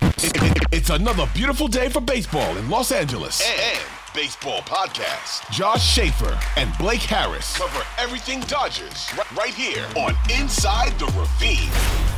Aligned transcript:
It's 0.00 0.90
another 0.90 1.26
beautiful 1.34 1.68
day 1.68 1.88
for 1.88 2.00
baseball 2.00 2.56
in 2.56 2.68
Los 2.68 2.92
Angeles. 2.92 3.42
And 3.42 3.78
baseball 4.14 4.60
podcast. 4.62 5.50
Josh 5.50 5.84
Schaefer 5.86 6.38
and 6.56 6.70
Blake 6.78 7.00
Harris 7.00 7.56
cover 7.56 7.84
everything 7.98 8.40
Dodgers 8.40 9.10
right 9.36 9.54
here 9.54 9.86
on 9.96 10.14
Inside 10.38 10.98
the 10.98 11.06
Ravine. 11.06 12.17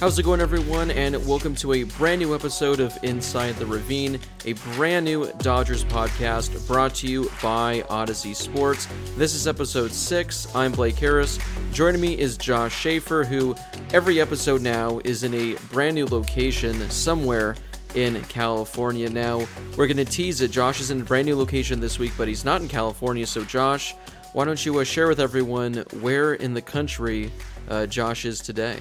How's 0.00 0.18
it 0.18 0.22
going, 0.22 0.40
everyone? 0.40 0.90
And 0.90 1.14
welcome 1.26 1.54
to 1.56 1.74
a 1.74 1.82
brand 1.82 2.22
new 2.22 2.34
episode 2.34 2.80
of 2.80 2.96
Inside 3.02 3.56
the 3.56 3.66
Ravine, 3.66 4.18
a 4.46 4.54
brand 4.74 5.04
new 5.04 5.30
Dodgers 5.40 5.84
podcast 5.84 6.66
brought 6.66 6.94
to 6.94 7.06
you 7.06 7.30
by 7.42 7.82
Audacy 7.90 8.34
Sports. 8.34 8.88
This 9.18 9.34
is 9.34 9.46
episode 9.46 9.92
six. 9.92 10.46
I'm 10.56 10.72
Blake 10.72 10.96
Harris. 10.96 11.38
Joining 11.74 12.00
me 12.00 12.18
is 12.18 12.38
Josh 12.38 12.74
Schaefer, 12.74 13.24
who 13.24 13.54
every 13.92 14.22
episode 14.22 14.62
now 14.62 15.02
is 15.04 15.22
in 15.22 15.34
a 15.34 15.56
brand 15.70 15.96
new 15.96 16.06
location 16.06 16.88
somewhere 16.88 17.54
in 17.94 18.22
California. 18.22 19.10
Now, 19.10 19.46
we're 19.76 19.86
going 19.86 19.98
to 19.98 20.06
tease 20.06 20.40
it. 20.40 20.50
Josh 20.50 20.80
is 20.80 20.90
in 20.90 21.02
a 21.02 21.04
brand 21.04 21.26
new 21.26 21.36
location 21.36 21.78
this 21.78 21.98
week, 21.98 22.12
but 22.16 22.26
he's 22.26 22.42
not 22.42 22.62
in 22.62 22.68
California. 22.68 23.26
So, 23.26 23.44
Josh, 23.44 23.94
why 24.32 24.46
don't 24.46 24.64
you 24.64 24.78
uh, 24.78 24.84
share 24.84 25.08
with 25.08 25.20
everyone 25.20 25.84
where 26.00 26.32
in 26.32 26.54
the 26.54 26.62
country 26.62 27.30
uh, 27.68 27.84
Josh 27.84 28.24
is 28.24 28.40
today? 28.40 28.78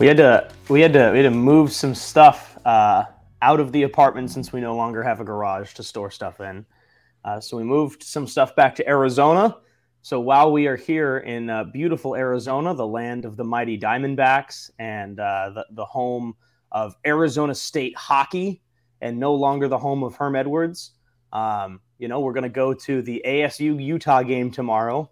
We 0.00 0.06
had 0.06 0.16
to 0.16 0.50
we 0.70 0.80
had 0.80 0.94
to 0.94 1.10
we 1.12 1.18
had 1.18 1.24
to 1.24 1.30
move 1.30 1.72
some 1.72 1.94
stuff 1.94 2.56
uh, 2.64 3.04
out 3.42 3.60
of 3.60 3.70
the 3.70 3.82
apartment 3.82 4.30
since 4.30 4.50
we 4.50 4.58
no 4.58 4.74
longer 4.74 5.02
have 5.02 5.20
a 5.20 5.24
garage 5.24 5.74
to 5.74 5.82
store 5.82 6.10
stuff 6.10 6.40
in. 6.40 6.64
Uh, 7.22 7.38
so 7.38 7.58
we 7.58 7.64
moved 7.64 8.02
some 8.02 8.26
stuff 8.26 8.56
back 8.56 8.74
to 8.76 8.88
Arizona. 8.88 9.58
So 10.00 10.18
while 10.18 10.52
we 10.52 10.66
are 10.68 10.76
here 10.76 11.18
in 11.18 11.50
uh, 11.50 11.64
beautiful 11.64 12.16
Arizona, 12.16 12.72
the 12.72 12.86
land 12.86 13.26
of 13.26 13.36
the 13.36 13.44
mighty 13.44 13.78
Diamondbacks 13.78 14.70
and 14.78 15.20
uh, 15.20 15.50
the 15.50 15.66
the 15.72 15.84
home 15.84 16.34
of 16.72 16.96
Arizona 17.06 17.54
State 17.54 17.94
hockey, 17.94 18.62
and 19.02 19.20
no 19.20 19.34
longer 19.34 19.68
the 19.68 19.76
home 19.76 20.02
of 20.02 20.14
Herm 20.14 20.34
Edwards, 20.34 20.92
um, 21.34 21.78
you 21.98 22.08
know 22.08 22.20
we're 22.20 22.32
going 22.32 22.44
to 22.44 22.48
go 22.48 22.72
to 22.72 23.02
the 23.02 23.22
ASU 23.26 23.78
Utah 23.78 24.22
game 24.22 24.50
tomorrow 24.50 25.10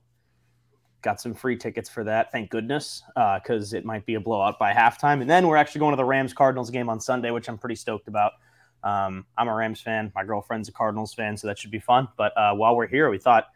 got 1.09 1.23
some 1.23 1.33
free 1.33 1.57
tickets 1.57 1.89
for 1.89 2.05
that. 2.05 2.31
Thank 2.31 2.51
goodness, 2.51 3.03
because 3.15 3.73
uh, 3.73 3.79
it 3.79 3.87
might 3.87 4.05
be 4.05 4.17
a 4.17 4.21
blowout 4.21 4.59
by 4.59 4.75
halftime. 4.75 5.23
And 5.23 5.31
then 5.31 5.49
we're 5.49 5.57
actually 5.57 5.79
going 5.79 5.93
to 5.93 5.97
the 5.97 6.05
Rams 6.05 6.35
Cardinals 6.35 6.69
game 6.69 6.91
on 6.91 7.01
Sunday, 7.01 7.31
which 7.31 7.49
I'm 7.49 7.57
pretty 7.57 7.77
stoked 7.77 8.09
about. 8.09 8.33
Um, 8.85 9.25
I'm 9.39 9.49
a 9.49 9.55
Rams 9.55 9.81
fan. 9.81 10.13
My 10.15 10.23
girlfriend's 10.23 10.69
a 10.69 10.73
Cardinals 10.73 11.15
fan, 11.15 11.35
so 11.39 11.47
that 11.47 11.59
should 11.59 11.71
be 11.71 11.79
fun. 11.79 12.09
But 12.19 12.37
uh, 12.37 12.53
while 12.57 12.77
we're 12.77 12.87
here, 12.87 13.09
we 13.09 13.17
thought, 13.17 13.47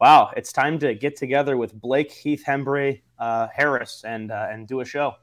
wow, 0.00 0.30
it's 0.38 0.54
time 0.54 0.78
to 0.78 0.94
get 0.94 1.16
together 1.16 1.58
with 1.58 1.78
Blake 1.78 2.10
Heath 2.10 2.44
Hembree 2.46 3.02
uh, 3.18 3.48
Harris 3.54 4.04
and 4.06 4.32
uh, 4.32 4.48
and 4.50 4.66
do 4.66 4.80
a 4.80 4.84
show. 4.86 5.16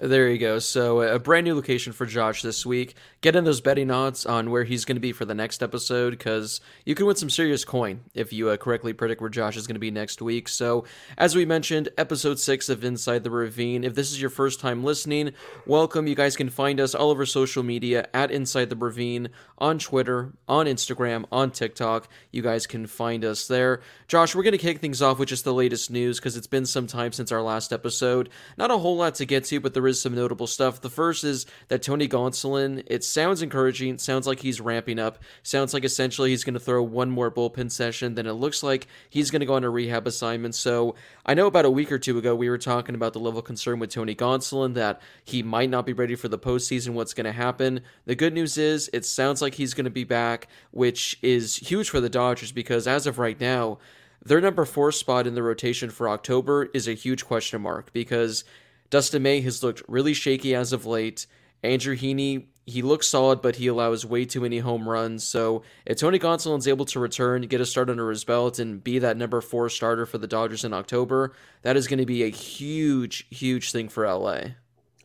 There 0.00 0.30
you 0.30 0.38
go. 0.38 0.60
So 0.60 1.02
a 1.02 1.18
brand 1.18 1.44
new 1.44 1.54
location 1.54 1.92
for 1.92 2.06
Josh 2.06 2.40
this 2.40 2.64
week. 2.64 2.94
Get 3.24 3.36
in 3.36 3.44
those 3.44 3.62
betting 3.62 3.90
odds 3.90 4.26
on 4.26 4.50
where 4.50 4.64
he's 4.64 4.84
going 4.84 4.96
to 4.96 5.00
be 5.00 5.12
for 5.12 5.24
the 5.24 5.34
next 5.34 5.62
episode 5.62 6.10
because 6.10 6.60
you 6.84 6.94
can 6.94 7.06
win 7.06 7.16
some 7.16 7.30
serious 7.30 7.64
coin 7.64 8.00
if 8.12 8.34
you 8.34 8.50
uh, 8.50 8.58
correctly 8.58 8.92
predict 8.92 9.22
where 9.22 9.30
Josh 9.30 9.56
is 9.56 9.66
going 9.66 9.76
to 9.76 9.80
be 9.80 9.90
next 9.90 10.20
week. 10.20 10.46
So 10.46 10.84
as 11.16 11.34
we 11.34 11.46
mentioned, 11.46 11.88
episode 11.96 12.38
six 12.38 12.68
of 12.68 12.84
Inside 12.84 13.24
the 13.24 13.30
Ravine. 13.30 13.82
If 13.82 13.94
this 13.94 14.12
is 14.12 14.20
your 14.20 14.28
first 14.28 14.60
time 14.60 14.84
listening, 14.84 15.32
welcome. 15.64 16.06
You 16.06 16.14
guys 16.14 16.36
can 16.36 16.50
find 16.50 16.78
us 16.78 16.94
all 16.94 17.08
over 17.08 17.24
social 17.24 17.62
media 17.62 18.06
at 18.12 18.30
Inside 18.30 18.68
the 18.68 18.76
Ravine 18.76 19.30
on 19.56 19.78
Twitter, 19.78 20.34
on 20.46 20.66
Instagram, 20.66 21.24
on 21.32 21.50
TikTok. 21.50 22.08
You 22.30 22.42
guys 22.42 22.66
can 22.66 22.86
find 22.86 23.24
us 23.24 23.48
there. 23.48 23.80
Josh, 24.06 24.34
we're 24.34 24.42
going 24.42 24.52
to 24.52 24.58
kick 24.58 24.80
things 24.80 25.00
off 25.00 25.18
with 25.18 25.30
just 25.30 25.44
the 25.44 25.54
latest 25.54 25.90
news 25.90 26.18
because 26.20 26.36
it's 26.36 26.46
been 26.46 26.66
some 26.66 26.86
time 26.86 27.12
since 27.12 27.32
our 27.32 27.40
last 27.40 27.72
episode. 27.72 28.28
Not 28.58 28.70
a 28.70 28.76
whole 28.76 28.98
lot 28.98 29.14
to 29.14 29.24
get 29.24 29.44
to, 29.44 29.60
but 29.60 29.72
there 29.72 29.86
is 29.86 29.98
some 29.98 30.14
notable 30.14 30.46
stuff. 30.46 30.82
The 30.82 30.90
first 30.90 31.24
is 31.24 31.46
that 31.68 31.82
Tony 31.82 32.06
Gonsolin, 32.06 32.84
it 32.86 33.02
sounds 33.14 33.42
encouraging, 33.42 33.96
sounds 33.96 34.26
like 34.26 34.40
he's 34.40 34.60
ramping 34.60 34.98
up, 34.98 35.18
sounds 35.44 35.72
like 35.72 35.84
essentially 35.84 36.30
he's 36.30 36.42
going 36.42 36.54
to 36.54 36.60
throw 36.60 36.82
one 36.82 37.10
more 37.10 37.30
bullpen 37.30 37.70
session, 37.70 38.16
then 38.16 38.26
it 38.26 38.32
looks 38.32 38.62
like 38.62 38.88
he's 39.08 39.30
going 39.30 39.40
to 39.40 39.46
go 39.46 39.54
on 39.54 39.62
a 39.62 39.70
rehab 39.70 40.06
assignment. 40.08 40.54
So 40.54 40.96
I 41.24 41.34
know 41.34 41.46
about 41.46 41.64
a 41.64 41.70
week 41.70 41.92
or 41.92 41.98
two 41.98 42.18
ago 42.18 42.34
we 42.34 42.50
were 42.50 42.58
talking 42.58 42.96
about 42.96 43.12
the 43.12 43.20
level 43.20 43.38
of 43.38 43.44
concern 43.44 43.78
with 43.78 43.90
Tony 43.90 44.16
Gonsolin 44.16 44.74
that 44.74 45.00
he 45.22 45.44
might 45.44 45.70
not 45.70 45.86
be 45.86 45.92
ready 45.92 46.16
for 46.16 46.28
the 46.28 46.38
postseason, 46.38 46.94
what's 46.94 47.14
going 47.14 47.24
to 47.24 47.32
happen. 47.32 47.80
The 48.04 48.16
good 48.16 48.34
news 48.34 48.58
is 48.58 48.90
it 48.92 49.04
sounds 49.04 49.40
like 49.40 49.54
he's 49.54 49.74
going 49.74 49.84
to 49.84 49.90
be 49.90 50.04
back, 50.04 50.48
which 50.72 51.16
is 51.22 51.56
huge 51.56 51.88
for 51.88 52.00
the 52.00 52.10
Dodgers 52.10 52.50
because 52.50 52.88
as 52.88 53.06
of 53.06 53.20
right 53.20 53.40
now, 53.40 53.78
their 54.24 54.40
number 54.40 54.64
four 54.64 54.90
spot 54.90 55.28
in 55.28 55.34
the 55.34 55.42
rotation 55.42 55.90
for 55.90 56.08
October 56.08 56.68
is 56.74 56.88
a 56.88 56.94
huge 56.94 57.24
question 57.24 57.62
mark 57.62 57.92
because 57.92 58.42
Dustin 58.90 59.22
May 59.22 59.40
has 59.42 59.62
looked 59.62 59.82
really 59.86 60.14
shaky 60.14 60.54
as 60.54 60.72
of 60.72 60.84
late. 60.84 61.26
Andrew 61.64 61.96
Heaney, 61.96 62.46
he 62.66 62.82
looks 62.82 63.08
solid, 63.08 63.42
but 63.42 63.56
he 63.56 63.66
allows 63.66 64.06
way 64.06 64.24
too 64.24 64.40
many 64.40 64.58
home 64.58 64.88
runs. 64.88 65.24
So 65.24 65.62
if 65.86 65.98
Tony 65.98 66.18
Gonsolin's 66.18 66.68
able 66.68 66.84
to 66.86 67.00
return, 67.00 67.42
get 67.42 67.60
a 67.60 67.66
start 67.66 67.90
under 67.90 68.08
his 68.10 68.24
belt, 68.24 68.58
and 68.58 68.82
be 68.82 68.98
that 69.00 69.16
number 69.16 69.40
four 69.40 69.68
starter 69.68 70.06
for 70.06 70.18
the 70.18 70.26
Dodgers 70.26 70.64
in 70.64 70.72
October, 70.72 71.32
that 71.62 71.76
is 71.76 71.88
going 71.88 71.98
to 71.98 72.06
be 72.06 72.22
a 72.22 72.30
huge, 72.30 73.26
huge 73.30 73.72
thing 73.72 73.88
for 73.88 74.06
LA. 74.06 74.40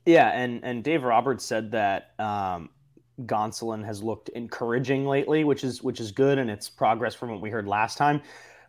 Yeah, 0.06 0.30
and 0.30 0.64
and 0.64 0.84
Dave 0.84 1.04
Roberts 1.04 1.46
said 1.46 1.72
that 1.72 2.14
um, 2.20 2.70
Gonsolin 3.26 3.86
has 3.86 4.02
looked 4.02 4.30
encouraging 4.30 5.06
lately, 5.06 5.44
which 5.44 5.64
is 5.64 5.84
which 5.84 6.00
is 6.00 6.12
good, 6.12 6.38
and 6.38 6.50
it's 6.50 6.70
progress 6.70 7.14
from 7.14 7.30
what 7.30 7.42
we 7.42 7.50
heard 7.50 7.68
last 7.68 7.98
time. 7.98 8.22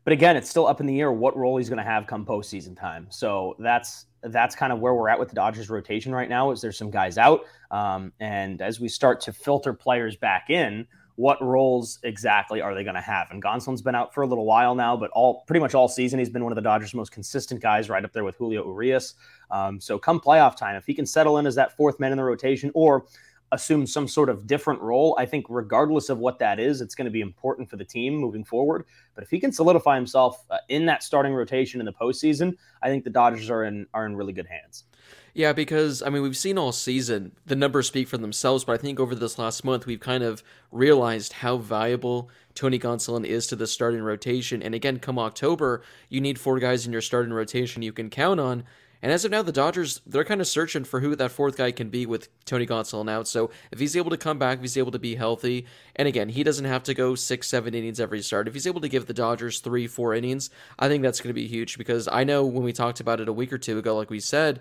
But 0.05 0.13
again, 0.13 0.37
it's 0.37 0.49
still 0.49 0.67
up 0.67 0.81
in 0.81 0.87
the 0.87 1.01
air 1.01 1.13
what 1.13 1.37
role 1.37 1.59
he's 1.59 1.69
going 1.69 1.79
to 1.79 1.85
have 1.85 2.07
come 2.07 2.25
postseason 2.25 2.79
time. 2.79 3.07
So 3.11 3.55
that's 3.59 4.07
that's 4.23 4.55
kind 4.55 4.73
of 4.73 4.81
where 4.81 4.95
we're 4.95 5.09
at 5.09 5.19
with 5.19 5.29
the 5.29 5.35
Dodgers 5.35 5.71
rotation 5.71 6.15
right 6.15 6.29
now. 6.29 6.51
Is 6.51 6.61
there's 6.61 6.79
some 6.79 6.91
guys 6.91 7.19
out, 7.19 7.43
um, 7.71 8.13
and 8.21 8.61
as 8.63 8.81
we 8.81 8.89
start 8.89 9.21
to 9.23 9.33
filter 9.33 9.73
players 9.73 10.17
back 10.17 10.51
in, 10.51 10.87
what 11.17 11.43
roles 11.43 11.99
exactly 12.03 12.63
are 12.63 12.75
they 12.75 12.83
going 12.83 12.95
to 12.95 13.01
have? 13.01 13.29
And 13.31 13.43
Gonsolin's 13.43 13.83
been 13.83 13.95
out 13.95 14.15
for 14.15 14.23
a 14.23 14.27
little 14.27 14.47
while 14.47 14.75
now, 14.75 14.97
but 14.97 15.11
all 15.11 15.45
pretty 15.47 15.61
much 15.61 15.75
all 15.75 15.87
season 15.87 16.19
he's 16.19 16.31
been 16.31 16.43
one 16.43 16.53
of 16.53 16.57
the 16.57 16.63
Dodgers' 16.63 16.95
most 16.95 17.13
consistent 17.13 17.61
guys, 17.61 17.91
right 17.91 18.05
up 18.05 18.13
there 18.13 18.25
with 18.25 18.37
Julio 18.37 18.65
Urias. 18.65 19.15
Um, 19.51 19.81
so 19.81 19.99
come 19.99 20.19
playoff 20.19 20.57
time, 20.57 20.77
if 20.77 20.87
he 20.87 20.95
can 20.95 21.05
settle 21.05 21.37
in 21.39 21.47
as 21.47 21.55
that 21.57 21.77
fourth 21.77 22.01
man 22.01 22.13
in 22.13 22.17
the 22.17 22.25
rotation, 22.25 22.71
or 22.75 23.05
assume 23.53 23.87
some 23.87 24.07
sort 24.07 24.29
of 24.29 24.47
different 24.47 24.81
role. 24.81 25.17
I 25.19 25.27
think, 25.27 25.47
regardless 25.49 26.09
of 26.09 26.19
what 26.19 26.39
that 26.39 26.61
is, 26.61 26.81
it's 26.81 26.95
going 26.95 27.07
to 27.07 27.11
be 27.11 27.21
important 27.21 27.69
for 27.69 27.77
the 27.77 27.85
team 27.85 28.15
moving 28.15 28.45
forward. 28.45 28.85
But 29.15 29.25
if 29.25 29.31
he 29.31 29.41
can 29.41 29.53
solidify 29.53 29.97
himself 29.97 30.45
uh, 30.51 30.59
in 30.69 30.87
that 30.87 31.03
starting 31.03 31.35
rotation 31.35 31.81
in 31.81 31.87
the 31.87 31.93
postseason, 31.93 32.55
I 32.83 32.89
think 32.89 33.05
the 33.05 33.11
Dodgers 33.11 33.51
are 33.51 33.65
in 33.65 33.87
are 33.95 34.07
in 34.07 34.17
really 34.17 34.33
good 34.33 34.47
hands. 34.47 34.85
Yeah, 35.33 35.53
because 35.53 36.03
I 36.03 36.11
mean 36.11 36.23
we've 36.23 36.37
seen 36.37 36.59
all 36.59 36.73
season 36.73 37.33
the 37.47 37.55
numbers 37.55 37.87
speak 37.87 38.09
for 38.09 38.19
themselves, 38.19 38.65
but 38.65 38.73
I 38.73 38.79
think 38.79 38.99
over 38.99 39.15
this 39.15 39.39
last 39.39 39.65
month 39.65 39.87
we've 39.87 40.01
kind 40.01 40.25
of 40.25 40.43
realized 40.73 41.35
how 41.35 41.57
valuable 41.59 42.31
Tony 42.55 42.79
Gonsolin 42.79 43.25
is 43.25 43.47
to 43.49 43.57
the 43.57 43.67
starting 43.67 44.03
rotation. 44.03 44.63
And 44.63 44.75
again, 44.75 44.99
come 44.99 45.19
October, 45.19 45.83
you 46.09 46.21
need 46.21 46.39
four 46.39 46.59
guys 46.59 46.85
in 46.85 46.93
your 46.93 47.01
starting 47.01 47.33
rotation 47.33 47.83
you 47.83 47.93
can 47.93 48.11
count 48.11 48.41
on. 48.41 48.65
And 49.03 49.11
as 49.11 49.25
of 49.25 49.31
now, 49.31 49.43
the 49.43 49.53
Dodgers, 49.53 50.01
they're 50.07 50.25
kind 50.25 50.41
of 50.41 50.47
searching 50.47 50.85
for 50.85 51.01
who 51.01 51.17
that 51.17 51.31
fourth 51.31 51.57
guy 51.57 51.71
can 51.73 51.89
be 51.89 52.05
with 52.05 52.29
Tony 52.45 52.67
Gonsolin 52.67 53.11
out. 53.11 53.27
So 53.27 53.51
if 53.71 53.79
he's 53.79 53.97
able 53.97 54.11
to 54.11 54.19
come 54.19 54.39
back, 54.39 54.59
if 54.59 54.63
he's 54.63 54.77
able 54.77 54.93
to 54.93 54.99
be 54.99 55.15
healthy, 55.15 55.67
and 55.97 56.07
again, 56.07 56.29
he 56.29 56.43
doesn't 56.43 56.67
have 56.67 56.83
to 56.85 56.95
go 56.95 57.15
six, 57.15 57.49
seven 57.49 57.75
innings 57.75 57.99
every 57.99 58.21
start. 58.21 58.47
If 58.47 58.55
he's 58.55 58.67
able 58.67 58.83
to 58.83 58.89
give 58.89 59.07
the 59.07 59.15
Dodgers 59.15 59.61
three, 59.61 59.87
four 59.87 60.15
innings, 60.15 60.51
I 60.79 60.89
think 60.89 61.03
that's 61.03 61.21
going 61.21 61.31
to 61.31 61.35
be 61.35 61.47
huge 61.47 61.79
because 61.79 62.09
I 62.09 62.25
know 62.25 62.45
when 62.45 62.63
we 62.63 62.73
talked 62.73 63.01
about 63.01 63.21
it 63.21 63.29
a 63.29 63.33
week 63.33 63.53
or 63.53 63.59
two 63.59 63.79
ago, 63.79 63.97
like 63.97 64.11
we 64.11 64.21
said, 64.21 64.61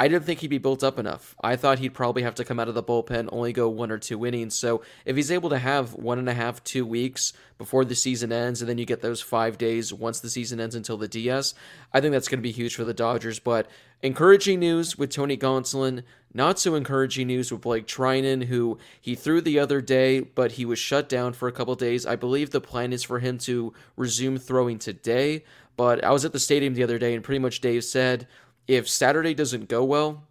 I 0.00 0.08
didn't 0.08 0.24
think 0.24 0.40
he'd 0.40 0.48
be 0.48 0.56
built 0.56 0.82
up 0.82 0.98
enough. 0.98 1.34
I 1.42 1.56
thought 1.56 1.78
he'd 1.78 1.92
probably 1.92 2.22
have 2.22 2.34
to 2.36 2.44
come 2.44 2.58
out 2.58 2.68
of 2.68 2.74
the 2.74 2.82
bullpen, 2.82 3.28
only 3.32 3.52
go 3.52 3.68
one 3.68 3.90
or 3.90 3.98
two 3.98 4.24
innings. 4.24 4.56
So 4.56 4.80
if 5.04 5.14
he's 5.14 5.30
able 5.30 5.50
to 5.50 5.58
have 5.58 5.92
one 5.92 6.18
and 6.18 6.26
a 6.26 6.32
half, 6.32 6.64
two 6.64 6.86
weeks 6.86 7.34
before 7.58 7.84
the 7.84 7.94
season 7.94 8.32
ends, 8.32 8.62
and 8.62 8.68
then 8.70 8.78
you 8.78 8.86
get 8.86 9.02
those 9.02 9.20
five 9.20 9.58
days 9.58 9.92
once 9.92 10.18
the 10.18 10.30
season 10.30 10.58
ends 10.58 10.74
until 10.74 10.96
the 10.96 11.06
DS, 11.06 11.52
I 11.92 12.00
think 12.00 12.12
that's 12.12 12.28
going 12.28 12.38
to 12.38 12.42
be 12.42 12.50
huge 12.50 12.76
for 12.76 12.84
the 12.84 12.94
Dodgers. 12.94 13.40
But 13.40 13.66
encouraging 14.00 14.60
news 14.60 14.96
with 14.96 15.10
Tony 15.10 15.36
Gonsolin. 15.36 16.02
Not 16.32 16.58
so 16.58 16.76
encouraging 16.76 17.26
news 17.26 17.52
with 17.52 17.60
Blake 17.60 17.86
Treinen, 17.86 18.44
who 18.44 18.78
he 18.98 19.14
threw 19.14 19.42
the 19.42 19.58
other 19.58 19.82
day, 19.82 20.20
but 20.20 20.52
he 20.52 20.64
was 20.64 20.78
shut 20.78 21.10
down 21.10 21.34
for 21.34 21.46
a 21.46 21.52
couple 21.52 21.74
days. 21.74 22.06
I 22.06 22.16
believe 22.16 22.50
the 22.50 22.60
plan 22.62 22.94
is 22.94 23.02
for 23.02 23.18
him 23.18 23.36
to 23.38 23.74
resume 23.96 24.38
throwing 24.38 24.78
today. 24.78 25.44
But 25.76 26.02
I 26.02 26.10
was 26.10 26.24
at 26.24 26.32
the 26.32 26.38
stadium 26.38 26.72
the 26.72 26.84
other 26.84 26.98
day, 26.98 27.14
and 27.14 27.22
pretty 27.22 27.38
much 27.38 27.60
Dave 27.60 27.84
said 27.84 28.26
if 28.66 28.88
Saturday 28.88 29.34
doesn't 29.34 29.68
go 29.68 29.84
well, 29.84 30.24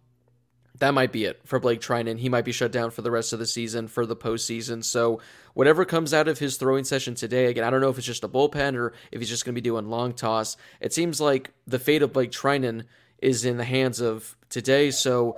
that 0.78 0.94
might 0.94 1.12
be 1.12 1.24
it 1.26 1.40
for 1.44 1.60
Blake 1.60 1.80
Treinen. 1.80 2.18
He 2.18 2.28
might 2.28 2.44
be 2.44 2.52
shut 2.52 2.72
down 2.72 2.90
for 2.90 3.02
the 3.02 3.10
rest 3.10 3.32
of 3.32 3.38
the 3.38 3.46
season, 3.46 3.86
for 3.86 4.06
the 4.06 4.16
postseason. 4.16 4.82
So 4.82 5.20
whatever 5.54 5.84
comes 5.84 6.14
out 6.14 6.26
of 6.26 6.38
his 6.38 6.56
throwing 6.56 6.84
session 6.84 7.14
today, 7.14 7.46
again, 7.46 7.64
I 7.64 7.70
don't 7.70 7.82
know 7.82 7.90
if 7.90 7.98
it's 7.98 8.06
just 8.06 8.24
a 8.24 8.28
bullpen 8.28 8.76
or 8.76 8.94
if 9.12 9.20
he's 9.20 9.28
just 9.28 9.44
going 9.44 9.54
to 9.54 9.60
be 9.60 9.64
doing 9.64 9.90
long 9.90 10.14
toss. 10.14 10.56
It 10.80 10.92
seems 10.92 11.20
like 11.20 11.50
the 11.66 11.78
fate 11.78 12.02
of 12.02 12.12
Blake 12.12 12.32
Treinen 12.32 12.84
is 13.18 13.44
in 13.44 13.58
the 13.58 13.64
hands 13.64 14.00
of 14.00 14.36
today. 14.48 14.90
So 14.90 15.36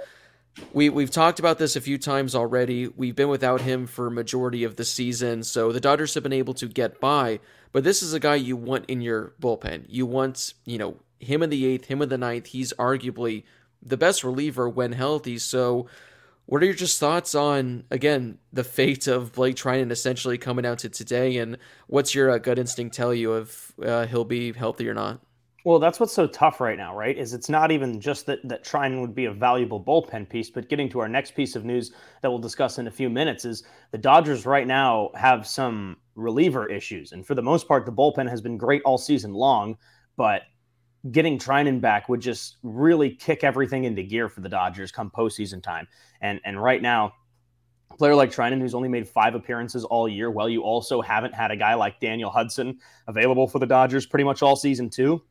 we 0.73 0.89
we've 0.91 1.11
talked 1.11 1.39
about 1.39 1.59
this 1.59 1.77
a 1.77 1.81
few 1.81 1.99
times 1.99 2.35
already. 2.35 2.87
We've 2.89 3.17
been 3.17 3.29
without 3.29 3.63
him 3.63 3.87
for 3.87 4.11
majority 4.11 4.65
of 4.65 4.77
the 4.77 4.85
season, 4.85 5.43
so 5.43 5.73
the 5.73 5.81
Dodgers 5.81 6.15
have 6.15 6.23
been 6.23 6.33
able 6.33 6.55
to 6.55 6.69
get 6.69 7.01
by. 7.01 7.41
But 7.73 7.85
this 7.85 8.03
is 8.03 8.13
a 8.13 8.21
guy 8.21 8.35
you 8.35 8.57
want 8.57 8.85
in 8.87 9.01
your 9.01 9.33
bullpen. 9.41 9.87
You 9.89 10.05
want, 10.05 10.53
you 10.67 10.77
know, 10.77 10.97
him 11.23 11.43
in 11.43 11.51
the 11.51 11.67
eighth, 11.67 11.87
him 11.87 12.03
in 12.03 12.09
the 12.09 12.19
ninth. 12.19 12.47
He's 12.47 12.73
arguably 12.75 13.45
the 13.83 13.97
best 13.97 14.25
reliever 14.25 14.69
when 14.69 14.93
healthy. 14.93 15.39
So, 15.39 15.89
what 16.47 16.63
are 16.63 16.67
your 16.67 16.75
just 16.75 16.99
thoughts 16.99 17.35
on 17.35 17.85
again 17.91 18.39
the 18.53 18.65
fate 18.65 19.07
of 19.07 19.33
Blake 19.33 19.57
Treinen 19.57 19.91
essentially 19.91 20.39
coming 20.39 20.67
out 20.67 20.79
to 20.81 20.89
today, 20.89 21.39
and 21.39 21.59
what's 21.87 22.15
your 22.15 22.31
uh, 22.31 22.39
gut 22.39 22.59
instinct 22.59 22.95
tell 22.95 23.15
you 23.15 23.37
if 23.37 23.73
uh, 23.85 24.07
he'll 24.07 24.25
be 24.25 24.53
healthy 24.53 24.89
or 24.89 24.95
not? 24.95 25.21
Well, 25.65 25.79
that's 25.79 26.01
what's 26.01 26.13
so 26.13 26.27
tough 26.27 26.61
right 26.61 26.77
now, 26.77 26.97
right? 26.97 27.17
Is 27.17 27.35
it's 27.35 27.49
not 27.49 27.71
even 27.71 28.01
just 28.01 28.27
that 28.27 28.41
that 28.49 28.65
Treinen 28.65 29.01
would 29.01 29.15
be 29.15 29.27
a 29.27 29.33
valuable 29.33 29.83
bullpen 29.83 30.29
piece, 30.29 30.51
but 30.51 30.69
getting 30.69 30.89
to 30.91 30.99
our 30.99 31.09
next 31.09 31.37
piece 31.37 31.55
of 31.55 31.65
news 31.65 31.93
that 32.21 32.31
we'll 32.31 32.41
discuss 32.41 32.79
in 32.79 32.89
a 32.89 32.91
few 32.91 33.09
minutes 33.09 33.45
is 33.45 33.63
the 33.93 33.99
Dodgers 33.99 34.45
right 34.45 34.67
now 34.67 35.11
have 35.15 35.47
some 35.47 35.97
reliever 36.17 36.69
issues, 36.69 37.13
and 37.13 37.25
for 37.25 37.37
the 37.37 37.43
most 37.43 37.69
part, 37.69 37.87
the 37.87 37.93
bullpen 37.93 38.29
has 38.29 38.41
been 38.41 38.59
great 38.59 38.83
all 38.85 38.99
season 38.99 39.33
long, 39.33 39.77
but 40.17 40.43
getting 41.11 41.39
Treinen 41.39 41.81
back 41.81 42.09
would 42.09 42.21
just 42.21 42.59
really 42.63 43.11
kick 43.11 43.43
everything 43.43 43.85
into 43.85 44.03
gear 44.03 44.29
for 44.29 44.41
the 44.41 44.49
Dodgers 44.49 44.93
come 44.93 45.11
postseason 45.11 45.63
time. 45.63 45.89
And 46.21 46.41
and 46.45 46.63
right 46.63 46.81
now, 46.81 47.15
a 47.91 47.97
player 47.97 48.15
like 48.15 48.31
Treinen, 48.31 48.61
who's 48.61 48.75
only 48.75 48.89
made 48.89 49.09
five 49.09 49.35
appearances 49.35 49.85
all 49.85 50.09
year, 50.09 50.31
well, 50.31 50.49
you 50.49 50.63
also 50.63 51.01
haven't 51.01 51.35
had 51.35 51.51
a 51.51 51.57
guy 51.57 51.75
like 51.75 52.01
Daniel 52.01 52.31
Hudson 52.31 52.79
available 53.09 53.49
for 53.49 53.59
the 53.59 53.67
Dodgers 53.67 54.07
pretty 54.07 54.25
much 54.25 54.43
all 54.43 54.57
season 54.57 54.89
too. 54.89 55.23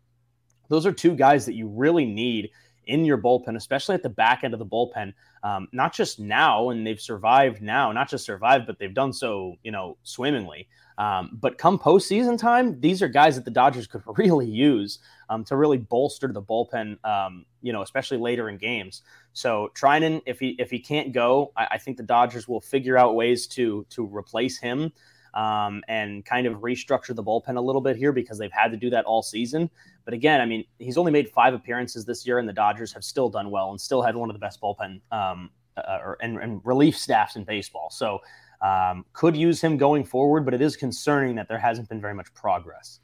Those 0.69 0.85
are 0.85 0.91
two 0.91 1.15
guys 1.15 1.45
that 1.45 1.53
you 1.53 1.67
really 1.67 2.05
need 2.05 2.49
in 2.87 3.05
your 3.05 3.17
bullpen, 3.17 3.55
especially 3.55 3.95
at 3.95 4.03
the 4.03 4.09
back 4.09 4.43
end 4.43 4.53
of 4.53 4.59
the 4.59 4.65
bullpen. 4.65 5.13
Um, 5.43 5.67
not 5.71 5.93
just 5.93 6.19
now, 6.19 6.69
and 6.69 6.85
they've 6.85 6.99
survived 6.99 7.61
now, 7.61 7.91
not 7.91 8.09
just 8.09 8.25
survived, 8.25 8.67
but 8.67 8.79
they've 8.79 8.93
done 8.93 9.13
so, 9.13 9.55
you 9.63 9.71
know, 9.71 9.97
swimmingly. 10.03 10.67
Um, 10.97 11.37
but 11.41 11.57
come 11.57 11.79
postseason 11.79 12.37
time, 12.37 12.79
these 12.79 13.01
are 13.01 13.07
guys 13.07 13.35
that 13.35 13.45
the 13.45 13.51
Dodgers 13.51 13.87
could 13.87 14.03
really 14.17 14.45
use 14.45 14.99
um, 15.29 15.43
to 15.45 15.55
really 15.55 15.77
bolster 15.77 16.31
the 16.31 16.41
bullpen, 16.41 17.03
um, 17.05 17.45
you 17.61 17.73
know, 17.73 17.81
especially 17.81 18.17
later 18.17 18.49
in 18.49 18.57
games. 18.57 19.01
So 19.33 19.71
Treinen, 19.73 20.21
if 20.25 20.39
he 20.39 20.49
if 20.59 20.69
he 20.69 20.79
can't 20.79 21.13
go, 21.13 21.53
I, 21.55 21.67
I 21.71 21.77
think 21.77 21.97
the 21.97 22.03
Dodgers 22.03 22.47
will 22.47 22.61
figure 22.61 22.97
out 22.97 23.15
ways 23.15 23.47
to 23.47 23.85
to 23.89 24.05
replace 24.05 24.59
him 24.59 24.91
um, 25.33 25.83
and 25.87 26.25
kind 26.25 26.47
of 26.47 26.55
restructure 26.55 27.15
the 27.15 27.23
bullpen 27.23 27.57
a 27.57 27.61
little 27.61 27.81
bit 27.81 27.95
here 27.95 28.11
because 28.11 28.37
they've 28.37 28.51
had 28.51 28.71
to 28.71 28.77
do 28.77 28.89
that 28.89 29.05
all 29.05 29.21
season. 29.21 29.69
But 30.05 30.13
again, 30.13 30.41
I 30.41 30.45
mean, 30.45 30.65
he's 30.79 30.97
only 30.97 31.11
made 31.11 31.29
five 31.29 31.53
appearances 31.53 32.05
this 32.05 32.25
year, 32.25 32.39
and 32.39 32.47
the 32.47 32.53
Dodgers 32.53 32.91
have 32.93 33.03
still 33.03 33.29
done 33.29 33.51
well 33.51 33.71
and 33.71 33.79
still 33.79 34.01
had 34.01 34.15
one 34.15 34.29
of 34.29 34.33
the 34.33 34.39
best 34.39 34.61
bullpen 34.61 35.01
um, 35.11 35.49
uh, 35.77 35.99
or, 36.03 36.17
and, 36.21 36.37
and, 36.39 36.61
relief 36.63 36.97
staffs 36.97 37.35
in 37.35 37.43
baseball. 37.43 37.89
So 37.89 38.19
um, 38.61 39.05
could 39.13 39.35
use 39.35 39.61
him 39.61 39.77
going 39.77 40.03
forward, 40.03 40.43
but 40.45 40.53
it 40.53 40.61
is 40.61 40.75
concerning 40.75 41.35
that 41.35 41.47
there 41.47 41.57
hasn't 41.59 41.89
been 41.89 42.01
very 42.01 42.13
much 42.13 42.33
progress. 42.33 42.99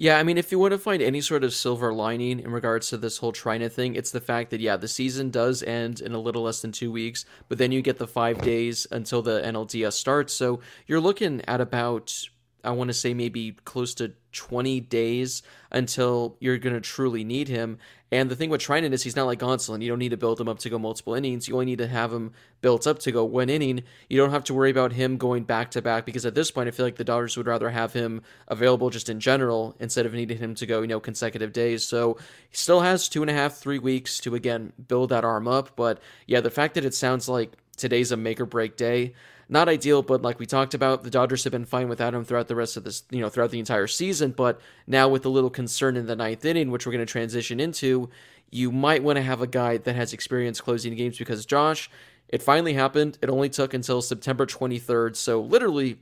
Yeah, 0.00 0.16
I 0.16 0.22
mean, 0.22 0.38
if 0.38 0.52
you 0.52 0.60
want 0.60 0.70
to 0.70 0.78
find 0.78 1.02
any 1.02 1.20
sort 1.20 1.42
of 1.42 1.52
silver 1.52 1.92
lining 1.92 2.38
in 2.38 2.52
regards 2.52 2.88
to 2.90 2.96
this 2.96 3.18
whole 3.18 3.32
Treinen 3.32 3.70
thing, 3.70 3.96
it's 3.96 4.12
the 4.12 4.20
fact 4.20 4.50
that, 4.50 4.60
yeah, 4.60 4.76
the 4.76 4.86
season 4.86 5.30
does 5.30 5.60
end 5.64 6.00
in 6.00 6.12
a 6.12 6.20
little 6.20 6.44
less 6.44 6.62
than 6.62 6.70
two 6.70 6.92
weeks, 6.92 7.24
but 7.48 7.58
then 7.58 7.72
you 7.72 7.82
get 7.82 7.98
the 7.98 8.06
five 8.06 8.40
days 8.40 8.86
until 8.92 9.22
the 9.22 9.40
NLDS 9.40 9.94
starts. 9.94 10.32
So 10.32 10.60
you're 10.86 11.00
looking 11.00 11.42
at 11.48 11.60
about 11.60 12.28
I 12.64 12.70
want 12.72 12.88
to 12.88 12.94
say 12.94 13.14
maybe 13.14 13.52
close 13.64 13.94
to 13.94 14.12
20 14.38 14.78
days 14.80 15.42
until 15.72 16.36
you're 16.38 16.58
going 16.58 16.74
to 16.74 16.80
truly 16.80 17.24
need 17.24 17.48
him. 17.48 17.76
And 18.12 18.30
the 18.30 18.36
thing 18.36 18.50
with 18.50 18.60
Treinen 18.62 18.92
is 18.92 19.02
he's 19.02 19.16
not 19.16 19.26
like 19.26 19.40
Gonsolin. 19.40 19.82
You 19.82 19.88
don't 19.88 19.98
need 19.98 20.10
to 20.10 20.16
build 20.16 20.40
him 20.40 20.48
up 20.48 20.60
to 20.60 20.70
go 20.70 20.78
multiple 20.78 21.14
innings. 21.14 21.48
You 21.48 21.54
only 21.54 21.66
need 21.66 21.78
to 21.78 21.88
have 21.88 22.12
him 22.12 22.32
built 22.60 22.86
up 22.86 23.00
to 23.00 23.12
go 23.12 23.24
one 23.24 23.50
inning. 23.50 23.82
You 24.08 24.16
don't 24.16 24.30
have 24.30 24.44
to 24.44 24.54
worry 24.54 24.70
about 24.70 24.92
him 24.92 25.16
going 25.16 25.42
back 25.42 25.72
to 25.72 25.82
back 25.82 26.06
because 26.06 26.24
at 26.24 26.36
this 26.36 26.52
point, 26.52 26.68
I 26.68 26.70
feel 26.70 26.86
like 26.86 26.96
the 26.96 27.04
Dodgers 27.04 27.36
would 27.36 27.48
rather 27.48 27.68
have 27.68 27.92
him 27.92 28.22
available 28.46 28.88
just 28.88 29.08
in 29.08 29.18
general 29.18 29.74
instead 29.80 30.06
of 30.06 30.14
needing 30.14 30.38
him 30.38 30.54
to 30.54 30.66
go, 30.66 30.80
you 30.80 30.86
know, 30.86 31.00
consecutive 31.00 31.52
days. 31.52 31.84
So 31.84 32.16
he 32.48 32.56
still 32.56 32.80
has 32.80 33.08
two 33.08 33.22
and 33.22 33.30
a 33.30 33.34
half, 33.34 33.56
three 33.56 33.80
weeks 33.80 34.20
to, 34.20 34.36
again, 34.36 34.72
build 34.86 35.10
that 35.10 35.24
arm 35.24 35.48
up. 35.48 35.74
But 35.74 36.00
yeah, 36.26 36.40
the 36.40 36.50
fact 36.50 36.74
that 36.74 36.84
it 36.84 36.94
sounds 36.94 37.28
like 37.28 37.52
today's 37.76 38.12
a 38.12 38.16
make 38.16 38.40
or 38.40 38.46
break 38.46 38.76
day 38.76 39.14
not 39.48 39.68
ideal, 39.68 40.02
but 40.02 40.22
like 40.22 40.38
we 40.38 40.46
talked 40.46 40.74
about, 40.74 41.02
the 41.02 41.10
Dodgers 41.10 41.44
have 41.44 41.52
been 41.52 41.64
fine 41.64 41.88
without 41.88 42.14
him 42.14 42.24
throughout 42.24 42.48
the 42.48 42.56
rest 42.56 42.76
of 42.76 42.84
this, 42.84 43.02
you 43.10 43.20
know, 43.20 43.28
throughout 43.28 43.50
the 43.50 43.58
entire 43.58 43.86
season. 43.86 44.32
But 44.32 44.60
now 44.86 45.08
with 45.08 45.24
a 45.24 45.30
little 45.30 45.50
concern 45.50 45.96
in 45.96 46.06
the 46.06 46.16
ninth 46.16 46.44
inning, 46.44 46.70
which 46.70 46.86
we're 46.86 46.92
going 46.92 47.04
to 47.04 47.10
transition 47.10 47.58
into, 47.58 48.10
you 48.50 48.70
might 48.70 49.02
want 49.02 49.16
to 49.16 49.22
have 49.22 49.40
a 49.40 49.46
guy 49.46 49.78
that 49.78 49.96
has 49.96 50.12
experience 50.12 50.60
closing 50.60 50.94
games 50.94 51.18
because 51.18 51.46
Josh, 51.46 51.90
it 52.28 52.42
finally 52.42 52.74
happened. 52.74 53.18
It 53.22 53.30
only 53.30 53.48
took 53.48 53.72
until 53.72 54.02
September 54.02 54.46
23rd, 54.46 55.16
so 55.16 55.40
literally 55.40 55.98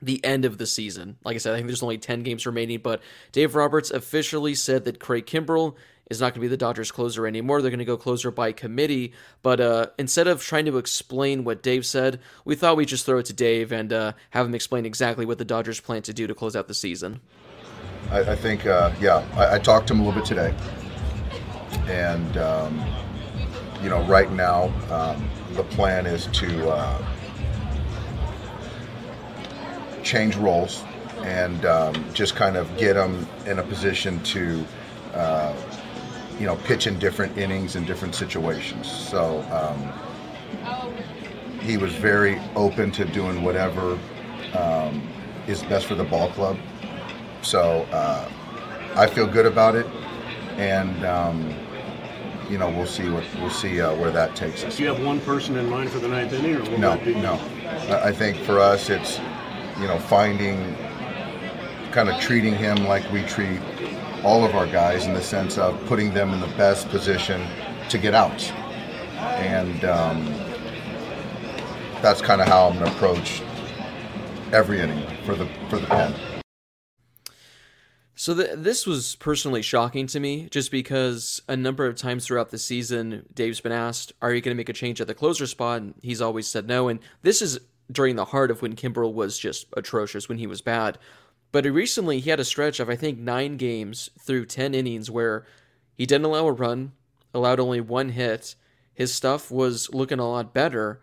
the 0.00 0.24
end 0.24 0.44
of 0.44 0.58
the 0.58 0.66
season. 0.66 1.16
Like 1.24 1.34
I 1.34 1.38
said, 1.38 1.54
I 1.54 1.56
think 1.56 1.66
there's 1.66 1.82
only 1.82 1.98
10 1.98 2.22
games 2.22 2.46
remaining, 2.46 2.78
but 2.78 3.02
Dave 3.32 3.54
Roberts 3.56 3.90
officially 3.90 4.54
said 4.54 4.84
that 4.84 5.00
Craig 5.00 5.26
Kimbrel 5.26 5.74
is 6.10 6.20
not 6.20 6.32
going 6.32 6.34
to 6.34 6.40
be 6.40 6.48
the 6.48 6.56
Dodgers 6.56 6.90
closer 6.90 7.26
anymore. 7.26 7.60
They're 7.60 7.70
going 7.70 7.78
to 7.78 7.84
go 7.84 7.96
closer 7.96 8.30
by 8.30 8.52
committee. 8.52 9.12
But 9.42 9.60
uh, 9.60 9.86
instead 9.98 10.26
of 10.26 10.42
trying 10.42 10.64
to 10.66 10.78
explain 10.78 11.44
what 11.44 11.62
Dave 11.62 11.84
said, 11.84 12.20
we 12.44 12.54
thought 12.54 12.76
we'd 12.76 12.88
just 12.88 13.06
throw 13.06 13.18
it 13.18 13.26
to 13.26 13.32
Dave 13.32 13.72
and 13.72 13.92
uh, 13.92 14.12
have 14.30 14.46
him 14.46 14.54
explain 14.54 14.86
exactly 14.86 15.26
what 15.26 15.38
the 15.38 15.44
Dodgers 15.44 15.80
plan 15.80 16.02
to 16.02 16.12
do 16.12 16.26
to 16.26 16.34
close 16.34 16.56
out 16.56 16.68
the 16.68 16.74
season. 16.74 17.20
I, 18.10 18.20
I 18.20 18.36
think, 18.36 18.66
uh, 18.66 18.92
yeah, 19.00 19.24
I, 19.34 19.56
I, 19.56 19.58
talked 19.58 19.88
to 19.88 19.94
him 19.94 20.00
a 20.00 20.04
little 20.04 20.20
bit 20.20 20.26
today. 20.26 20.54
And, 21.86 22.36
um, 22.38 22.84
you 23.82 23.90
know, 23.90 24.02
right 24.04 24.30
now, 24.32 24.72
um, 24.90 25.28
the 25.52 25.64
plan 25.64 26.06
is 26.06 26.26
to 26.28 26.70
uh, 26.70 27.04
change 30.02 30.36
roles 30.36 30.84
and 31.18 31.64
um, 31.66 32.14
just 32.14 32.34
kind 32.36 32.56
of 32.56 32.74
get 32.78 32.94
them 32.94 33.26
in 33.46 33.58
a 33.58 33.62
position 33.62 34.22
to 34.22 34.64
uh, 35.14 35.54
you 36.38 36.46
know, 36.46 36.56
pitch 36.56 36.86
in 36.86 36.98
different 36.98 37.36
innings 37.36 37.76
in 37.76 37.84
different 37.84 38.14
situations. 38.14 38.90
So 38.90 39.40
um, 39.50 39.92
he 41.60 41.76
was 41.76 41.92
very 41.94 42.40
open 42.54 42.90
to 42.92 43.04
doing 43.04 43.42
whatever 43.42 43.98
um, 44.54 45.06
is 45.46 45.62
best 45.64 45.86
for 45.86 45.94
the 45.94 46.04
ball 46.04 46.30
club. 46.30 46.56
So 47.42 47.86
uh, 47.92 48.30
I 48.94 49.06
feel 49.06 49.26
good 49.26 49.46
about 49.46 49.74
it, 49.74 49.86
and 50.56 51.04
um, 51.04 51.54
you 52.48 52.58
know, 52.58 52.68
we'll 52.68 52.86
see 52.86 53.08
what 53.08 53.24
we'll 53.36 53.50
see 53.50 53.80
uh, 53.80 53.94
where 53.96 54.10
that 54.10 54.34
takes 54.34 54.64
us. 54.64 54.76
Do 54.76 54.82
you 54.82 54.88
have 54.88 55.04
one 55.04 55.20
person 55.20 55.56
in 55.56 55.68
mind 55.68 55.90
for 55.90 55.98
the 55.98 56.08
ninth 56.08 56.32
inning, 56.32 56.56
or 56.56 56.62
will 56.70 56.78
no? 56.78 56.96
Be- 56.98 57.14
no. 57.14 57.34
I 57.88 58.12
think 58.12 58.38
for 58.38 58.58
us, 58.58 58.90
it's 58.90 59.18
you 59.78 59.86
know 59.86 59.98
finding, 59.98 60.74
kind 61.92 62.08
of 62.08 62.20
treating 62.20 62.54
him 62.54 62.84
like 62.86 63.10
we 63.12 63.22
treat 63.22 63.60
all 64.24 64.44
of 64.44 64.54
our 64.54 64.66
guys 64.66 65.06
in 65.06 65.14
the 65.14 65.22
sense 65.22 65.58
of 65.58 65.78
putting 65.86 66.12
them 66.12 66.32
in 66.32 66.40
the 66.40 66.54
best 66.56 66.88
position 66.88 67.46
to 67.88 67.98
get 67.98 68.14
out. 68.14 68.50
And 69.38 69.84
um, 69.84 70.24
that's 72.02 72.20
kind 72.20 72.40
of 72.40 72.48
how 72.48 72.68
I'm 72.68 72.78
going 72.78 72.90
to 72.90 72.96
approach 72.96 73.42
every 74.52 74.80
inning 74.80 75.06
for 75.24 75.34
the 75.34 75.46
for 75.68 75.78
the 75.78 75.86
pen. 75.86 76.14
So 78.14 78.34
the, 78.34 78.56
this 78.56 78.84
was 78.84 79.14
personally 79.16 79.62
shocking 79.62 80.08
to 80.08 80.18
me, 80.18 80.48
just 80.50 80.72
because 80.72 81.40
a 81.48 81.56
number 81.56 81.86
of 81.86 81.94
times 81.94 82.26
throughout 82.26 82.50
the 82.50 82.58
season, 82.58 83.24
Dave's 83.32 83.60
been 83.60 83.70
asked, 83.72 84.12
"Are 84.20 84.32
you 84.32 84.40
going 84.40 84.56
to 84.56 84.58
make 84.58 84.68
a 84.68 84.72
change 84.72 85.00
at 85.00 85.06
the 85.06 85.14
closer 85.14 85.46
spot?" 85.46 85.82
And 85.82 85.94
he's 86.02 86.20
always 86.20 86.48
said 86.48 86.66
no. 86.66 86.88
And 86.88 86.98
this 87.22 87.40
is 87.40 87.60
during 87.90 88.16
the 88.16 88.26
heart 88.26 88.50
of 88.50 88.60
when 88.60 88.74
Kimbrel 88.74 89.12
was 89.12 89.38
just 89.38 89.66
atrocious, 89.76 90.28
when 90.28 90.38
he 90.38 90.46
was 90.46 90.60
bad. 90.60 90.98
But 91.50 91.64
recently, 91.64 92.20
he 92.20 92.30
had 92.30 92.40
a 92.40 92.44
stretch 92.44 92.78
of, 92.78 92.90
I 92.90 92.96
think, 92.96 93.18
nine 93.18 93.56
games 93.56 94.10
through 94.18 94.46
10 94.46 94.74
innings 94.74 95.10
where 95.10 95.46
he 95.94 96.06
didn't 96.06 96.26
allow 96.26 96.46
a 96.46 96.52
run, 96.52 96.92
allowed 97.32 97.60
only 97.60 97.80
one 97.80 98.10
hit, 98.10 98.54
his 98.98 99.14
stuff 99.14 99.50
was 99.50 99.88
looking 99.94 100.18
a 100.18 100.28
lot 100.28 100.52
better. 100.52 101.00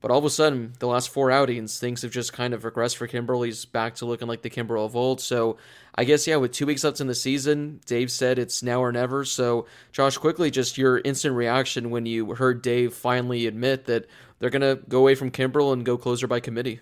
But 0.00 0.10
all 0.10 0.18
of 0.18 0.24
a 0.24 0.30
sudden, 0.30 0.74
the 0.78 0.86
last 0.86 1.08
four 1.08 1.30
outings, 1.30 1.80
things 1.80 2.02
have 2.02 2.12
just 2.12 2.32
kind 2.32 2.54
of 2.54 2.62
regressed 2.62 2.96
for 2.96 3.08
Kimbrel. 3.08 3.44
He's 3.44 3.64
back 3.64 3.96
to 3.96 4.04
looking 4.04 4.28
like 4.28 4.42
the 4.42 4.50
Kimbrel 4.50 4.84
of 4.84 4.94
old. 4.94 5.20
So 5.20 5.56
I 5.94 6.04
guess, 6.04 6.26
yeah, 6.26 6.36
with 6.36 6.52
two 6.52 6.66
weeks 6.66 6.84
left 6.84 7.00
in 7.00 7.06
the 7.08 7.14
season, 7.14 7.80
Dave 7.86 8.10
said 8.10 8.38
it's 8.38 8.62
now 8.62 8.80
or 8.80 8.92
never. 8.92 9.24
So, 9.24 9.66
Josh, 9.90 10.16
quickly, 10.18 10.50
just 10.50 10.78
your 10.78 10.98
instant 10.98 11.34
reaction 11.34 11.90
when 11.90 12.06
you 12.06 12.34
heard 12.34 12.62
Dave 12.62 12.94
finally 12.94 13.46
admit 13.46 13.86
that 13.86 14.06
they're 14.38 14.50
going 14.50 14.60
to 14.60 14.80
go 14.88 14.98
away 14.98 15.14
from 15.14 15.30
Kimbrel 15.30 15.72
and 15.72 15.84
go 15.84 15.98
closer 15.98 16.28
by 16.28 16.38
committee. 16.38 16.80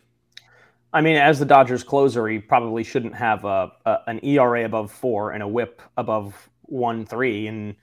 I 0.96 1.02
mean, 1.02 1.16
as 1.16 1.38
the 1.38 1.44
Dodgers 1.44 1.82
closer, 1.82 2.26
he 2.26 2.38
probably 2.38 2.82
shouldn't 2.82 3.14
have 3.14 3.44
a, 3.44 3.70
a 3.84 3.98
an 4.06 4.18
ERA 4.24 4.64
above 4.64 4.90
four 4.90 5.32
and 5.32 5.42
a 5.42 5.48
WHIP 5.48 5.82
above 5.96 6.48
one 6.62 7.04
three, 7.04 7.46
and 7.48 7.76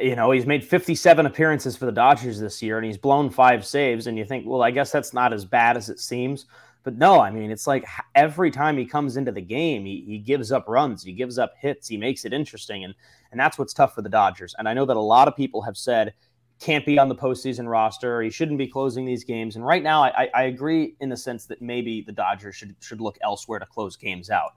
you 0.00 0.16
know, 0.16 0.30
he's 0.30 0.46
made 0.46 0.64
57 0.64 1.26
appearances 1.26 1.76
for 1.76 1.86
the 1.86 1.92
Dodgers 1.92 2.38
this 2.38 2.62
year 2.62 2.76
and 2.78 2.86
he's 2.86 2.98
blown 2.98 3.30
five 3.30 3.64
saves. 3.64 4.06
And 4.06 4.18
you 4.18 4.24
think, 4.24 4.46
well, 4.46 4.62
I 4.62 4.70
guess 4.70 4.92
that's 4.92 5.14
not 5.14 5.32
as 5.32 5.44
bad 5.44 5.76
as 5.76 5.88
it 5.88 6.00
seems. 6.00 6.46
But 6.82 6.96
no, 6.96 7.20
I 7.20 7.30
mean, 7.30 7.50
it's 7.50 7.66
like 7.66 7.84
every 8.14 8.50
time 8.50 8.76
he 8.76 8.86
comes 8.86 9.16
into 9.16 9.32
the 9.32 9.40
game, 9.40 9.84
he, 9.84 10.02
he 10.06 10.18
gives 10.18 10.50
up 10.50 10.66
runs, 10.66 11.02
he 11.02 11.12
gives 11.12 11.38
up 11.38 11.52
hits, 11.58 11.88
he 11.88 11.96
makes 11.96 12.24
it 12.24 12.32
interesting. 12.32 12.84
And, 12.84 12.94
and 13.32 13.40
that's 13.40 13.58
what's 13.58 13.74
tough 13.74 13.94
for 13.94 14.02
the 14.02 14.08
Dodgers. 14.08 14.54
And 14.58 14.68
I 14.68 14.72
know 14.72 14.86
that 14.86 14.96
a 14.96 15.00
lot 15.00 15.28
of 15.28 15.36
people 15.36 15.62
have 15.62 15.76
said, 15.76 16.14
can't 16.60 16.84
be 16.84 16.98
on 16.98 17.08
the 17.08 17.14
postseason 17.14 17.68
roster. 17.68 18.20
He 18.20 18.30
shouldn't 18.30 18.58
be 18.58 18.66
closing 18.66 19.06
these 19.06 19.24
games. 19.24 19.56
And 19.56 19.64
right 19.64 19.82
now, 19.82 20.04
I, 20.04 20.28
I 20.34 20.42
agree 20.44 20.94
in 21.00 21.08
the 21.08 21.16
sense 21.16 21.46
that 21.46 21.62
maybe 21.62 22.02
the 22.02 22.12
Dodgers 22.12 22.54
should, 22.54 22.76
should 22.80 23.00
look 23.00 23.16
elsewhere 23.22 23.58
to 23.58 23.66
close 23.66 23.96
games 23.96 24.28
out. 24.28 24.52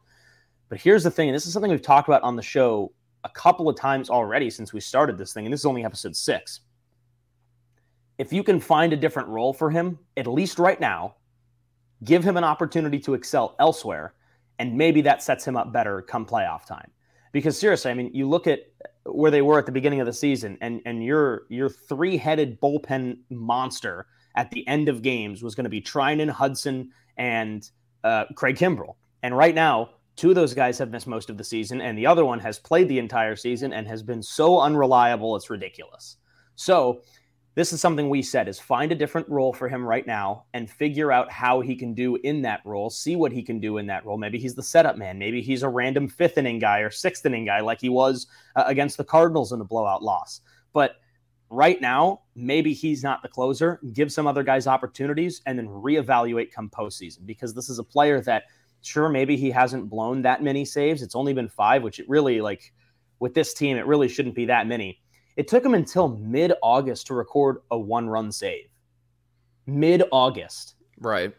But 0.68 0.82
here's 0.82 1.04
the 1.04 1.12
thing, 1.12 1.30
and 1.30 1.36
this 1.36 1.46
is 1.46 1.54
something 1.54 1.72
we've 1.72 1.82
talked 1.82 2.10
about 2.10 2.24
on 2.24 2.36
the 2.36 2.42
show 2.42 2.92
a 3.24 3.30
couple 3.30 3.70
of 3.70 3.78
times 3.78 4.10
already 4.10 4.50
since 4.50 4.74
we 4.74 4.82
started 4.82 5.18
this 5.18 5.34
thing, 5.34 5.46
and 5.46 5.54
this 5.54 5.62
is 5.62 5.66
only 5.66 5.86
episode 5.86 6.16
six. 6.16 6.62
If 8.18 8.34
you 8.34 8.44
can 8.44 8.60
find 8.60 8.92
a 8.92 8.98
different 8.98 9.30
role 9.30 9.54
for 9.54 9.70
him, 9.70 9.98
at 10.18 10.28
least 10.28 10.60
right 10.60 10.80
now, 10.80 11.16
give 12.04 12.24
him 12.24 12.36
an 12.36 12.44
opportunity 12.44 13.00
to 13.00 13.14
excel 13.14 13.56
elsewhere, 13.60 14.14
and 14.60 14.78
maybe 14.78 15.02
that 15.02 15.24
sets 15.24 15.48
him 15.48 15.56
up 15.56 15.72
better 15.72 16.02
come 16.02 16.26
playoff 16.26 16.66
time. 16.66 16.92
Because 17.32 17.58
seriously, 17.58 17.92
I 17.92 17.94
mean, 17.94 18.12
you 18.14 18.28
look 18.28 18.46
at 18.46 18.60
where 19.06 19.32
they 19.32 19.42
were 19.42 19.60
at 19.60 19.66
the 19.66 19.72
beginning 19.72 20.00
of 20.00 20.06
the 20.06 20.14
season, 20.14 20.58
and 20.62 20.82
and 20.86 21.04
your 21.04 21.44
your 21.50 21.70
three 21.70 22.18
headed 22.18 22.60
bullpen 22.62 23.18
monster 23.30 24.08
at 24.36 24.50
the 24.52 24.68
end 24.68 24.90
of 24.90 25.02
games 25.02 25.44
was 25.44 25.56
going 25.56 25.66
to 25.66 25.70
be 25.70 25.82
Treinen, 25.82 26.30
Hudson, 26.30 26.92
and 27.18 27.70
uh, 28.04 28.26
Craig 28.36 28.58
Kimbrel. 28.58 28.96
And 29.22 29.38
right 29.38 29.54
now, 29.54 29.92
Two 30.16 30.30
of 30.30 30.36
those 30.36 30.54
guys 30.54 30.78
have 30.78 30.92
missed 30.92 31.08
most 31.08 31.30
of 31.30 31.38
the 31.38 31.44
season, 31.44 31.82
and 31.82 31.98
the 31.98 32.06
other 32.06 32.24
one 32.24 32.40
has 32.40 32.60
played 32.60 32.88
the 32.88 33.00
entire 33.00 33.36
season 33.36 33.74
and 33.74 33.88
has 33.88 34.04
been 34.04 34.22
so 34.22 34.60
unreliable, 34.60 35.36
it's 35.36 35.50
ridiculous. 35.50 36.18
So, 36.56 37.02
this 37.56 37.72
is 37.72 37.80
something 37.80 38.10
we 38.10 38.22
said 38.22 38.48
is 38.48 38.60
find 38.60 38.92
a 38.92 38.96
different 38.96 39.30
role 39.30 39.54
for 39.54 39.70
him 39.70 39.86
right 39.86 40.08
now 40.08 40.46
and 40.54 40.70
figure 40.70 41.12
out 41.12 41.32
how 41.32 41.62
he 41.62 41.76
can 41.76 41.94
do 41.94 42.16
in 42.18 42.42
that 42.42 42.62
role, 42.66 42.90
see 42.90 43.16
what 43.16 43.32
he 43.32 43.44
can 43.44 43.60
do 43.60 43.78
in 43.78 43.86
that 43.88 44.06
role. 44.06 44.18
Maybe 44.18 44.40
he's 44.40 44.56
the 44.56 44.64
setup 44.64 44.98
man, 44.98 45.20
maybe 45.20 45.42
he's 45.42 45.64
a 45.64 45.70
random 45.70 46.08
fifth 46.08 46.38
inning 46.38 46.60
guy 46.60 46.80
or 46.80 46.90
sixth 46.90 47.26
inning 47.26 47.46
guy 47.46 47.62
like 47.62 47.80
he 47.80 47.90
was 47.90 48.28
uh, 48.56 48.64
against 48.66 48.98
the 48.98 49.04
Cardinals 49.04 49.52
in 49.52 49.62
a 49.62 49.66
blowout 49.66 50.02
loss. 50.02 50.42
But 50.74 50.96
right 51.52 51.80
now, 51.80 52.22
maybe 52.36 52.74
he's 52.74 53.04
not 53.04 53.22
the 53.22 53.30
closer. 53.30 53.80
Give 53.94 54.12
some 54.12 54.26
other 54.26 54.42
guys 54.42 54.66
opportunities 54.66 55.42
and 55.46 55.58
then 55.58 55.68
reevaluate 55.68 56.52
come 56.52 56.70
postseason 56.70 57.28
because 57.28 57.54
this 57.54 57.70
is 57.70 57.78
a 57.78 57.84
player 57.84 58.20
that 58.22 58.46
sure, 58.82 59.10
maybe 59.10 59.38
he 59.38 59.52
hasn't 59.52 59.90
blown 59.90 60.24
that 60.24 60.42
many 60.42 60.66
saves. 60.66 61.02
It's 61.02 61.16
only 61.16 61.34
been 61.34 61.50
five, 61.50 61.84
which 61.84 62.00
it 62.00 62.10
really 62.10 62.42
like 62.42 62.74
with 63.20 63.36
this 63.36 63.54
team, 63.54 63.78
it 63.78 63.86
really 63.86 64.10
shouldn't 64.10 64.36
be 64.36 64.46
that 64.46 64.68
many. 64.68 65.03
It 65.36 65.48
took 65.48 65.66
him 65.66 65.74
until 65.74 66.10
mid 66.10 66.54
August 66.62 67.08
to 67.08 67.14
record 67.14 67.58
a 67.72 67.78
one 67.78 68.08
run 68.08 68.32
save. 68.32 68.68
Mid 69.66 70.04
August. 70.12 70.76
Right. 71.00 71.34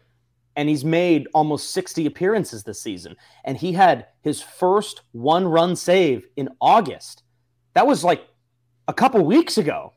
And 0.57 0.69
he's 0.69 0.85
made 0.85 1.27
almost 1.33 1.71
60 1.71 2.05
appearances 2.05 2.63
this 2.63 2.81
season. 2.81 3.15
And 3.43 3.57
he 3.57 3.73
had 3.73 4.07
his 4.21 4.41
first 4.41 5.01
one 5.11 5.45
run 5.45 5.75
save 5.75 6.27
in 6.37 6.49
August. 6.61 7.23
That 7.73 7.87
was 7.87 8.03
like 8.03 8.25
a 8.87 8.93
couple 8.93 9.23
weeks 9.25 9.57
ago. 9.57 9.91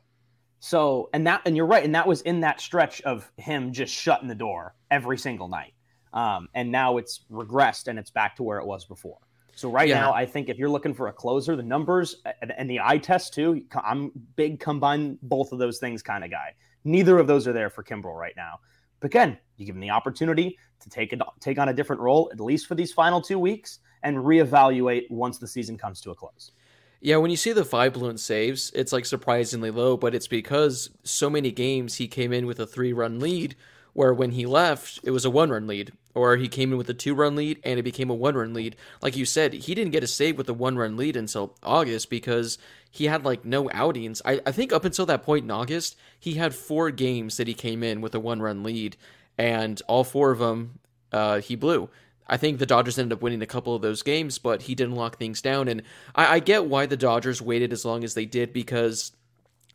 So, 0.59 1.09
and 1.13 1.25
that, 1.27 1.41
and 1.45 1.55
you're 1.55 1.65
right. 1.65 1.85
And 1.85 1.95
that 1.95 2.07
was 2.07 2.21
in 2.21 2.41
that 2.41 2.59
stretch 2.59 3.01
of 3.01 3.31
him 3.37 3.71
just 3.71 3.93
shutting 3.93 4.27
the 4.27 4.35
door 4.35 4.75
every 4.91 5.17
single 5.17 5.47
night. 5.47 5.73
Um, 6.11 6.49
and 6.53 6.71
now 6.71 6.97
it's 6.97 7.21
regressed 7.31 7.87
and 7.87 7.97
it's 7.97 8.11
back 8.11 8.35
to 8.37 8.43
where 8.43 8.59
it 8.59 8.65
was 8.65 8.83
before. 8.85 9.19
So 9.59 9.69
right 9.69 9.89
yeah. 9.89 9.99
now, 9.99 10.13
I 10.13 10.25
think 10.25 10.47
if 10.47 10.57
you're 10.57 10.69
looking 10.69 10.93
for 10.93 11.09
a 11.09 11.13
closer, 11.13 11.53
the 11.57 11.63
numbers 11.63 12.15
and, 12.57 12.69
the 12.69 12.79
eye 12.79 12.97
test 12.97 13.33
too, 13.33 13.61
I'm 13.83 14.09
big 14.37 14.61
combine 14.61 15.19
both 15.21 15.51
of 15.51 15.59
those 15.59 15.79
things 15.79 16.01
kind 16.01 16.23
of 16.23 16.31
guy. 16.31 16.55
Neither 16.85 17.19
of 17.19 17.27
those 17.27 17.45
are 17.45 17.51
there 17.51 17.69
for 17.69 17.83
Kimbrel 17.83 18.17
right 18.17 18.33
now. 18.37 18.61
But 19.01 19.07
again, 19.07 19.37
you 19.57 19.65
give 19.65 19.75
him 19.75 19.81
the 19.81 19.89
opportunity 19.89 20.57
to 20.79 20.89
take 20.89 21.11
it 21.11 21.21
take 21.41 21.59
on 21.59 21.67
a 21.67 21.73
different 21.73 22.01
role 22.01 22.29
at 22.31 22.39
least 22.39 22.67
for 22.67 22.75
these 22.75 22.93
final 22.93 23.21
two 23.21 23.37
weeks 23.37 23.79
and 24.03 24.15
reevaluate 24.15 25.11
once 25.11 25.39
the 25.39 25.47
season 25.47 25.77
comes 25.77 25.99
to 26.01 26.11
a 26.11 26.15
close. 26.15 26.53
Yeah, 27.01 27.17
when 27.17 27.29
you 27.29 27.37
see 27.37 27.51
the 27.51 27.65
five 27.65 27.91
balloon 27.91 28.17
saves, 28.17 28.71
it's 28.73 28.93
like 28.93 29.05
surprisingly 29.05 29.71
low, 29.71 29.97
but 29.97 30.15
it's 30.15 30.27
because 30.27 30.89
so 31.03 31.29
many 31.29 31.51
games 31.51 31.95
he 31.95 32.07
came 32.07 32.31
in 32.31 32.45
with 32.45 32.61
a 32.61 32.65
three 32.65 32.93
run 32.93 33.19
lead 33.19 33.57
where 33.91 34.13
when 34.13 34.31
he 34.31 34.45
left, 34.45 35.01
it 35.03 35.11
was 35.11 35.25
a 35.25 35.29
one 35.29 35.49
run 35.49 35.67
lead, 35.67 35.91
or 36.13 36.37
he 36.37 36.47
came 36.47 36.71
in 36.71 36.77
with 36.77 36.89
a 36.89 36.93
two 36.93 37.13
run 37.13 37.35
lead 37.35 37.59
and 37.63 37.79
it 37.79 37.83
became 37.83 38.09
a 38.09 38.15
one 38.15 38.35
run 38.35 38.53
lead. 38.53 38.75
Like 39.01 39.15
you 39.15 39.25
said, 39.25 39.53
he 39.53 39.75
didn't 39.75 39.91
get 39.91 40.03
a 40.03 40.07
save 40.07 40.37
with 40.37 40.49
a 40.49 40.53
one 40.53 40.77
run 40.77 40.97
lead 40.97 41.15
until 41.15 41.55
August 41.63 42.09
because 42.09 42.57
he 42.89 43.05
had 43.05 43.23
like 43.23 43.45
no 43.45 43.69
outings. 43.73 44.21
I, 44.25 44.41
I 44.45 44.51
think 44.51 44.73
up 44.73 44.85
until 44.85 45.05
that 45.07 45.23
point 45.23 45.45
in 45.45 45.51
August, 45.51 45.95
he 46.19 46.33
had 46.33 46.55
four 46.55 46.91
games 46.91 47.37
that 47.37 47.47
he 47.47 47.53
came 47.53 47.83
in 47.83 48.01
with 48.01 48.15
a 48.15 48.19
one 48.19 48.41
run 48.41 48.63
lead, 48.63 48.97
and 49.37 49.81
all 49.87 50.03
four 50.03 50.31
of 50.31 50.39
them 50.39 50.79
uh, 51.11 51.39
he 51.39 51.55
blew. 51.55 51.89
I 52.27 52.37
think 52.37 52.59
the 52.59 52.65
Dodgers 52.65 52.99
ended 52.99 53.17
up 53.17 53.23
winning 53.23 53.41
a 53.41 53.47
couple 53.47 53.75
of 53.75 53.81
those 53.81 54.03
games, 54.03 54.37
but 54.37 54.63
he 54.63 54.75
didn't 54.75 54.95
lock 54.95 55.17
things 55.17 55.41
down. 55.41 55.67
And 55.67 55.81
I, 56.15 56.35
I 56.35 56.39
get 56.39 56.65
why 56.65 56.85
the 56.85 56.97
Dodgers 56.97 57.41
waited 57.41 57.73
as 57.73 57.85
long 57.85 58.03
as 58.03 58.13
they 58.13 58.25
did 58.25 58.53
because 58.53 59.11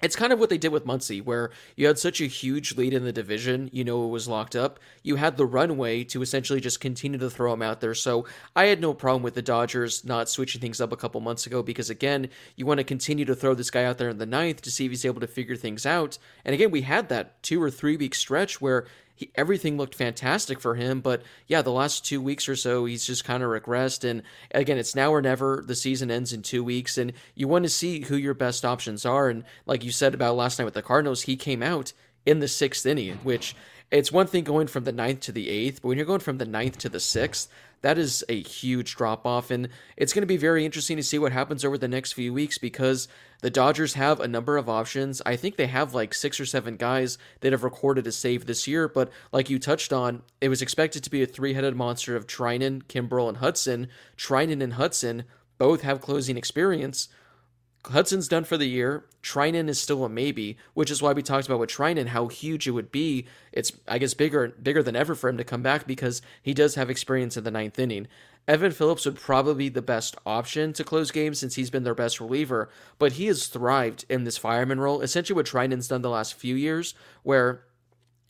it's 0.05 0.17
kind 0.17 0.35
of 0.35 0.39
what 0.39 0.51
they 0.51 0.59
did 0.59 0.71
with 0.71 0.85
Muncy, 0.85 1.25
where 1.25 1.51
you 1.77 1.87
had 1.87 1.99
such 1.99 2.21
a 2.21 2.27
huge 2.27 2.77
lead 2.77 2.93
in 2.93 3.05
the 3.05 3.13
division, 3.13 3.71
you 3.73 3.85
know 3.85 4.05
it 4.05 4.09
was 4.09 4.29
locked 4.29 4.55
up. 4.55 4.79
You 5.03 5.17
had 5.17 5.39
the 5.39 5.47
runway 5.47 6.05
to 6.05 6.21
essentially 6.21 6.61
just 6.61 6.79
continue 6.79 7.19
to 7.19 7.31
throw 7.31 7.55
him 7.55 7.63
out 7.63 7.81
there. 7.81 7.95
So 7.95 8.27
I 8.55 8.67
had 8.67 8.83
no 8.83 8.93
problem 8.93 9.23
with 9.23 9.35
the 9.35 9.41
Dodgers 9.41 10.05
not 10.05 10.29
switching 10.29 10.61
things 10.61 10.79
up 10.79 10.93
a 10.93 10.97
couple 10.97 11.23
months 11.23 11.47
ago 11.47 11.63
because, 11.63 11.89
again, 11.89 12.29
you 12.55 12.67
want 12.67 12.79
to 12.79 12.85
continue 12.85 13.25
to 13.25 13.35
throw 13.35 13.55
this 13.55 13.71
guy 13.71 13.85
out 13.85 13.97
there 13.97 14.11
in 14.11 14.19
the 14.19 14.27
ninth 14.27 14.61
to 14.63 14.71
see 14.71 14.85
if 14.85 14.91
he's 14.91 15.07
able 15.07 15.21
to 15.23 15.27
figure 15.27 15.57
things 15.57 15.87
out. 15.87 16.19
And 16.45 16.53
again, 16.53 16.71
we 16.71 16.83
had 16.83 17.09
that 17.09 17.43
two 17.43 17.63
or 17.63 17.71
three 17.71 17.97
week 17.97 18.15
stretch 18.15 18.61
where 18.61 18.87
he, 19.15 19.31
everything 19.35 19.77
looked 19.77 19.95
fantastic 19.95 20.61
for 20.61 20.75
him. 20.75 21.01
But 21.01 21.23
yeah, 21.47 21.63
the 21.63 21.71
last 21.71 22.05
two 22.05 22.21
weeks 22.21 22.49
or 22.49 22.57
so, 22.57 22.85
he's 22.85 23.07
just 23.07 23.25
kind 23.25 23.43
of 23.43 23.51
regressed. 23.51 24.09
And 24.09 24.23
again, 24.51 24.79
it's 24.79 24.95
now 24.95 25.13
or 25.13 25.23
never. 25.23 25.63
The 25.67 25.75
season 25.75 26.11
ends 26.11 26.33
in 26.33 26.43
two 26.43 26.65
weeks, 26.65 26.99
and 26.99 27.13
you 27.35 27.49
want 27.49 27.65
to 27.65 27.69
see 27.69 28.01
who 28.01 28.17
your 28.17 28.35
best 28.35 28.65
options 28.65 29.07
are. 29.07 29.29
And 29.29 29.45
like 29.67 29.85
you 29.85 29.93
said 29.93 30.15
about 30.15 30.37
last 30.37 30.59
night 30.59 30.65
with 30.65 30.75
the 30.75 30.83
Cardinals, 30.83 31.23
he 31.23 31.37
came 31.37 31.63
out 31.63 31.93
in 32.27 32.41
the 32.41 32.49
sixth 32.49 32.87
inning, 32.87 33.19
which 33.23 33.55
it's 33.91 34.11
one 34.11 34.27
thing 34.27 34.45
going 34.45 34.67
from 34.67 34.85
the 34.85 34.93
ninth 34.93 35.21
to 35.21 35.33
the 35.33 35.49
eighth, 35.49 35.83
but 35.83 35.89
when 35.89 35.99
you're 35.99 36.07
going 36.07 36.21
from 36.21 36.39
the 36.39 36.47
ninth 36.47 36.79
to 36.79 36.89
the 36.89 37.01
sixth, 37.01 37.49
that 37.85 37.99
is 37.99 38.25
a 38.31 38.41
huge 38.41 38.97
drop 38.97 39.27
off. 39.27 39.51
And 39.51 39.69
it's 39.99 40.15
going 40.15 40.23
to 40.23 40.27
be 40.27 40.39
very 40.39 40.65
interesting 40.65 40.97
to 40.97 41.03
see 41.03 41.19
what 41.19 41.33
happens 41.33 41.67
over 41.67 41.77
the 41.77 41.87
next 41.87 42.15
few 42.15 42.33
weeks 42.33 42.57
because 42.57 43.09
the 43.43 43.51
Dodgers 43.51 43.93
have 43.93 44.21
a 44.21 44.27
number 44.27 44.57
of 44.57 44.71
options. 44.71 45.21
I 45.27 45.37
think 45.37 45.57
they 45.57 45.67
have 45.67 45.93
like 45.93 46.15
six 46.15 46.41
or 46.41 46.47
seven 46.47 46.77
guys 46.77 47.19
that 47.41 47.53
have 47.53 47.63
recorded 47.63 48.07
a 48.07 48.13
save 48.13 48.47
this 48.47 48.67
year, 48.67 48.89
but 48.89 49.11
like 49.33 49.51
you 49.51 49.59
touched 49.59 49.93
on, 49.93 50.23
it 50.41 50.49
was 50.49 50.63
expected 50.63 51.05
to 51.05 51.11
be 51.11 51.23
a 51.23 51.27
three 51.27 51.53
headed 51.53 51.77
monster 51.77 52.17
of 52.17 52.27
Treinen, 52.27 52.85
Kimbrel, 52.85 53.29
and 53.29 53.37
Hudson. 53.37 53.89
Treinen 54.17 54.63
and 54.63 54.73
Hudson 54.73 55.25
both 55.59 55.83
have 55.83 56.01
closing 56.01 56.39
experience. 56.39 57.11
Hudson's 57.87 58.29
done 58.29 58.45
for 58.45 58.57
the 58.57 58.69
year. 58.69 59.05
Treinen 59.23 59.69
is 59.69 59.81
still 59.81 60.05
a 60.05 60.09
maybe, 60.09 60.57
which 60.73 60.91
is 60.91 61.03
why 61.03 61.13
we 61.13 61.23
talked 61.23 61.47
about 61.47 61.59
with 61.59 61.71
Treinen 61.71 62.09
how 62.09 62.29
huge 62.29 62.67
it 62.67 62.73
would 62.73 62.91
be. 62.91 63.27
It's 63.53 63.73
I 63.87 63.99
guess 63.99 64.15
bigger 64.15 64.49
bigger 64.49 64.83
than 64.83 64.97
ever 64.97 65.15
for 65.15 65.29
him 65.29 65.37
to 65.37 65.45
come 65.45 65.63
back 65.63 65.87
because 65.87 66.23
he 66.43 66.55
does 66.55 66.75
have 66.77 66.91
experience 66.91 67.37
in 67.37 67.45
the 67.45 67.51
ninth 67.51 67.79
inning. 67.79 68.09
Evan 68.47 68.73
Phillips 68.73 69.07
would 69.07 69.17
probably 69.17 69.55
be 69.55 69.69
the 69.71 69.83
best 69.83 70.17
option 70.27 70.75
to 70.75 70.85
close 70.85 71.11
games 71.11 71.39
since 71.39 71.55
he's 71.55 71.71
been 71.71 71.85
their 71.85 71.95
best 71.95 72.21
reliever, 72.21 72.69
but 72.99 73.13
he 73.13 73.27
has 73.27 73.47
thrived 73.47 74.05
in 74.11 74.25
this 74.25 74.37
fireman 74.37 74.81
role, 74.81 75.01
essentially 75.01 75.35
what 75.35 75.47
Treinen's 75.47 75.89
done 75.89 76.03
the 76.03 76.11
last 76.11 76.35
few 76.35 76.55
years, 76.55 76.95
where 77.23 77.65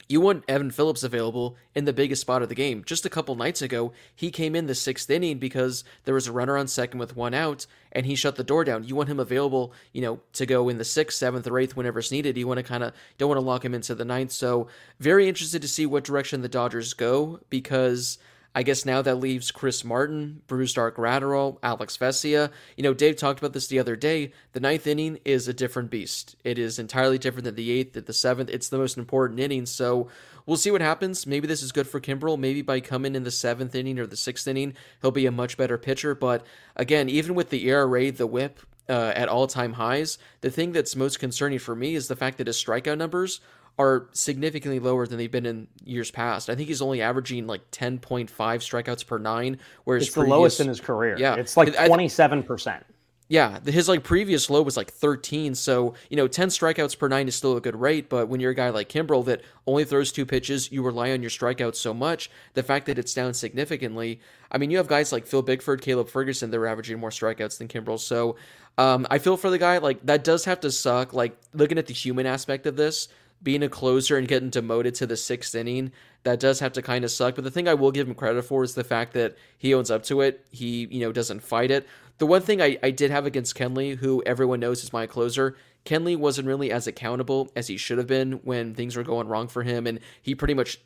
you 0.08 0.20
want 0.20 0.44
Evan 0.48 0.70
Phillips 0.70 1.02
available 1.02 1.56
in 1.74 1.84
the 1.84 1.92
biggest 1.92 2.20
spot 2.20 2.42
of 2.42 2.48
the 2.48 2.54
game. 2.54 2.82
Just 2.84 3.06
a 3.06 3.10
couple 3.10 3.34
nights 3.34 3.62
ago, 3.62 3.92
he 4.14 4.30
came 4.30 4.54
in 4.54 4.66
the 4.66 4.74
sixth 4.74 5.08
inning 5.10 5.38
because 5.38 5.84
there 6.04 6.14
was 6.14 6.26
a 6.26 6.32
runner 6.32 6.56
on 6.56 6.68
second 6.68 6.98
with 6.98 7.16
one 7.16 7.34
out, 7.34 7.66
and 7.92 8.06
he 8.06 8.14
shut 8.14 8.36
the 8.36 8.44
door 8.44 8.64
down. 8.64 8.84
You 8.84 8.96
want 8.96 9.08
him 9.08 9.20
available, 9.20 9.72
you 9.92 10.02
know, 10.02 10.20
to 10.34 10.46
go 10.46 10.68
in 10.68 10.78
the 10.78 10.84
sixth, 10.84 11.18
seventh, 11.18 11.46
or 11.46 11.58
eighth 11.58 11.76
whenever 11.76 11.98
it's 11.98 12.10
needed. 12.10 12.36
You 12.36 12.46
want 12.46 12.58
to 12.58 12.64
kind 12.64 12.84
of 12.84 12.92
don't 13.18 13.28
want 13.28 13.40
to 13.40 13.46
lock 13.46 13.64
him 13.64 13.74
into 13.74 13.94
the 13.94 14.04
ninth. 14.04 14.32
So 14.32 14.68
very 15.00 15.28
interested 15.28 15.62
to 15.62 15.68
see 15.68 15.86
what 15.86 16.04
direction 16.04 16.42
the 16.42 16.48
Dodgers 16.48 16.94
go 16.94 17.40
because 17.48 18.18
I 18.54 18.62
guess 18.62 18.84
now 18.84 19.02
that 19.02 19.16
leaves 19.16 19.50
Chris 19.50 19.84
Martin, 19.84 20.42
Brusdar 20.46 20.92
Graterol, 20.92 21.58
Alex 21.62 21.96
Vesia. 21.96 22.50
You 22.76 22.84
know, 22.84 22.94
Dave 22.94 23.16
talked 23.16 23.40
about 23.40 23.52
this 23.52 23.66
the 23.66 23.80
other 23.80 23.96
day. 23.96 24.32
The 24.52 24.60
ninth 24.60 24.86
inning 24.86 25.18
is 25.24 25.48
a 25.48 25.52
different 25.52 25.90
beast. 25.90 26.36
It 26.44 26.58
is 26.58 26.78
entirely 26.78 27.18
different 27.18 27.44
than 27.44 27.56
the 27.56 27.70
eighth, 27.70 27.92
the 27.92 28.12
seventh. 28.12 28.50
It's 28.50 28.68
the 28.68 28.78
most 28.78 28.96
important 28.96 29.40
inning. 29.40 29.66
So 29.66 30.08
we'll 30.46 30.56
see 30.56 30.70
what 30.70 30.80
happens. 30.80 31.26
Maybe 31.26 31.48
this 31.48 31.62
is 31.62 31.72
good 31.72 31.88
for 31.88 32.00
Kimbrel. 32.00 32.38
Maybe 32.38 32.62
by 32.62 32.80
coming 32.80 33.16
in 33.16 33.24
the 33.24 33.30
seventh 33.32 33.74
inning 33.74 33.98
or 33.98 34.06
the 34.06 34.16
sixth 34.16 34.46
inning, 34.46 34.74
he'll 35.02 35.10
be 35.10 35.26
a 35.26 35.32
much 35.32 35.56
better 35.56 35.76
pitcher. 35.76 36.14
But 36.14 36.46
again, 36.76 37.08
even 37.08 37.34
with 37.34 37.50
the 37.50 37.68
ERA, 37.68 38.12
the 38.12 38.26
whip, 38.26 38.60
uh, 38.88 39.12
at 39.16 39.28
all 39.28 39.46
time 39.46 39.74
highs. 39.74 40.18
The 40.40 40.50
thing 40.50 40.72
that's 40.72 40.96
most 40.96 41.18
concerning 41.18 41.58
for 41.58 41.74
me 41.74 41.94
is 41.94 42.08
the 42.08 42.16
fact 42.16 42.38
that 42.38 42.46
his 42.46 42.62
strikeout 42.62 42.98
numbers 42.98 43.40
are 43.78 44.08
significantly 44.12 44.78
lower 44.78 45.06
than 45.06 45.18
they've 45.18 45.30
been 45.30 45.46
in 45.46 45.66
years 45.84 46.10
past. 46.10 46.48
I 46.48 46.54
think 46.54 46.68
he's 46.68 46.82
only 46.82 47.02
averaging 47.02 47.46
like 47.46 47.70
10.5 47.70 48.28
strikeouts 48.28 49.06
per 49.06 49.18
nine, 49.18 49.58
whereas 49.84 50.06
it's 50.06 50.14
the 50.14 50.22
lowest 50.22 50.60
in 50.60 50.68
his 50.68 50.80
career. 50.80 51.16
Yeah, 51.18 51.34
it's 51.34 51.56
like 51.56 51.74
27 51.74 52.42
percent. 52.44 52.84
Yeah, 53.26 53.58
his 53.64 53.88
like 53.88 54.04
previous 54.04 54.50
low 54.50 54.60
was 54.60 54.76
like 54.76 54.90
13. 54.90 55.54
So, 55.54 55.94
you 56.10 56.16
know, 56.16 56.28
10 56.28 56.48
strikeouts 56.48 56.98
per 56.98 57.08
nine 57.08 57.26
is 57.26 57.34
still 57.34 57.56
a 57.56 57.60
good 57.60 57.74
rate. 57.74 58.10
But 58.10 58.28
when 58.28 58.38
you're 58.38 58.50
a 58.50 58.54
guy 58.54 58.68
like 58.68 58.90
Kimbrel 58.90 59.24
that 59.24 59.40
only 59.66 59.84
throws 59.84 60.12
two 60.12 60.26
pitches, 60.26 60.70
you 60.70 60.82
rely 60.82 61.10
on 61.10 61.22
your 61.22 61.30
strikeouts 61.30 61.76
so 61.76 61.94
much. 61.94 62.30
The 62.52 62.62
fact 62.62 62.84
that 62.86 62.98
it's 62.98 63.14
down 63.14 63.32
significantly. 63.32 64.20
I 64.52 64.58
mean, 64.58 64.70
you 64.70 64.76
have 64.76 64.88
guys 64.88 65.10
like 65.10 65.26
Phil 65.26 65.40
Bickford, 65.40 65.80
Caleb 65.80 66.10
Ferguson, 66.10 66.50
they're 66.50 66.66
averaging 66.66 67.00
more 67.00 67.08
strikeouts 67.08 67.56
than 67.56 67.66
Kimbrel. 67.66 67.98
So 67.98 68.36
um, 68.76 69.06
I 69.10 69.18
feel 69.18 69.38
for 69.38 69.48
the 69.48 69.58
guy. 69.58 69.78
Like, 69.78 70.04
that 70.04 70.22
does 70.22 70.44
have 70.44 70.60
to 70.60 70.70
suck. 70.70 71.14
Like, 71.14 71.36
looking 71.54 71.78
at 71.78 71.86
the 71.86 71.94
human 71.94 72.26
aspect 72.26 72.66
of 72.66 72.76
this, 72.76 73.08
being 73.44 73.62
a 73.62 73.68
closer 73.68 74.16
and 74.16 74.26
getting 74.26 74.50
demoted 74.50 74.94
to 74.96 75.06
the 75.06 75.16
sixth 75.16 75.54
inning, 75.54 75.92
that 76.24 76.40
does 76.40 76.60
have 76.60 76.72
to 76.72 76.82
kind 76.82 77.04
of 77.04 77.10
suck. 77.10 77.36
But 77.36 77.44
the 77.44 77.50
thing 77.50 77.68
I 77.68 77.74
will 77.74 77.92
give 77.92 78.08
him 78.08 78.14
credit 78.14 78.42
for 78.42 78.64
is 78.64 78.74
the 78.74 78.82
fact 78.82 79.12
that 79.12 79.36
he 79.58 79.74
owns 79.74 79.90
up 79.90 80.02
to 80.04 80.22
it. 80.22 80.44
He, 80.50 80.88
you 80.90 81.00
know, 81.00 81.12
doesn't 81.12 81.42
fight 81.42 81.70
it. 81.70 81.86
The 82.18 82.26
one 82.26 82.42
thing 82.42 82.62
I, 82.62 82.78
I 82.82 82.90
did 82.90 83.10
have 83.10 83.26
against 83.26 83.56
Kenley, 83.56 83.96
who 83.96 84.22
everyone 84.24 84.60
knows 84.60 84.82
is 84.82 84.92
my 84.92 85.06
closer, 85.06 85.56
Kenley 85.84 86.16
wasn't 86.16 86.48
really 86.48 86.72
as 86.72 86.86
accountable 86.86 87.52
as 87.54 87.66
he 87.66 87.76
should 87.76 87.98
have 87.98 88.06
been 88.06 88.34
when 88.44 88.74
things 88.74 88.96
were 88.96 89.02
going 89.02 89.28
wrong 89.28 89.48
for 89.48 89.62
him, 89.62 89.86
and 89.86 90.00
he 90.22 90.34
pretty 90.34 90.54
much 90.54 90.78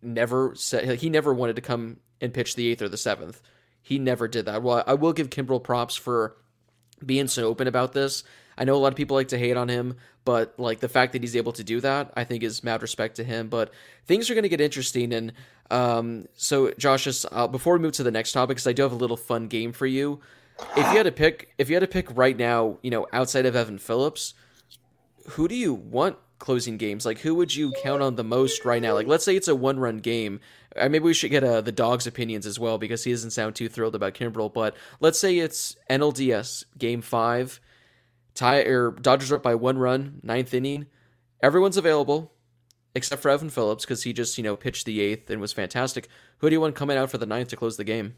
never 0.00 0.54
said 0.54 1.00
he 1.00 1.08
never 1.08 1.32
wanted 1.32 1.56
to 1.56 1.62
come 1.62 1.96
and 2.20 2.34
pitch 2.34 2.54
the 2.54 2.68
eighth 2.68 2.82
or 2.82 2.88
the 2.88 2.96
seventh. 2.96 3.42
He 3.82 3.98
never 3.98 4.28
did 4.28 4.46
that. 4.46 4.62
Well, 4.62 4.84
I 4.86 4.94
will 4.94 5.12
give 5.12 5.30
Kimbrel 5.30 5.62
props 5.62 5.96
for 5.96 6.36
being 7.04 7.28
so 7.28 7.44
open 7.44 7.66
about 7.66 7.92
this. 7.92 8.22
I 8.56 8.64
know 8.64 8.74
a 8.74 8.78
lot 8.78 8.92
of 8.92 8.96
people 8.96 9.16
like 9.16 9.28
to 9.28 9.38
hate 9.38 9.56
on 9.56 9.68
him, 9.68 9.96
but 10.24 10.54
like 10.58 10.80
the 10.80 10.88
fact 10.88 11.12
that 11.12 11.22
he's 11.22 11.36
able 11.36 11.52
to 11.52 11.64
do 11.64 11.80
that, 11.80 12.12
I 12.16 12.24
think 12.24 12.42
is 12.42 12.64
mad 12.64 12.82
respect 12.82 13.16
to 13.16 13.24
him. 13.24 13.48
But 13.48 13.72
things 14.06 14.30
are 14.30 14.34
going 14.34 14.44
to 14.44 14.48
get 14.48 14.60
interesting, 14.60 15.12
and 15.12 15.32
um, 15.70 16.26
so 16.34 16.72
Josh, 16.78 17.04
just, 17.04 17.26
uh, 17.32 17.46
before 17.46 17.74
we 17.74 17.80
move 17.80 17.92
to 17.92 18.02
the 18.02 18.10
next 18.10 18.32
topic, 18.32 18.56
because 18.56 18.66
I 18.66 18.72
do 18.72 18.82
have 18.82 18.92
a 18.92 18.96
little 18.96 19.16
fun 19.16 19.48
game 19.48 19.72
for 19.72 19.86
you 19.86 20.20
if 20.76 20.76
you 20.76 20.96
had 20.96 21.04
to 21.04 21.12
pick, 21.12 21.52
if 21.58 21.68
you 21.68 21.74
had 21.74 21.80
to 21.80 21.86
pick 21.86 22.14
right 22.16 22.36
now, 22.36 22.78
you 22.82 22.90
know, 22.90 23.06
outside 23.12 23.46
of 23.46 23.56
Evan 23.56 23.78
Phillips, 23.78 24.34
who 25.30 25.48
do 25.48 25.54
you 25.54 25.74
want 25.74 26.16
closing 26.38 26.76
games? 26.76 27.06
Like, 27.06 27.18
who 27.18 27.34
would 27.36 27.54
you 27.54 27.72
count 27.82 28.02
on 28.02 28.16
the 28.16 28.24
most 28.24 28.64
right 28.64 28.82
now? 28.82 28.94
Like, 28.94 29.06
let's 29.06 29.24
say 29.24 29.36
it's 29.36 29.48
a 29.48 29.54
one-run 29.54 29.98
game. 29.98 30.40
Uh, 30.76 30.88
maybe 30.88 31.04
we 31.04 31.14
should 31.14 31.30
get 31.30 31.44
uh, 31.44 31.60
the 31.60 31.72
dog's 31.72 32.06
opinions 32.06 32.46
as 32.46 32.58
well 32.58 32.78
because 32.78 33.04
he 33.04 33.10
doesn't 33.10 33.30
sound 33.30 33.54
too 33.54 33.68
thrilled 33.68 33.94
about 33.94 34.14
Kimbrel. 34.14 34.52
But 34.52 34.76
let's 35.00 35.18
say 35.18 35.38
it's 35.38 35.76
NLDS 35.88 36.64
game 36.78 37.02
five, 37.02 37.60
tie 38.34 38.60
or 38.62 38.92
Dodgers 38.92 39.32
are 39.32 39.36
up 39.36 39.42
by 39.42 39.54
one 39.54 39.78
run, 39.78 40.20
ninth 40.22 40.54
inning. 40.54 40.86
Everyone's 41.42 41.76
available 41.76 42.32
except 42.94 43.22
for 43.22 43.30
Evan 43.30 43.50
Phillips 43.50 43.84
because 43.84 44.02
he 44.02 44.12
just 44.12 44.38
you 44.38 44.44
know 44.44 44.56
pitched 44.56 44.86
the 44.86 45.00
eighth 45.00 45.30
and 45.30 45.40
was 45.40 45.52
fantastic. 45.52 46.08
Who 46.38 46.48
do 46.48 46.54
you 46.54 46.60
want 46.60 46.74
coming 46.74 46.96
out 46.96 47.10
for 47.10 47.18
the 47.18 47.26
ninth 47.26 47.48
to 47.48 47.56
close 47.56 47.76
the 47.76 47.84
game? 47.84 48.14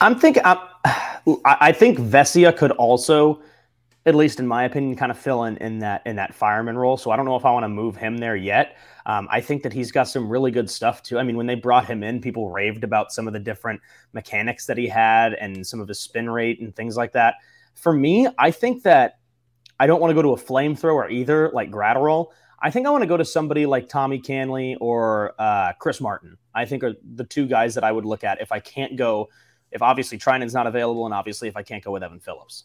I'm 0.00 0.18
thinking. 0.18 0.42
I 0.44 1.72
think 1.72 1.98
Vesia 1.98 2.56
could 2.56 2.70
also, 2.72 3.42
at 4.06 4.14
least 4.14 4.40
in 4.40 4.46
my 4.46 4.64
opinion, 4.64 4.96
kind 4.96 5.10
of 5.10 5.18
fill 5.18 5.44
in 5.44 5.56
in 5.58 5.80
that 5.80 6.02
in 6.06 6.16
that 6.16 6.34
fireman 6.34 6.78
role. 6.78 6.96
So 6.96 7.10
I 7.10 7.16
don't 7.16 7.26
know 7.26 7.36
if 7.36 7.44
I 7.44 7.50
want 7.50 7.64
to 7.64 7.68
move 7.68 7.96
him 7.96 8.18
there 8.18 8.36
yet. 8.36 8.78
Um, 9.06 9.28
I 9.30 9.40
think 9.40 9.62
that 9.62 9.72
he's 9.72 9.92
got 9.92 10.04
some 10.04 10.28
really 10.28 10.50
good 10.50 10.70
stuff 10.70 11.02
too. 11.02 11.18
I 11.18 11.22
mean, 11.22 11.36
when 11.36 11.46
they 11.46 11.54
brought 11.54 11.86
him 11.86 12.02
in, 12.02 12.20
people 12.20 12.50
raved 12.50 12.84
about 12.84 13.12
some 13.12 13.26
of 13.26 13.32
the 13.32 13.40
different 13.40 13.80
mechanics 14.12 14.66
that 14.66 14.78
he 14.78 14.86
had 14.86 15.34
and 15.34 15.66
some 15.66 15.80
of 15.80 15.88
his 15.88 16.00
spin 16.00 16.30
rate 16.30 16.60
and 16.60 16.74
things 16.74 16.96
like 16.96 17.12
that. 17.12 17.34
For 17.80 17.92
me, 17.92 18.28
I 18.38 18.50
think 18.50 18.82
that 18.84 19.18
I 19.78 19.86
don't 19.86 20.00
want 20.00 20.10
to 20.10 20.14
go 20.14 20.22
to 20.22 20.30
a 20.30 20.36
flamethrower 20.36 21.10
either, 21.10 21.50
like 21.52 21.70
Graterol. 21.70 22.26
I 22.62 22.70
think 22.70 22.86
I 22.86 22.90
want 22.90 23.02
to 23.02 23.08
go 23.08 23.16
to 23.16 23.24
somebody 23.24 23.64
like 23.64 23.88
Tommy 23.88 24.20
Kahnle 24.20 24.76
or 24.80 25.34
uh, 25.38 25.72
Chris 25.78 26.00
Martin. 26.00 26.36
I 26.54 26.66
think 26.66 26.84
are 26.84 26.92
the 27.14 27.24
two 27.24 27.46
guys 27.46 27.74
that 27.74 27.84
I 27.84 27.90
would 27.90 28.04
look 28.04 28.22
at 28.22 28.42
if 28.42 28.52
I 28.52 28.60
can't 28.60 28.96
go 28.96 29.30
if 29.70 29.82
obviously 29.82 30.18
Treinen's 30.18 30.52
not 30.52 30.66
available, 30.66 31.04
and 31.06 31.14
obviously 31.14 31.48
if 31.48 31.56
I 31.56 31.62
can't 31.62 31.82
go 31.82 31.92
with 31.92 32.02
Evan 32.02 32.20
Phillips. 32.20 32.64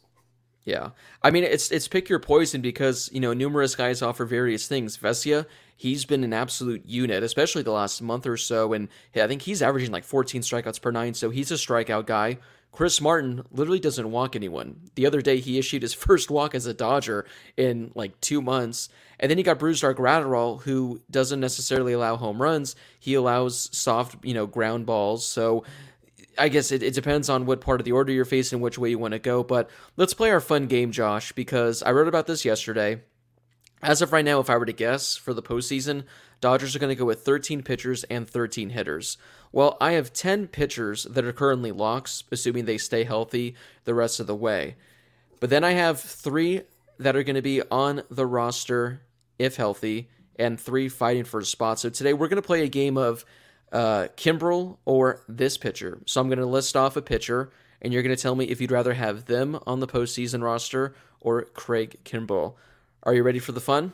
Yeah, 0.65 0.89
I 1.21 1.29
mean 1.29 1.43
it's 1.43 1.71
it's 1.71 1.87
pick 1.87 2.09
your 2.09 2.17
poison 2.19 2.61
because 2.61 3.09
you 3.13 3.19
know 3.19 3.33
numerous 3.33 3.75
guys 3.75 4.01
offer 4.01 4.25
various 4.25 4.67
things. 4.67 4.97
Vesia, 4.97 5.45
he's 5.77 6.05
been 6.05 6.23
an 6.23 6.33
absolute 6.33 6.83
unit, 6.85 7.21
especially 7.21 7.61
the 7.61 7.71
last 7.71 8.01
month 8.01 8.25
or 8.25 8.35
so, 8.35 8.73
and 8.73 8.89
I 9.15 9.27
think 9.27 9.43
he's 9.43 9.61
averaging 9.61 9.91
like 9.91 10.03
14 10.03 10.41
strikeouts 10.41 10.81
per 10.81 10.89
nine, 10.89 11.13
so 11.13 11.29
he's 11.29 11.51
a 11.51 11.55
strikeout 11.55 12.07
guy. 12.07 12.39
Chris 12.75 12.99
Martin 12.99 13.41
literally 13.51 13.79
doesn't 13.79 14.11
walk 14.11 14.35
anyone. 14.35 14.81
The 14.95 15.05
other 15.05 15.21
day 15.21 15.39
he 15.39 15.57
issued 15.57 15.81
his 15.81 15.93
first 16.05 16.29
walk 16.29 16.53
as 16.53 16.65
a 16.65 16.73
Dodger 16.73 17.25
in 17.55 17.91
like 17.95 18.19
two 18.19 18.41
months. 18.41 18.89
And 19.17 19.31
then 19.31 19.37
he 19.37 19.45
got 19.45 19.59
Brusdar 19.59 19.95
Graterol, 19.95 20.61
who 20.61 20.99
doesn't 21.09 21.39
necessarily 21.39 21.93
allow 21.93 22.17
home 22.17 22.41
runs. 22.41 22.75
He 22.99 23.13
allows 23.13 23.69
soft, 23.75 24.17
you 24.25 24.33
know, 24.33 24.45
ground 24.45 24.85
balls. 24.85 25.25
So 25.25 25.63
I 26.37 26.49
guess 26.49 26.73
it, 26.73 26.83
it 26.83 26.93
depends 26.93 27.29
on 27.29 27.45
what 27.45 27.61
part 27.61 27.79
of 27.79 27.85
the 27.85 27.93
order 27.93 28.11
you're 28.11 28.25
facing, 28.25 28.59
which 28.59 28.77
way 28.77 28.89
you 28.89 28.99
want 28.99 29.13
to 29.13 29.19
go. 29.19 29.41
But 29.41 29.69
let's 29.95 30.13
play 30.13 30.31
our 30.31 30.41
fun 30.41 30.67
game, 30.67 30.91
Josh, 30.91 31.31
because 31.31 31.81
I 31.81 31.93
wrote 31.93 32.09
about 32.09 32.27
this 32.27 32.43
yesterday. 32.43 33.01
As 33.85 34.01
of 34.01 34.11
right 34.11 34.25
now, 34.25 34.39
if 34.39 34.49
I 34.49 34.57
were 34.57 34.65
to 34.65 34.73
guess 34.73 35.15
for 35.15 35.31
the 35.31 35.43
postseason, 35.43 36.05
Dodgers 36.41 36.75
are 36.75 36.79
going 36.79 36.89
to 36.89 36.95
go 36.95 37.05
with 37.05 37.21
13 37.21 37.61
pitchers 37.61 38.03
and 38.05 38.27
13 38.27 38.71
hitters. 38.71 39.19
Well, 39.51 39.77
I 39.79 39.91
have 39.91 40.11
10 40.11 40.47
pitchers 40.47 41.03
that 41.03 41.23
are 41.23 41.31
currently 41.31 41.71
locks, 41.71 42.23
assuming 42.31 42.65
they 42.65 42.79
stay 42.79 43.03
healthy 43.03 43.53
the 43.83 43.93
rest 43.93 44.19
of 44.19 44.25
the 44.25 44.35
way. 44.35 44.75
But 45.39 45.51
then 45.51 45.63
I 45.63 45.73
have 45.73 45.99
three 45.99 46.63
that 46.97 47.15
are 47.15 47.21
going 47.21 47.35
to 47.35 47.43
be 47.43 47.61
on 47.69 48.01
the 48.09 48.25
roster 48.25 49.01
if 49.37 49.55
healthy, 49.55 50.09
and 50.39 50.59
three 50.59 50.89
fighting 50.89 51.23
for 51.23 51.41
a 51.41 51.45
spot. 51.45 51.79
So 51.79 51.91
today 51.91 52.13
we're 52.13 52.27
going 52.27 52.41
to 52.41 52.47
play 52.47 52.63
a 52.63 52.67
game 52.67 52.97
of 52.97 53.23
uh, 53.71 54.07
Kimbrel 54.17 54.79
or 54.85 55.21
this 55.27 55.59
pitcher. 55.59 56.01
So 56.07 56.19
I'm 56.19 56.27
going 56.27 56.39
to 56.39 56.47
list 56.47 56.75
off 56.75 56.97
a 56.97 57.03
pitcher, 57.03 57.51
and 57.83 57.93
you're 57.93 58.01
going 58.01 58.15
to 58.15 58.21
tell 58.21 58.35
me 58.35 58.45
if 58.45 58.59
you'd 58.59 58.71
rather 58.71 58.95
have 58.95 59.25
them 59.25 59.59
on 59.67 59.79
the 59.79 59.87
postseason 59.87 60.41
roster 60.41 60.95
or 61.21 61.43
Craig 61.43 61.97
Kimbrel. 62.03 62.55
Are 63.05 63.13
you 63.13 63.23
ready 63.23 63.39
for 63.39 63.51
the 63.51 63.61
fun? 63.61 63.93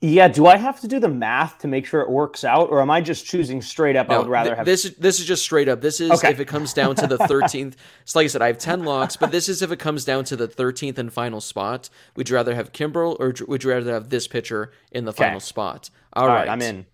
Yeah. 0.00 0.28
Do 0.28 0.46
I 0.46 0.56
have 0.56 0.80
to 0.80 0.88
do 0.88 1.00
the 1.00 1.08
math 1.08 1.58
to 1.58 1.68
make 1.68 1.84
sure 1.84 2.00
it 2.00 2.08
works 2.08 2.44
out, 2.44 2.70
or 2.70 2.80
am 2.80 2.90
I 2.90 3.00
just 3.00 3.26
choosing 3.26 3.60
straight 3.60 3.96
up? 3.96 4.08
No, 4.08 4.14
I 4.14 4.18
would 4.18 4.28
rather 4.28 4.50
th- 4.50 4.56
have 4.58 4.66
this. 4.66 4.84
This 4.98 5.18
is 5.18 5.26
just 5.26 5.42
straight 5.42 5.68
up. 5.68 5.80
This 5.80 6.00
is 6.00 6.12
okay. 6.12 6.30
if 6.30 6.38
it 6.38 6.46
comes 6.46 6.72
down 6.72 6.94
to 6.96 7.06
the 7.08 7.18
thirteenth. 7.26 7.76
so 8.04 8.18
like 8.18 8.24
I 8.24 8.28
said, 8.28 8.42
I 8.42 8.46
have 8.46 8.58
ten 8.58 8.84
locks, 8.84 9.16
but 9.16 9.32
this 9.32 9.48
is 9.48 9.60
if 9.60 9.72
it 9.72 9.78
comes 9.80 10.04
down 10.04 10.24
to 10.24 10.36
the 10.36 10.46
thirteenth 10.46 10.98
and 10.98 11.12
final 11.12 11.40
spot. 11.40 11.90
Would 12.14 12.30
you 12.30 12.36
rather 12.36 12.54
have 12.54 12.72
Kimbrel 12.72 13.16
or 13.18 13.34
would 13.48 13.64
you 13.64 13.70
rather 13.70 13.92
have 13.92 14.10
this 14.10 14.28
pitcher 14.28 14.70
in 14.92 15.04
the 15.04 15.10
okay. 15.10 15.24
final 15.24 15.40
spot? 15.40 15.90
All, 16.12 16.22
All 16.22 16.28
right. 16.28 16.40
right, 16.40 16.48
I'm 16.48 16.62
in. 16.62 16.86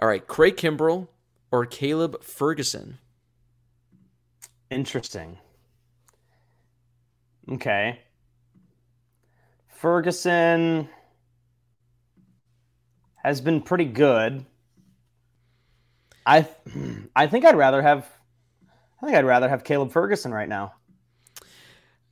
All 0.00 0.08
right, 0.08 0.26
Craig 0.26 0.56
Kimbrel 0.56 1.08
or 1.50 1.66
Caleb 1.66 2.22
Ferguson? 2.22 2.98
Interesting. 4.70 5.38
Okay. 7.50 8.00
Ferguson 9.78 10.88
has 13.22 13.40
been 13.40 13.60
pretty 13.60 13.84
good. 13.84 14.44
I 16.26 16.48
I 17.14 17.28
think 17.28 17.44
I'd 17.44 17.56
rather 17.56 17.80
have 17.80 18.10
I 19.00 19.06
think 19.06 19.16
I'd 19.16 19.24
rather 19.24 19.48
have 19.48 19.62
Caleb 19.62 19.92
Ferguson 19.92 20.32
right 20.32 20.48
now. 20.48 20.74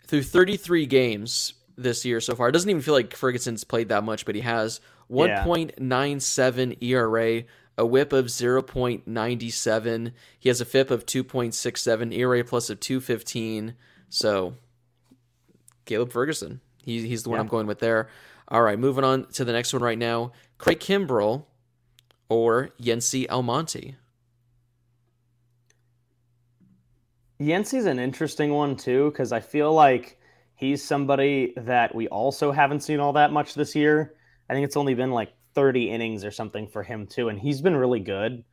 Through 0.06 0.22
33 0.22 0.86
games 0.86 1.54
this 1.76 2.04
year 2.04 2.20
so 2.20 2.36
far, 2.36 2.48
it 2.48 2.52
doesn't 2.52 2.70
even 2.70 2.82
feel 2.82 2.94
like 2.94 3.16
Ferguson's 3.16 3.64
played 3.64 3.88
that 3.88 4.04
much, 4.04 4.24
but 4.24 4.36
he 4.36 4.42
has 4.42 4.80
1.97 5.10 6.76
yeah. 6.78 6.96
ERA, 6.96 7.42
a 7.76 7.84
whip 7.84 8.12
of 8.12 8.26
0.97. 8.26 10.12
He 10.38 10.48
has 10.48 10.60
a 10.60 10.64
FIP 10.64 10.92
of 10.92 11.04
2.67, 11.04 12.16
ERA 12.16 12.44
plus 12.44 12.70
of 12.70 12.78
215. 12.78 13.74
So, 14.08 14.54
Caleb 15.84 16.12
Ferguson. 16.12 16.60
He, 16.86 17.06
he's 17.06 17.24
the 17.24 17.30
one 17.30 17.36
yeah. 17.38 17.42
I'm 17.42 17.48
going 17.48 17.66
with 17.66 17.80
there. 17.80 18.08
All 18.48 18.62
right, 18.62 18.78
moving 18.78 19.04
on 19.04 19.26
to 19.32 19.44
the 19.44 19.52
next 19.52 19.72
one 19.72 19.82
right 19.82 19.98
now. 19.98 20.32
Craig 20.56 20.78
Kimbrel 20.78 21.44
or 22.28 22.70
Yency 22.80 23.26
Almonte. 23.28 23.96
Yency's 27.40 27.84
an 27.84 27.98
interesting 27.98 28.52
one 28.52 28.76
too 28.76 29.10
because 29.10 29.32
I 29.32 29.40
feel 29.40 29.74
like 29.74 30.18
he's 30.54 30.82
somebody 30.82 31.52
that 31.56 31.94
we 31.94 32.06
also 32.08 32.52
haven't 32.52 32.80
seen 32.80 33.00
all 33.00 33.12
that 33.14 33.32
much 33.32 33.54
this 33.54 33.74
year. 33.74 34.14
I 34.48 34.54
think 34.54 34.64
it's 34.64 34.76
only 34.76 34.94
been 34.94 35.10
like 35.10 35.32
30 35.54 35.90
innings 35.90 36.24
or 36.24 36.30
something 36.30 36.68
for 36.68 36.84
him 36.84 37.08
too, 37.08 37.28
and 37.28 37.38
he's 37.38 37.60
been 37.60 37.76
really 37.76 38.00
good. 38.00 38.44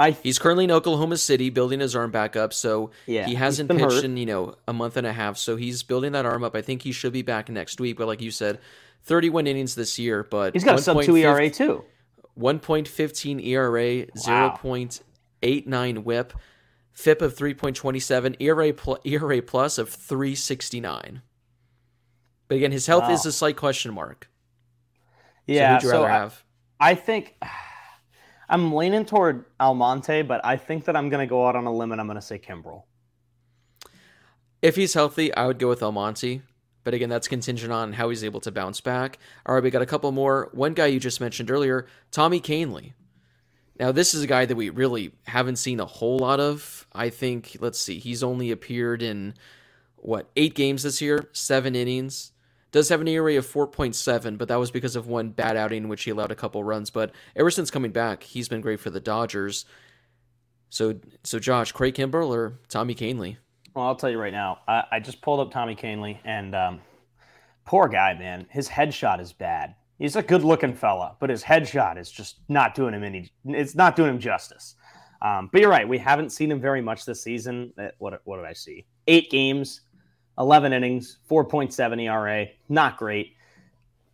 I 0.00 0.10
He's 0.12 0.38
currently 0.38 0.64
in 0.64 0.70
Oklahoma 0.70 1.16
City 1.16 1.50
building 1.50 1.80
his 1.80 1.94
arm 1.94 2.10
back 2.10 2.34
up, 2.34 2.52
so 2.52 2.90
Yeah, 3.06 3.26
he 3.26 3.34
hasn't 3.34 3.70
pitched 3.70 3.80
hurt. 3.82 4.04
in, 4.04 4.16
you 4.16 4.26
know, 4.26 4.54
a 4.66 4.72
month 4.72 4.96
and 4.96 5.06
a 5.06 5.12
half, 5.12 5.36
so 5.38 5.56
he's 5.56 5.82
building 5.82 6.12
that 6.12 6.26
arm 6.26 6.42
up. 6.44 6.56
I 6.56 6.62
think 6.62 6.82
he 6.82 6.92
should 6.92 7.12
be 7.12 7.22
back 7.22 7.48
next 7.48 7.80
week, 7.80 7.96
but 7.98 8.06
like 8.06 8.20
you 8.20 8.30
said, 8.30 8.58
31 9.04 9.46
innings 9.46 9.74
this 9.74 9.98
year, 9.98 10.24
but 10.24 10.54
he's 10.54 10.64
got 10.64 10.78
a 10.78 10.82
sub 10.82 11.02
two 11.02 11.16
ERA 11.16 11.50
too. 11.50 11.84
1.15 12.38 13.44
ERA, 13.46 14.06
Wow. 14.26 14.58
0.89 14.62 15.98
whip, 16.04 16.32
FIP 16.92 17.20
of 17.22 17.36
3.27, 17.36 18.36
ERA, 18.40 18.72
pl- 18.72 18.98
ERA 19.04 19.42
plus 19.42 19.78
of 19.78 19.88
369. 19.90 21.22
But 22.48 22.54
again, 22.56 22.72
his 22.72 22.86
health 22.86 23.10
is 23.10 23.24
a 23.26 23.32
slight 23.32 23.56
question 23.56 23.92
mark. 23.94 24.28
So 25.46 25.52
Yeah, 25.54 25.74
who'd 25.74 25.82
you 25.84 25.88
so 25.90 25.96
rather 26.02 26.08
I- 26.12 26.18
have? 26.18 26.44
I 26.80 26.94
think 26.94 27.36
I'm 28.52 28.74
leaning 28.74 29.06
toward 29.06 29.46
Almonte, 29.58 30.22
but 30.22 30.44
I 30.44 30.58
think 30.58 30.84
that 30.84 30.94
I'm 30.94 31.08
going 31.08 31.26
to 31.26 31.28
go 31.28 31.46
out 31.46 31.56
on 31.56 31.64
a 31.64 31.72
limb 31.72 31.90
and 31.90 32.00
I'm 32.00 32.06
going 32.06 32.16
to 32.16 32.22
say 32.22 32.38
Kimbrel. 32.38 32.82
If 34.60 34.76
he's 34.76 34.92
healthy, 34.92 35.34
I 35.34 35.46
would 35.46 35.58
go 35.58 35.70
with 35.70 35.82
Almonte. 35.82 36.42
But 36.84 36.92
again, 36.92 37.08
that's 37.08 37.28
contingent 37.28 37.72
on 37.72 37.94
how 37.94 38.10
he's 38.10 38.22
able 38.22 38.40
to 38.40 38.52
bounce 38.52 38.82
back. 38.82 39.18
All 39.46 39.54
right, 39.54 39.64
we 39.64 39.70
got 39.70 39.80
a 39.80 39.86
couple 39.86 40.12
more. 40.12 40.50
One 40.52 40.74
guy 40.74 40.86
you 40.86 41.00
just 41.00 41.18
mentioned 41.18 41.50
earlier, 41.50 41.86
Tommy 42.10 42.40
Kahnle. 42.40 42.92
Now, 43.80 43.90
this 43.90 44.12
is 44.12 44.22
a 44.22 44.26
guy 44.26 44.44
that 44.44 44.54
we 44.54 44.68
really 44.68 45.12
haven't 45.26 45.56
seen 45.56 45.80
a 45.80 45.86
whole 45.86 46.18
lot 46.18 46.38
of. 46.38 46.86
I 46.92 47.08
think, 47.08 47.56
let's 47.60 47.78
see, 47.78 47.98
he's 47.98 48.22
only 48.22 48.50
appeared 48.50 49.00
in, 49.00 49.32
what, 49.96 50.28
eight 50.36 50.54
games 50.54 50.82
this 50.82 51.00
year, 51.00 51.30
seven 51.32 51.74
innings. 51.74 52.32
Does 52.72 52.88
have 52.88 53.02
an 53.02 53.08
ERA 53.08 53.36
of 53.36 53.46
4.7, 53.46 54.38
but 54.38 54.48
that 54.48 54.58
was 54.58 54.70
because 54.70 54.96
of 54.96 55.06
one 55.06 55.28
bad 55.28 55.56
outing 55.58 55.84
in 55.84 55.88
which 55.88 56.04
he 56.04 56.10
allowed 56.10 56.32
a 56.32 56.34
couple 56.34 56.64
runs. 56.64 56.88
But 56.90 57.12
ever 57.36 57.50
since 57.50 57.70
coming 57.70 57.92
back, 57.92 58.22
he's 58.22 58.48
been 58.48 58.62
great 58.62 58.80
for 58.80 58.88
the 58.88 59.00
Dodgers. 59.00 59.66
So, 60.70 60.98
so 61.22 61.38
Josh, 61.38 61.70
Craig 61.72 61.94
Kimbrel 61.94 62.30
or 62.30 62.58
Tommy 62.68 62.94
Kahnle? 62.94 63.36
Well, 63.74 63.86
I'll 63.86 63.94
tell 63.94 64.08
you 64.08 64.18
right 64.18 64.32
now. 64.32 64.60
I, 64.66 64.84
I 64.92 65.00
just 65.00 65.20
pulled 65.20 65.40
up 65.40 65.50
Tommy 65.50 65.76
Kahnle, 65.76 66.18
and 66.24 66.54
um, 66.54 66.80
poor 67.66 67.88
guy, 67.88 68.14
man. 68.14 68.46
His 68.48 68.68
headshot 68.68 69.20
is 69.20 69.34
bad. 69.34 69.74
He's 69.98 70.16
a 70.16 70.22
good-looking 70.22 70.74
fella, 70.74 71.16
but 71.20 71.28
his 71.28 71.44
headshot 71.44 71.98
is 71.98 72.10
just 72.10 72.40
not 72.48 72.74
doing 72.74 72.94
him 72.94 73.04
any. 73.04 73.30
It's 73.44 73.74
not 73.74 73.96
doing 73.96 74.10
him 74.10 74.18
justice. 74.18 74.76
Um, 75.20 75.50
but 75.52 75.60
you're 75.60 75.70
right. 75.70 75.86
We 75.86 75.98
haven't 75.98 76.30
seen 76.30 76.50
him 76.50 76.60
very 76.60 76.80
much 76.80 77.04
this 77.04 77.22
season. 77.22 77.72
What 77.98 78.20
what 78.24 78.38
did 78.38 78.46
I 78.46 78.54
see? 78.54 78.86
Eight 79.06 79.30
games, 79.30 79.82
eleven 80.38 80.72
innings, 80.72 81.18
four 81.26 81.44
point 81.44 81.72
seven 81.72 82.00
ERA. 82.00 82.46
Not 82.68 82.96
great. 82.96 83.34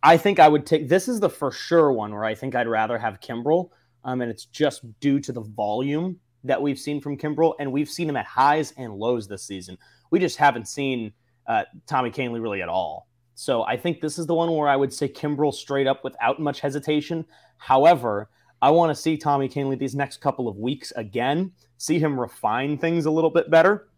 I 0.01 0.17
think 0.17 0.39
I 0.39 0.47
would 0.47 0.65
take. 0.65 0.87
This 0.87 1.07
is 1.07 1.19
the 1.19 1.29
for 1.29 1.51
sure 1.51 1.91
one 1.91 2.13
where 2.13 2.25
I 2.25 2.35
think 2.35 2.55
I'd 2.55 2.67
rather 2.67 2.97
have 2.97 3.19
Kimbrel, 3.19 3.69
um, 4.03 4.21
and 4.21 4.31
it's 4.31 4.45
just 4.45 4.81
due 4.99 5.19
to 5.19 5.31
the 5.31 5.41
volume 5.41 6.19
that 6.45 6.61
we've 6.61 6.79
seen 6.79 7.01
from 7.01 7.17
Kimbrel, 7.17 7.55
and 7.59 7.71
we've 7.71 7.89
seen 7.89 8.09
him 8.09 8.15
at 8.15 8.25
highs 8.25 8.73
and 8.77 8.93
lows 8.93 9.27
this 9.27 9.43
season. 9.43 9.77
We 10.09 10.19
just 10.19 10.37
haven't 10.37 10.67
seen 10.67 11.11
uh, 11.47 11.65
Tommy 11.85 12.11
Kahnle 12.11 12.41
really 12.41 12.61
at 12.61 12.69
all. 12.69 13.07
So 13.35 13.63
I 13.63 13.75
think 13.77 14.01
this 14.01 14.17
is 14.17 14.25
the 14.25 14.35
one 14.35 14.51
where 14.51 14.69
I 14.69 14.75
would 14.75 14.93
say 14.93 15.07
Kimbrel 15.09 15.53
straight 15.53 15.87
up 15.87 16.03
without 16.03 16.39
much 16.39 16.61
hesitation. 16.61 17.25
However, 17.57 18.29
I 18.61 18.71
want 18.71 18.89
to 18.89 19.01
see 19.01 19.17
Tommy 19.17 19.49
Kahnle 19.49 19.77
these 19.77 19.95
next 19.95 20.21
couple 20.21 20.47
of 20.47 20.57
weeks 20.57 20.91
again, 20.95 21.51
see 21.77 21.99
him 21.99 22.19
refine 22.19 22.77
things 22.77 23.05
a 23.05 23.11
little 23.11 23.29
bit 23.29 23.49
better, 23.49 23.88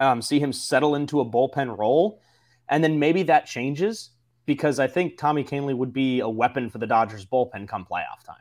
um, 0.00 0.22
see 0.22 0.38
him 0.38 0.52
settle 0.52 0.94
into 0.94 1.20
a 1.20 1.24
bullpen 1.24 1.76
role, 1.76 2.20
and 2.68 2.82
then 2.82 2.98
maybe 2.98 3.22
that 3.24 3.46
changes 3.46 4.10
because 4.46 4.78
I 4.78 4.86
think 4.86 5.18
Tommy 5.18 5.44
Kahnle 5.44 5.76
would 5.76 5.92
be 5.92 6.20
a 6.20 6.28
weapon 6.28 6.70
for 6.70 6.78
the 6.78 6.86
Dodgers 6.86 7.26
bullpen 7.26 7.68
come 7.68 7.84
playoff 7.84 8.24
time. 8.24 8.36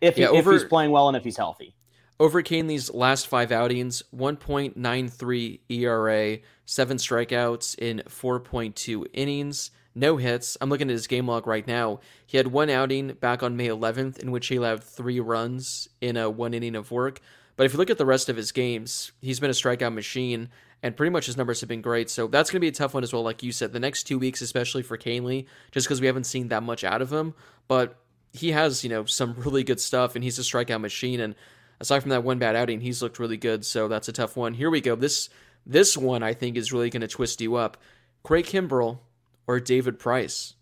If, 0.00 0.16
he, 0.16 0.26
over- 0.26 0.54
if 0.54 0.60
he's 0.60 0.68
playing 0.68 0.90
well 0.90 1.08
and 1.08 1.16
if 1.16 1.24
he's 1.24 1.36
healthy. 1.36 1.74
Over 2.20 2.42
Kahnle's 2.42 2.94
last 2.94 3.26
five 3.26 3.50
outings, 3.50 4.02
1.93 4.14 5.60
ERA, 5.68 6.38
seven 6.64 6.96
strikeouts 6.96 7.76
in 7.78 8.02
4.2 8.08 9.06
innings, 9.12 9.72
no 9.96 10.16
hits. 10.16 10.56
I'm 10.60 10.70
looking 10.70 10.88
at 10.88 10.92
his 10.92 11.08
game 11.08 11.26
log 11.26 11.48
right 11.48 11.66
now. 11.66 11.98
He 12.24 12.36
had 12.36 12.48
one 12.48 12.70
outing 12.70 13.14
back 13.14 13.42
on 13.42 13.56
May 13.56 13.66
11th 13.66 14.18
in 14.18 14.30
which 14.30 14.46
he 14.46 14.56
allowed 14.56 14.84
three 14.84 15.18
runs 15.18 15.88
in 16.00 16.16
a 16.16 16.30
one 16.30 16.54
inning 16.54 16.76
of 16.76 16.92
work. 16.92 17.20
But 17.56 17.66
if 17.66 17.72
you 17.72 17.78
look 17.78 17.90
at 17.90 17.98
the 17.98 18.06
rest 18.06 18.28
of 18.28 18.36
his 18.36 18.52
games, 18.52 19.12
he's 19.20 19.40
been 19.40 19.50
a 19.50 19.54
strikeout 19.54 19.94
machine, 19.94 20.50
and 20.84 20.94
pretty 20.94 21.10
much 21.10 21.24
his 21.24 21.38
numbers 21.38 21.60
have 21.60 21.68
been 21.68 21.80
great. 21.80 22.10
So 22.10 22.26
that's 22.26 22.50
going 22.50 22.58
to 22.58 22.60
be 22.60 22.68
a 22.68 22.72
tough 22.72 22.92
one 22.92 23.02
as 23.02 23.10
well, 23.10 23.22
like 23.22 23.42
you 23.42 23.52
said. 23.52 23.72
The 23.72 23.80
next 23.80 24.02
two 24.02 24.18
weeks, 24.18 24.42
especially 24.42 24.82
for 24.82 24.98
Kahnle, 24.98 25.46
just 25.72 25.86
because 25.86 25.98
we 25.98 26.06
haven't 26.06 26.24
seen 26.24 26.48
that 26.48 26.62
much 26.62 26.84
out 26.84 27.00
of 27.00 27.10
him. 27.10 27.32
But 27.68 27.96
he 28.34 28.50
has, 28.50 28.84
you 28.84 28.90
know, 28.90 29.06
some 29.06 29.34
really 29.38 29.64
good 29.64 29.80
stuff, 29.80 30.14
and 30.14 30.22
he's 30.22 30.38
a 30.38 30.42
strikeout 30.42 30.82
machine. 30.82 31.20
And 31.20 31.36
aside 31.80 32.00
from 32.00 32.10
that 32.10 32.22
one 32.22 32.38
bad 32.38 32.54
outing, 32.54 32.82
he's 32.82 33.00
looked 33.00 33.18
really 33.18 33.38
good. 33.38 33.64
So 33.64 33.88
that's 33.88 34.08
a 34.08 34.12
tough 34.12 34.36
one. 34.36 34.52
Here 34.52 34.70
we 34.70 34.82
go. 34.82 34.94
This 34.94 35.30
this 35.64 35.96
one 35.96 36.22
I 36.22 36.34
think 36.34 36.58
is 36.58 36.70
really 36.70 36.90
going 36.90 37.00
to 37.00 37.08
twist 37.08 37.40
you 37.40 37.54
up. 37.54 37.78
Craig 38.22 38.44
Kimbrel 38.44 38.98
or 39.46 39.60
David 39.60 39.98
Price. 39.98 40.52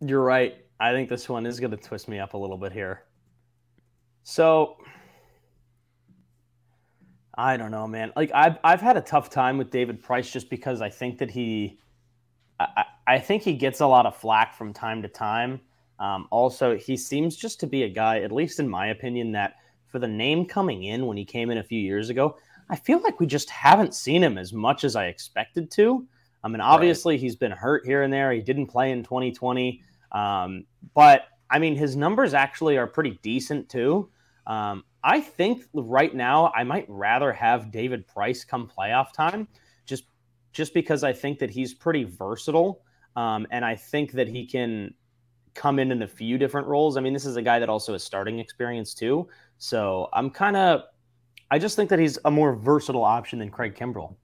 You're 0.00 0.24
right. 0.24 0.56
I 0.80 0.92
think 0.92 1.10
this 1.10 1.28
one 1.28 1.44
is 1.44 1.60
going 1.60 1.72
to 1.72 1.76
twist 1.76 2.08
me 2.08 2.18
up 2.18 2.32
a 2.32 2.38
little 2.38 2.56
bit 2.56 2.72
here. 2.72 3.02
So 4.22 4.78
I 7.34 7.56
don't 7.56 7.70
know, 7.70 7.86
man. 7.86 8.12
Like 8.14 8.30
I've 8.34 8.58
I've 8.62 8.80
had 8.80 8.96
a 8.96 9.00
tough 9.00 9.30
time 9.30 9.58
with 9.58 9.70
David 9.70 10.02
Price 10.02 10.30
just 10.30 10.50
because 10.50 10.80
I 10.80 10.90
think 10.90 11.18
that 11.18 11.30
he, 11.30 11.78
I, 12.60 12.84
I 13.06 13.18
think 13.18 13.42
he 13.42 13.54
gets 13.54 13.80
a 13.80 13.86
lot 13.86 14.06
of 14.06 14.16
flack 14.16 14.54
from 14.54 14.72
time 14.72 15.02
to 15.02 15.08
time. 15.08 15.60
Um, 15.98 16.26
also, 16.30 16.76
he 16.76 16.96
seems 16.96 17.36
just 17.36 17.60
to 17.60 17.66
be 17.66 17.84
a 17.84 17.88
guy, 17.88 18.20
at 18.20 18.32
least 18.32 18.60
in 18.60 18.68
my 18.68 18.88
opinion, 18.88 19.32
that 19.32 19.54
for 19.86 19.98
the 19.98 20.08
name 20.08 20.46
coming 20.46 20.84
in 20.84 21.06
when 21.06 21.16
he 21.16 21.24
came 21.24 21.50
in 21.50 21.58
a 21.58 21.62
few 21.62 21.80
years 21.80 22.10
ago, 22.10 22.36
I 22.68 22.76
feel 22.76 23.00
like 23.00 23.20
we 23.20 23.26
just 23.26 23.48
haven't 23.50 23.94
seen 23.94 24.22
him 24.22 24.36
as 24.36 24.52
much 24.52 24.84
as 24.84 24.96
I 24.96 25.06
expected 25.06 25.70
to. 25.72 26.06
I 26.44 26.48
mean, 26.48 26.60
obviously 26.60 27.18
he's 27.18 27.36
been 27.36 27.52
hurt 27.52 27.86
here 27.86 28.02
and 28.02 28.12
there. 28.12 28.32
He 28.32 28.40
didn't 28.40 28.66
play 28.66 28.90
in 28.90 29.04
2020, 29.04 29.80
um, 30.10 30.64
but 30.94 31.26
I 31.50 31.58
mean, 31.58 31.76
his 31.76 31.94
numbers 31.94 32.34
actually 32.34 32.78
are 32.78 32.86
pretty 32.86 33.20
decent 33.22 33.68
too. 33.68 34.10
Um, 34.46 34.84
I 35.04 35.20
think 35.20 35.64
right 35.74 36.14
now 36.14 36.52
I 36.54 36.64
might 36.64 36.86
rather 36.88 37.32
have 37.32 37.70
David 37.70 38.06
Price 38.06 38.44
come 38.44 38.68
playoff 38.68 39.12
time, 39.12 39.48
just 39.84 40.04
just 40.52 40.74
because 40.74 41.02
I 41.02 41.12
think 41.12 41.38
that 41.40 41.50
he's 41.50 41.74
pretty 41.74 42.04
versatile, 42.04 42.82
um, 43.16 43.46
and 43.50 43.64
I 43.64 43.74
think 43.74 44.12
that 44.12 44.28
he 44.28 44.46
can 44.46 44.94
come 45.54 45.78
in 45.78 45.90
in 45.90 46.02
a 46.02 46.08
few 46.08 46.38
different 46.38 46.66
roles. 46.66 46.96
I 46.96 47.00
mean, 47.00 47.12
this 47.12 47.26
is 47.26 47.36
a 47.36 47.42
guy 47.42 47.58
that 47.58 47.68
also 47.68 47.92
has 47.92 48.04
starting 48.04 48.38
experience 48.38 48.94
too, 48.94 49.28
so 49.58 50.08
I'm 50.12 50.30
kind 50.30 50.56
of. 50.56 50.82
I 51.50 51.58
just 51.58 51.76
think 51.76 51.90
that 51.90 51.98
he's 51.98 52.18
a 52.24 52.30
more 52.30 52.54
versatile 52.54 53.04
option 53.04 53.38
than 53.38 53.50
Craig 53.50 53.74
Kimbrel. 53.74 54.16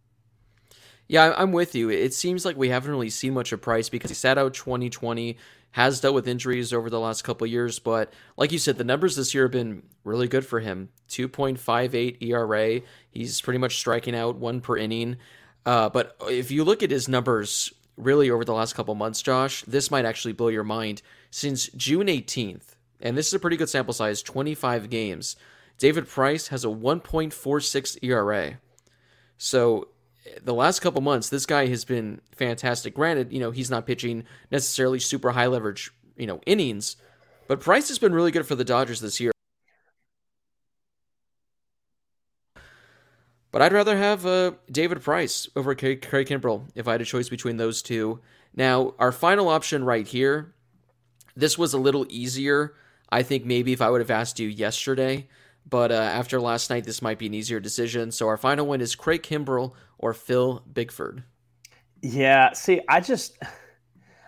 Yeah, 1.08 1.34
I'm 1.36 1.52
with 1.52 1.74
you. 1.74 1.88
It 1.88 2.12
seems 2.12 2.44
like 2.44 2.56
we 2.56 2.68
haven't 2.68 2.90
really 2.90 3.08
seen 3.08 3.32
much 3.32 3.52
of 3.52 3.62
Price 3.62 3.88
because 3.88 4.10
he 4.10 4.14
sat 4.14 4.36
out 4.36 4.52
2020, 4.52 5.38
has 5.70 6.00
dealt 6.00 6.14
with 6.14 6.28
injuries 6.28 6.72
over 6.74 6.90
the 6.90 7.00
last 7.00 7.22
couple 7.22 7.46
years, 7.46 7.78
but 7.78 8.12
like 8.36 8.52
you 8.52 8.58
said, 8.58 8.76
the 8.76 8.84
numbers 8.84 9.16
this 9.16 9.34
year 9.34 9.44
have 9.44 9.52
been 9.52 9.82
really 10.04 10.28
good 10.28 10.44
for 10.44 10.60
him. 10.60 10.90
2.58 11.08 12.22
ERA. 12.22 12.82
He's 13.10 13.40
pretty 13.40 13.58
much 13.58 13.78
striking 13.78 14.14
out 14.14 14.36
one 14.36 14.60
per 14.60 14.76
inning. 14.76 15.16
Uh, 15.64 15.88
but 15.88 16.14
if 16.28 16.50
you 16.50 16.62
look 16.62 16.82
at 16.82 16.90
his 16.90 17.08
numbers 17.08 17.72
really 17.96 18.30
over 18.30 18.44
the 18.44 18.54
last 18.54 18.74
couple 18.74 18.94
months, 18.94 19.22
Josh, 19.22 19.62
this 19.64 19.90
might 19.90 20.04
actually 20.04 20.32
blow 20.32 20.48
your 20.48 20.64
mind. 20.64 21.00
Since 21.30 21.68
June 21.68 22.06
18th, 22.06 22.76
and 23.00 23.16
this 23.16 23.28
is 23.28 23.34
a 23.34 23.38
pretty 23.38 23.56
good 23.56 23.70
sample 23.70 23.94
size, 23.94 24.22
25 24.22 24.90
games, 24.90 25.36
David 25.78 26.06
Price 26.06 26.48
has 26.48 26.64
a 26.64 26.68
1.46 26.68 27.98
ERA. 28.02 28.58
So 29.38 29.88
the 30.42 30.54
last 30.54 30.80
couple 30.80 31.00
months, 31.00 31.28
this 31.28 31.46
guy 31.46 31.66
has 31.66 31.84
been 31.84 32.20
fantastic. 32.34 32.94
Granted, 32.94 33.32
you 33.32 33.40
know, 33.40 33.50
he's 33.50 33.70
not 33.70 33.86
pitching 33.86 34.24
necessarily 34.50 34.98
super 34.98 35.30
high 35.32 35.46
leverage, 35.46 35.90
you 36.16 36.26
know, 36.26 36.40
innings, 36.46 36.96
but 37.46 37.60
Price 37.60 37.88
has 37.88 37.98
been 37.98 38.12
really 38.12 38.30
good 38.30 38.46
for 38.46 38.54
the 38.54 38.64
Dodgers 38.64 39.00
this 39.00 39.20
year. 39.20 39.32
But 43.50 43.62
I'd 43.62 43.72
rather 43.72 43.96
have 43.96 44.26
uh, 44.26 44.52
David 44.70 45.02
Price 45.02 45.48
over 45.56 45.74
Craig, 45.74 46.02
Kimbrel 46.02 46.68
if 46.74 46.86
I 46.86 46.92
had 46.92 47.00
a 47.00 47.06
choice 47.06 47.28
between 47.28 47.56
those 47.56 47.80
two. 47.80 48.20
Now, 48.54 48.94
our 48.98 49.12
final 49.12 49.48
option 49.48 49.84
right 49.84 50.06
here, 50.06 50.54
this 51.34 51.56
was 51.56 51.72
a 51.72 51.78
little 51.78 52.06
easier. 52.10 52.74
I 53.10 53.22
think 53.22 53.46
maybe 53.46 53.72
if 53.72 53.80
I 53.80 53.88
would 53.88 54.02
have 54.02 54.10
asked 54.10 54.38
you 54.38 54.48
yesterday, 54.48 55.28
but 55.68 55.92
uh, 55.92 55.94
after 55.94 56.40
last 56.40 56.70
night, 56.70 56.84
this 56.84 57.02
might 57.02 57.18
be 57.18 57.26
an 57.26 57.34
easier 57.34 57.60
decision. 57.60 58.10
So 58.10 58.28
our 58.28 58.36
final 58.36 58.66
one 58.66 58.80
is 58.80 58.94
Craig 58.94 59.22
Kimbrel 59.22 59.74
or 59.98 60.14
Phil 60.14 60.62
Bickford. 60.72 61.24
Yeah, 62.02 62.52
see, 62.52 62.80
I 62.88 63.00
just 63.00 63.38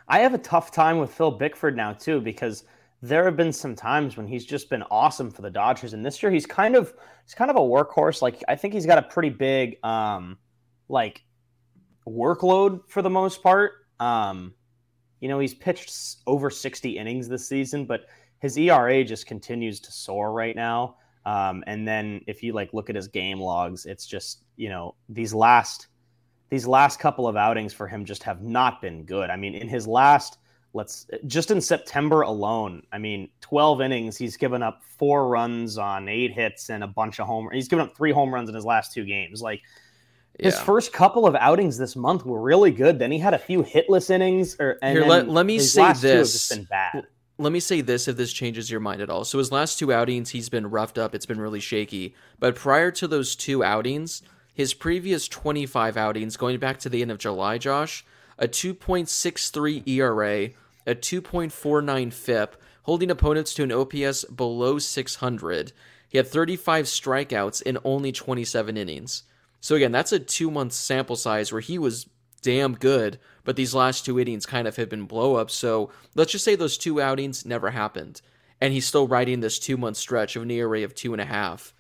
I 0.09 0.21
have 0.21 0.35
a 0.35 0.39
tough 0.39 0.73
time 0.73 0.99
with 0.99 1.13
Phil 1.13 1.31
Bickford 1.31 1.77
now 1.77 1.93
too 1.93 2.21
because 2.21 2.65
there 3.03 3.25
have 3.25 3.37
been 3.37 3.53
some 3.53 3.75
times 3.75 4.17
when 4.17 4.27
he's 4.27 4.45
just 4.45 4.69
been 4.69 4.83
awesome 4.91 5.31
for 5.31 5.43
the 5.43 5.51
Dodgers, 5.51 5.95
and 5.95 6.05
this 6.05 6.23
year 6.23 6.31
he's 6.31 6.47
kind 6.47 6.77
of 6.77 6.93
he's 7.25 7.35
kind 7.35 7.51
of 7.51 7.57
a 7.57 7.61
workhorse. 7.61 8.21
Like 8.21 8.43
I 8.49 8.57
think 8.57 8.75
he's 8.75 8.87
got 8.87 8.99
a 8.99 9.03
pretty 9.03 9.31
big 9.31 9.83
um 9.85 10.37
like 10.89 11.23
workload 12.07 12.81
for 12.89 13.03
the 13.03 13.11
most 13.11 13.43
part. 13.43 13.73
Um, 14.01 14.55
you 15.21 15.29
know, 15.29 15.39
he's 15.39 15.55
pitched 15.55 16.17
over 16.27 16.51
60 16.51 16.97
innings 16.97 17.29
this 17.29 17.47
season, 17.47 17.85
but 17.85 18.07
his 18.41 18.57
ERA 18.57 19.05
just 19.05 19.27
continues 19.27 19.81
to 19.81 19.93
soar 19.93 20.33
right 20.33 20.57
now. 20.57 20.97
Um, 21.27 21.63
and 21.67 21.87
then 21.87 22.23
if 22.27 22.43
you 22.43 22.53
like 22.53 22.73
look 22.73 22.89
at 22.91 22.97
his 22.97 23.09
game 23.09 23.41
logs, 23.41 23.87
it's 23.87 24.07
just 24.07 24.43
you 24.57 24.69
know 24.69 24.95
these 25.09 25.35
last 25.35 25.89
these 26.49 26.67
last 26.67 26.99
couple 26.99 27.29
of 27.29 27.37
outings 27.37 27.73
for 27.73 27.87
him 27.87 28.05
just 28.05 28.23
have 28.25 28.43
not 28.43 28.81
been 28.83 29.05
good. 29.05 29.31
I 29.31 29.37
mean, 29.37 29.55
in 29.55 29.69
his 29.69 29.87
last 29.87 30.39
let's 30.73 31.07
just 31.27 31.51
in 31.51 31.61
September 31.61 32.23
alone, 32.23 32.83
I 32.93 32.99
mean, 32.99 33.29
12 33.41 33.81
innings, 33.81 34.17
he's 34.17 34.37
given 34.37 34.63
up 34.63 34.83
four 34.99 35.29
runs 35.29 35.79
on 35.79 36.09
eight 36.09 36.33
hits 36.33 36.71
and 36.71 36.85
a 36.85 36.87
bunch 36.87 37.19
of 37.19 37.27
home. 37.27 37.49
He's 37.53 37.67
given 37.69 37.85
up 37.87 37.97
three 37.97 38.13
home 38.13 38.33
runs 38.33 38.49
in 38.49 38.55
his 38.55 38.65
last 38.65 38.93
two 38.93 39.05
games. 39.05 39.43
Like 39.43 39.63
his 40.39 40.55
Yeah. 40.55 40.63
first 40.63 40.93
couple 40.93 41.27
of 41.27 41.35
outings 41.35 41.77
this 41.77 41.97
month 41.97 42.25
were 42.25 42.41
really 42.41 42.71
good. 42.71 42.99
Then 43.01 43.11
he 43.11 43.19
had 43.19 43.35
a 43.35 43.39
few 43.39 43.63
hitless 43.65 44.11
innings. 44.11 44.57
Or 44.61 44.79
and 44.81 44.97
Here, 44.99 45.07
let- 45.07 45.29
let 45.29 45.45
me 45.45 45.55
his 45.55 45.73
say 45.73 45.83
last 45.83 46.03
two 46.03 46.09
have 46.09 46.17
this. 46.19 46.53
Let 47.41 47.53
me 47.53 47.61
say 47.61 47.81
this 47.81 48.07
if 48.07 48.19
this 48.19 48.35
changes 48.35 48.71
your 48.71 48.81
mind 48.81 49.01
at 49.01 49.09
all. 49.09 49.25
So 49.25 49.39
his 49.39 49.51
last 49.51 49.79
two 49.79 49.91
outings, 49.91 50.29
he's 50.29 50.51
been 50.51 50.69
roughed 50.69 50.99
up. 50.99 51.15
It's 51.15 51.25
been 51.25 51.41
really 51.41 51.59
shaky. 51.59 52.15
But 52.39 52.55
prior 52.55 52.91
to 52.91 53.09
those 53.09 53.35
two 53.35 53.65
outings, 53.65 54.21
his 54.53 54.75
previous 54.75 55.27
25 55.27 55.97
outings, 55.97 56.37
going 56.37 56.59
back 56.59 56.79
to 56.81 56.91
the 56.91 57.01
end 57.01 57.11
of 57.11 57.17
July, 57.17 57.57
Josh, 57.57 58.05
a 58.39 58.47
2.63 58.47 59.89
ERA, 59.89 60.51
a 60.87 60.95
2.49 60.95 62.13
FIP, 62.13 62.63
holding 62.83 63.11
opponents 63.11 63.55
to 63.55 63.63
an 63.63 63.73
OPS 63.73 64.25
below 64.25 64.79
600. 64.79 65.73
He 66.11 66.19
had 66.19 66.29
35 66.29 66.85
strikeouts 66.85 67.63
in 67.63 67.79
only 67.85 68.13
27 68.13 68.77
innings. 68.77 69.23
So 69.63 69.77
again, 69.77 69.93
that's 69.93 70.13
a 70.13 70.19
two 70.19 70.51
month 70.51 70.75
sample 70.75 71.17
size 71.17 71.53
where 71.53 71.63
he 71.63 71.79
was 71.79 72.07
damn 72.43 72.75
good, 72.75 73.19
but 73.45 73.57
these 73.57 73.75
last 73.75 74.05
two 74.05 74.19
innings 74.19 74.47
kind 74.47 74.67
of 74.67 74.77
have 74.77 74.89
been 74.89 75.05
blow 75.05 75.37
ups. 75.37 75.55
So 75.55 75.91
let's 76.15 76.33
just 76.33 76.45
say 76.45 76.55
those 76.55 76.79
two 76.79 77.01
outings 77.01 77.45
never 77.45 77.71
happened, 77.71 78.21
and 78.61 78.73
he's 78.73 78.87
still 78.87 79.07
riding 79.09 79.41
this 79.41 79.59
two 79.59 79.77
month 79.77 79.97
stretch 79.97 80.37
of 80.37 80.43
an 80.43 80.51
ERA 80.51 80.83
of 80.83 80.95
two 80.95 81.13
and 81.13 81.21
a 81.21 81.27
half. 81.27 81.75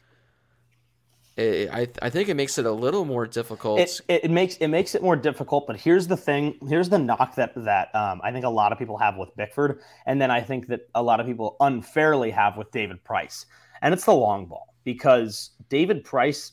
I 1.38 1.68
I 1.72 1.88
I 2.02 2.10
think 2.10 2.28
it 2.28 2.34
makes 2.34 2.58
it 2.58 2.66
a 2.66 2.72
little 2.72 3.04
more 3.04 3.26
difficult. 3.26 3.80
It, 3.80 4.00
it, 4.08 4.24
it 4.24 4.30
makes 4.30 4.56
it 4.56 4.68
makes 4.68 4.94
it 4.94 5.02
more 5.02 5.16
difficult. 5.16 5.66
But 5.66 5.76
here's 5.76 6.06
the 6.06 6.16
thing. 6.16 6.58
Here's 6.68 6.88
the 6.88 6.98
knock 6.98 7.34
that 7.36 7.52
that 7.56 7.94
um, 7.94 8.20
I 8.22 8.32
think 8.32 8.44
a 8.44 8.50
lot 8.50 8.72
of 8.72 8.78
people 8.78 8.98
have 8.98 9.16
with 9.16 9.34
Bickford, 9.36 9.80
and 10.06 10.20
then 10.20 10.30
I 10.30 10.40
think 10.40 10.66
that 10.68 10.88
a 10.94 11.02
lot 11.02 11.20
of 11.20 11.26
people 11.26 11.56
unfairly 11.60 12.30
have 12.30 12.56
with 12.56 12.70
David 12.70 13.02
Price, 13.04 13.46
and 13.82 13.94
it's 13.94 14.04
the 14.04 14.14
long 14.14 14.46
ball 14.46 14.74
because 14.84 15.50
David 15.68 16.04
Price, 16.04 16.52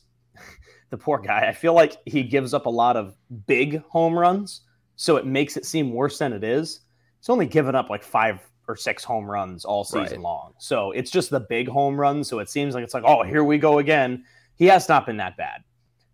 the 0.90 0.96
poor 0.98 1.18
guy, 1.18 1.46
I 1.48 1.52
feel 1.52 1.74
like 1.74 1.96
he 2.06 2.22
gives 2.22 2.54
up 2.54 2.66
a 2.66 2.70
lot 2.70 2.96
of 2.96 3.14
big 3.46 3.82
home 3.84 4.18
runs, 4.18 4.62
so 4.96 5.16
it 5.16 5.26
makes 5.26 5.56
it 5.56 5.64
seem 5.66 5.92
worse 5.92 6.18
than 6.18 6.32
it 6.32 6.42
is. 6.44 6.80
He's 7.20 7.28
only 7.28 7.46
given 7.46 7.74
up 7.74 7.90
like 7.90 8.02
five 8.02 8.40
or 8.66 8.76
six 8.76 9.02
home 9.04 9.30
runs 9.30 9.64
all 9.64 9.84
season 9.84 10.18
Right. 10.18 10.20
long, 10.20 10.54
so 10.58 10.92
it's 10.92 11.10
just 11.10 11.30
the 11.30 11.40
big 11.40 11.68
home 11.68 11.98
runs. 11.98 12.28
So 12.28 12.38
it 12.38 12.48
seems 12.50 12.74
like 12.74 12.84
it's 12.84 12.94
like, 12.94 13.04
oh, 13.06 13.22
here 13.22 13.44
we 13.44 13.58
go 13.58 13.78
again. 13.78 14.24
He 14.56 14.66
has 14.66 14.88
not 14.88 15.06
been 15.06 15.16
that 15.18 15.36
bad. 15.36 15.62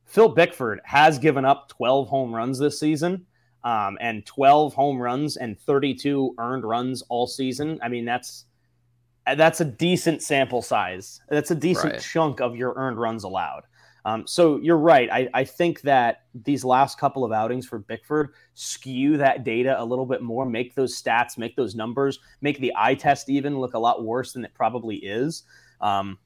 Phil 0.04 0.28
Bickford 0.28 0.80
has 0.84 1.18
given 1.18 1.44
up 1.44 1.68
12 1.70 2.08
home 2.08 2.32
runs 2.34 2.58
this 2.58 2.78
season, 2.78 3.26
um, 3.64 3.96
and 4.00 4.24
12 4.26 4.74
home 4.74 4.98
runs 5.00 5.36
and 5.36 5.58
32 5.58 6.34
earned 6.38 6.64
runs 6.64 7.02
all 7.08 7.26
season. 7.26 7.78
I 7.82 7.88
mean, 7.88 8.04
that's 8.04 8.44
that's 9.36 9.60
a 9.62 9.64
decent 9.64 10.22
sample 10.22 10.60
size. 10.60 11.20
That's 11.30 11.50
a 11.50 11.54
decent 11.54 11.94
Right. 11.94 12.02
chunk 12.02 12.40
of 12.42 12.56
your 12.56 12.74
earned 12.76 12.98
runs 12.98 13.24
allowed. 13.24 13.62
Um, 14.06 14.26
so 14.26 14.58
you're 14.60 14.76
right. 14.78 15.08
I, 15.10 15.28
I 15.32 15.44
think 15.44 15.80
that 15.82 16.24
these 16.34 16.64
last 16.64 16.98
couple 16.98 17.24
of 17.24 17.32
outings 17.32 17.66
for 17.66 17.78
Bickford 17.78 18.34
skew 18.52 19.16
that 19.16 19.44
data 19.44 19.80
a 19.80 19.84
little 19.84 20.04
bit 20.04 20.20
more, 20.22 20.44
make 20.44 20.74
those 20.74 21.00
stats, 21.00 21.38
make 21.38 21.56
those 21.56 21.74
numbers, 21.74 22.18
make 22.42 22.58
the 22.60 22.72
eye 22.76 22.94
test 22.94 23.30
even 23.30 23.58
look 23.58 23.74
a 23.74 23.78
lot 23.78 24.04
worse 24.04 24.32
than 24.34 24.44
it 24.44 24.52
probably 24.54 24.96
is. 24.96 25.44
Um, 25.80 26.18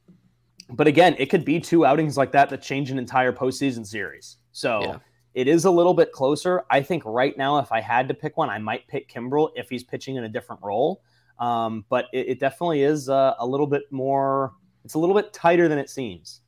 but 0.70 0.86
again, 0.86 1.14
it 1.18 1.26
could 1.26 1.44
be 1.44 1.60
two 1.60 1.86
outings 1.86 2.16
like 2.16 2.32
that 2.32 2.50
that 2.50 2.62
change 2.62 2.90
an 2.90 2.98
entire 2.98 3.32
postseason 3.32 3.86
series. 3.86 4.38
So 4.52 4.80
Yeah. 4.82 4.98
it 5.34 5.46
is 5.46 5.64
a 5.64 5.70
little 5.70 5.94
bit 5.94 6.10
closer. 6.10 6.64
I 6.70 6.82
think 6.82 7.04
right 7.06 7.36
now, 7.38 7.58
if 7.58 7.70
I 7.70 7.80
had 7.80 8.08
to 8.08 8.14
pick 8.14 8.36
one, 8.36 8.50
I 8.50 8.58
might 8.58 8.88
pick 8.88 9.08
Kimbrel 9.08 9.50
if 9.54 9.70
he's 9.70 9.84
pitching 9.84 10.16
in 10.16 10.24
a 10.24 10.28
different 10.28 10.62
role. 10.62 11.00
Um, 11.38 11.84
but 11.88 12.06
it, 12.12 12.28
it 12.30 12.40
definitely 12.40 12.82
is 12.82 13.08
uh, 13.08 13.34
a 13.38 13.46
little 13.46 13.68
bit 13.68 13.84
more. 13.92 14.54
It's 14.84 14.94
a 14.94 14.98
little 14.98 15.14
bit 15.14 15.32
tighter 15.32 15.68
than 15.68 15.78
it 15.78 15.88
seems. 15.88 16.40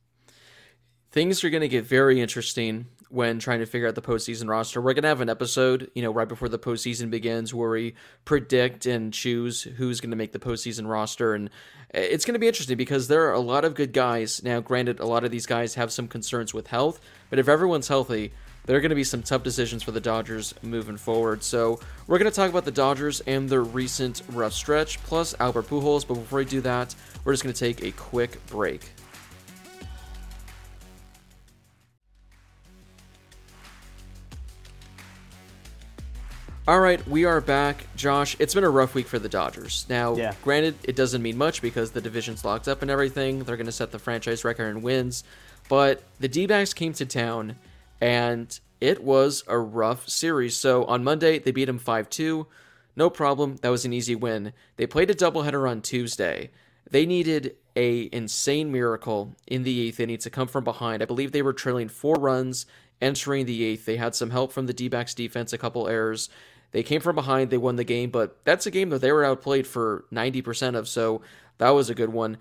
Things 1.11 1.43
are 1.43 1.49
going 1.49 1.61
to 1.61 1.67
get 1.67 1.85
very 1.85 2.21
interesting 2.21 2.87
when 3.09 3.39
trying 3.39 3.59
to 3.59 3.65
figure 3.65 3.87
out 3.87 3.95
the 3.95 4.01
postseason 4.01 4.47
roster. 4.47 4.81
We're 4.81 4.93
going 4.93 5.03
to 5.03 5.09
have 5.09 5.19
an 5.19 5.29
episode, 5.29 5.91
you 5.93 6.01
know, 6.01 6.11
right 6.11 6.27
before 6.27 6.47
the 6.47 6.57
postseason 6.57 7.09
begins 7.09 7.53
where 7.53 7.69
we 7.69 7.93
predict 8.23 8.85
and 8.85 9.13
choose 9.13 9.63
who's 9.63 9.99
going 9.99 10.11
to 10.11 10.15
make 10.15 10.31
the 10.31 10.39
postseason 10.39 10.89
roster. 10.89 11.33
And 11.33 11.49
it's 11.93 12.23
going 12.23 12.33
to 12.33 12.39
be 12.39 12.47
interesting 12.47 12.77
because 12.77 13.09
there 13.09 13.27
are 13.27 13.33
a 13.33 13.39
lot 13.39 13.65
of 13.65 13.75
good 13.75 13.91
guys. 13.91 14.41
Now, 14.43 14.61
granted, 14.61 15.01
a 15.01 15.05
lot 15.05 15.25
of 15.25 15.31
these 15.31 15.45
guys 15.45 15.75
have 15.75 15.91
some 15.91 16.07
concerns 16.07 16.53
with 16.53 16.67
health, 16.67 17.01
but 17.29 17.37
if 17.37 17.49
everyone's 17.49 17.89
healthy, 17.89 18.31
there 18.65 18.77
are 18.77 18.79
going 18.79 18.89
to 18.89 18.95
be 18.95 19.03
some 19.03 19.23
tough 19.23 19.43
decisions 19.43 19.83
for 19.83 19.91
the 19.91 19.99
Dodgers 19.99 20.53
moving 20.61 20.95
forward. 20.95 21.43
So, 21.43 21.81
we're 22.07 22.19
going 22.19 22.31
to 22.31 22.35
talk 22.35 22.49
about 22.49 22.63
the 22.63 22.71
Dodgers 22.71 23.19
and 23.21 23.49
their 23.49 23.63
recent 23.63 24.21
rough 24.29 24.53
stretch, 24.53 25.01
plus 25.03 25.35
Albert 25.39 25.67
Pujols. 25.67 26.07
But 26.07 26.13
before 26.13 26.39
we 26.39 26.45
do 26.45 26.61
that, 26.61 26.95
we're 27.25 27.33
just 27.33 27.43
going 27.43 27.53
to 27.53 27.59
take 27.59 27.83
a 27.83 27.91
quick 27.91 28.45
break. 28.45 28.91
All 36.71 36.79
right, 36.79 37.05
we 37.05 37.25
are 37.25 37.41
back. 37.41 37.85
Josh, 37.97 38.37
it's 38.39 38.53
been 38.53 38.63
a 38.63 38.69
rough 38.69 38.95
week 38.95 39.05
for 39.05 39.19
the 39.19 39.27
Dodgers. 39.27 39.85
Now, 39.89 40.15
Yeah. 40.15 40.33
granted, 40.41 40.75
it 40.85 40.95
doesn't 40.95 41.21
mean 41.21 41.37
much 41.37 41.61
because 41.61 41.91
the 41.91 41.99
division's 41.99 42.45
locked 42.45 42.69
up 42.69 42.81
and 42.81 42.89
everything. 42.89 43.43
They're 43.43 43.57
going 43.57 43.65
to 43.65 43.73
set 43.73 43.91
the 43.91 43.99
franchise 43.99 44.45
record 44.45 44.69
in 44.69 44.81
wins. 44.81 45.25
But 45.67 46.01
the 46.21 46.29
D 46.29 46.45
backs 46.45 46.73
came 46.73 46.93
to 46.93 47.05
town, 47.05 47.57
and 47.99 48.57
it 48.79 49.03
was 49.03 49.43
a 49.47 49.59
rough 49.59 50.07
series. 50.07 50.55
So 50.55 50.85
on 50.85 51.03
Monday, 51.03 51.39
they 51.39 51.51
beat 51.51 51.65
them 51.65 51.77
5 51.77 52.09
2. 52.09 52.47
No 52.95 53.09
problem. 53.09 53.57
That 53.57 53.67
was 53.67 53.83
an 53.83 53.91
easy 53.91 54.15
win. 54.15 54.53
They 54.77 54.87
played 54.87 55.09
a 55.09 55.13
doubleheader 55.13 55.69
on 55.69 55.81
Tuesday. 55.81 56.51
They 56.89 57.05
needed 57.05 57.57
a 57.75 58.07
insane 58.13 58.71
miracle 58.71 59.35
in 59.45 59.63
the 59.63 59.81
eighth 59.81 59.99
inning 59.99 60.19
to 60.19 60.29
come 60.29 60.47
from 60.47 60.63
behind. 60.63 61.03
I 61.03 61.05
believe 61.05 61.33
they 61.33 61.41
were 61.41 61.51
trailing 61.51 61.89
four 61.89 62.15
runs 62.15 62.65
entering 63.01 63.45
the 63.45 63.63
eighth. 63.63 63.85
They 63.85 63.97
had 63.97 64.15
some 64.15 64.29
help 64.29 64.53
from 64.53 64.67
the 64.67 64.73
D 64.73 64.87
backs 64.87 65.13
defense, 65.13 65.51
a 65.51 65.57
couple 65.57 65.87
errors. 65.89 66.29
They 66.71 66.83
came 66.83 67.01
from 67.01 67.15
behind, 67.15 67.49
they 67.49 67.57
won 67.57 67.75
the 67.75 67.83
game, 67.83 68.09
but 68.09 68.43
that's 68.45 68.65
a 68.65 68.71
game 68.71 68.89
that 68.89 69.01
they 69.01 69.11
were 69.11 69.25
outplayed 69.25 69.67
for 69.67 70.05
90% 70.11 70.75
of, 70.75 70.87
so 70.87 71.21
that 71.57 71.71
was 71.71 71.89
a 71.89 71.95
good 71.95 72.13
one. 72.13 72.37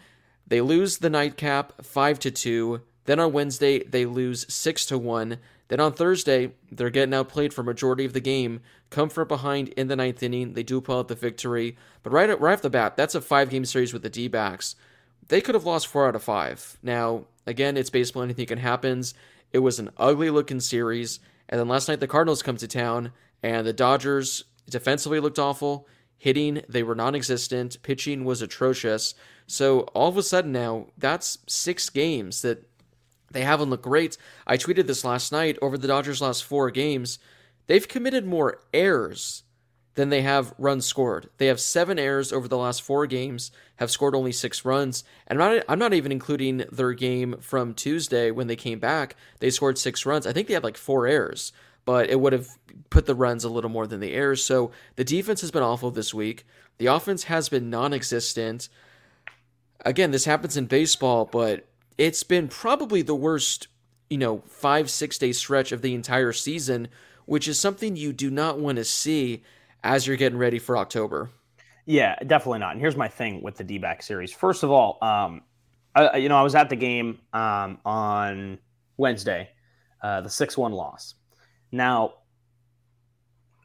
They 0.47 0.61
lose 0.61 0.99
the 0.99 1.11
nightcap 1.11 1.85
5 1.85 2.19
to 2.21 2.31
2. 2.31 2.81
Then 3.05 3.21
on 3.21 3.33
Wednesday, 3.33 3.83
they 3.85 4.07
lose 4.07 4.53
6 4.53 4.87
to 4.87 4.99
1. 4.99 5.39
Then 5.69 5.81
on 5.81 5.93
Thursday, 5.93 6.53
they're 6.71 6.91
getting 6.91 7.15
outplayed 7.15 7.55
for 7.55 7.63
majority 7.63 8.05
of 8.05 8.13
the 8.13 8.21
game. 8.21 8.61
Come 8.91 9.09
from 9.09 9.29
behind 9.29 9.69
in 9.71 9.87
the 9.87 9.95
ninth 9.95 10.21
inning. 10.23 10.55
They 10.55 10.65
do 10.65 10.81
pull 10.81 10.99
out 10.99 11.07
the 11.07 11.15
victory. 11.15 11.77
But 12.03 12.13
right, 12.13 12.41
right 12.41 12.53
off 12.53 12.63
the 12.63 12.71
bat, 12.71 12.97
that's 12.97 13.15
a 13.15 13.21
five 13.21 13.51
game 13.51 13.65
series 13.65 13.93
with 13.93 14.03
the 14.03 14.11
D 14.11 14.27
backs. 14.27 14.75
They 15.29 15.41
could 15.41 15.55
have 15.55 15.65
lost 15.65 15.87
four 15.87 16.09
out 16.09 16.17
of 16.17 16.25
five. 16.25 16.77
Now, 16.83 17.27
again, 17.47 17.77
it's 17.77 17.91
baseball, 17.91 18.25
anything 18.25 18.47
can 18.47 18.59
happen. 18.59 19.05
It 19.53 19.61
was 19.61 19.79
an 19.79 19.91
ugly 19.97 20.31
looking 20.31 20.59
series. 20.59 21.21
And 21.49 21.61
then 21.61 21.69
last 21.69 21.89
night, 21.89 22.01
the 22.01 22.09
Cardinals 22.09 22.43
come 22.43 22.57
to 22.57 22.67
town, 22.67 23.13
and 23.43 23.67
the 23.67 23.73
Dodgers 23.73 24.45
defensively 24.69 25.21
looked 25.21 25.39
awful. 25.39 25.89
Hitting, 26.17 26.63
they 26.69 26.83
were 26.83 26.95
non 26.95 27.15
existent. 27.15 27.83
Pitching 27.83 28.25
was 28.25 28.43
atrocious. 28.43 29.15
So 29.47 29.81
all 29.95 30.09
of 30.09 30.17
a 30.17 30.23
sudden 30.23 30.53
now, 30.53 30.87
that's 30.99 31.39
six 31.47 31.89
games 31.89 32.43
that 32.43 32.69
they 33.31 33.43
haven't 33.43 33.71
looked 33.71 33.85
great. 33.85 34.17
I 34.47 34.57
tweeted 34.57 34.87
this 34.87 35.05
last 35.05 35.33
night 35.33 35.59
over 35.63 35.79
the 35.79 35.89
Dodgers' 35.89 36.21
last 36.21 36.45
four 36.45 36.71
games. 36.71 37.19
They've 37.67 37.87
committed 37.87 38.27
more 38.27 38.61
errors 38.75 39.45
than 39.95 40.09
they 40.09 40.23
have 40.23 40.55
runs 40.59 40.87
scored. 40.87 41.29
They 41.39 41.47
have 41.47 41.61
seven 41.61 41.99
errors 41.99 42.33
over 42.33 42.49
the 42.49 42.57
last 42.57 42.83
four 42.83 43.07
games, 43.07 43.51
have 43.77 43.91
scored 43.91 44.15
only 44.15 44.33
six 44.33 44.65
runs, 44.65 45.05
and 45.27 45.43
I'm 45.43 45.57
not, 45.57 45.65
I'm 45.69 45.79
not 45.79 45.95
even 45.95 46.13
including 46.13 46.65
their 46.71 46.93
game 46.93 47.37
from 47.41 47.75
Tuesday 47.75 48.31
when 48.31 48.47
they 48.47 48.57
came 48.57 48.79
back. 48.79 49.17
They 49.41 49.51
scored 49.51 49.79
six 49.79 50.07
runs. 50.07 50.27
I 50.27 50.33
think 50.33 50.49
they 50.49 50.55
had 50.55 50.65
like 50.65 50.77
four 50.77 51.07
errors, 51.07 51.53
but 51.85 52.09
it 52.11 52.21
would 52.21 52.33
have 52.33 52.49
put 52.91 53.07
the 53.07 53.15
runs 53.15 53.45
a 53.45 53.49
little 53.49 53.71
more 53.71 53.87
than 53.87 54.01
the 54.01 54.13
errors. 54.13 54.43
So 54.45 54.71
the 54.97 55.05
defense 55.05 55.41
has 55.41 55.51
been 55.51 55.63
awful 55.63 55.91
this 55.91 56.13
week. 56.15 56.47
The 56.79 56.87
offense 56.87 57.25
has 57.25 57.49
been 57.49 57.71
non-existent. 57.71 58.69
Again, 59.85 60.11
this 60.11 60.25
happens 60.25 60.57
in 60.57 60.67
baseball, 60.67 61.25
but 61.25 61.67
it's 61.99 62.23
been 62.23 62.49
probably 62.49 63.03
the 63.03 63.15
worst, 63.15 63.69
you 64.09 64.19
know, 64.19 64.43
five, 64.49 64.91
six 64.91 65.19
day 65.19 65.33
stretch 65.33 65.73
of 65.73 65.83
the 65.83 65.95
entire 65.95 66.33
season, 66.33 66.89
which 67.27 67.49
is 67.49 67.59
something 67.59 67.97
you 67.97 68.13
do 68.13 68.31
not 68.31 68.59
want 68.59 68.77
to 68.77 68.85
see 68.85 69.43
as 69.83 70.07
you're 70.07 70.17
getting 70.17 70.39
ready 70.39 70.59
for 70.59 70.77
October. 70.77 71.31
Yeah, 71.87 72.15
definitely 72.27 72.59
not. 72.61 72.73
And 72.73 72.81
here's 72.81 72.97
my 72.97 73.09
thing 73.09 73.43
with 73.43 73.57
the 73.57 73.65
D 73.65 73.79
back 73.79 74.03
series. 74.03 74.33
First 74.33 74.63
of 74.63 74.71
all, 74.71 74.99
um, 75.03 75.43
I- 75.95 76.19
you 76.19 76.29
know, 76.29 76.37
I 76.37 76.43
was 76.43 76.55
at 76.55 76.69
the 76.69 76.77
game 76.77 77.21
um, 77.33 77.79
on 77.85 78.59
Wednesday, 78.97 79.49
uh, 80.03 80.21
the 80.21 80.31
6 80.31 80.57
1 80.57 80.73
loss. 80.73 81.15
Now, 81.73 82.15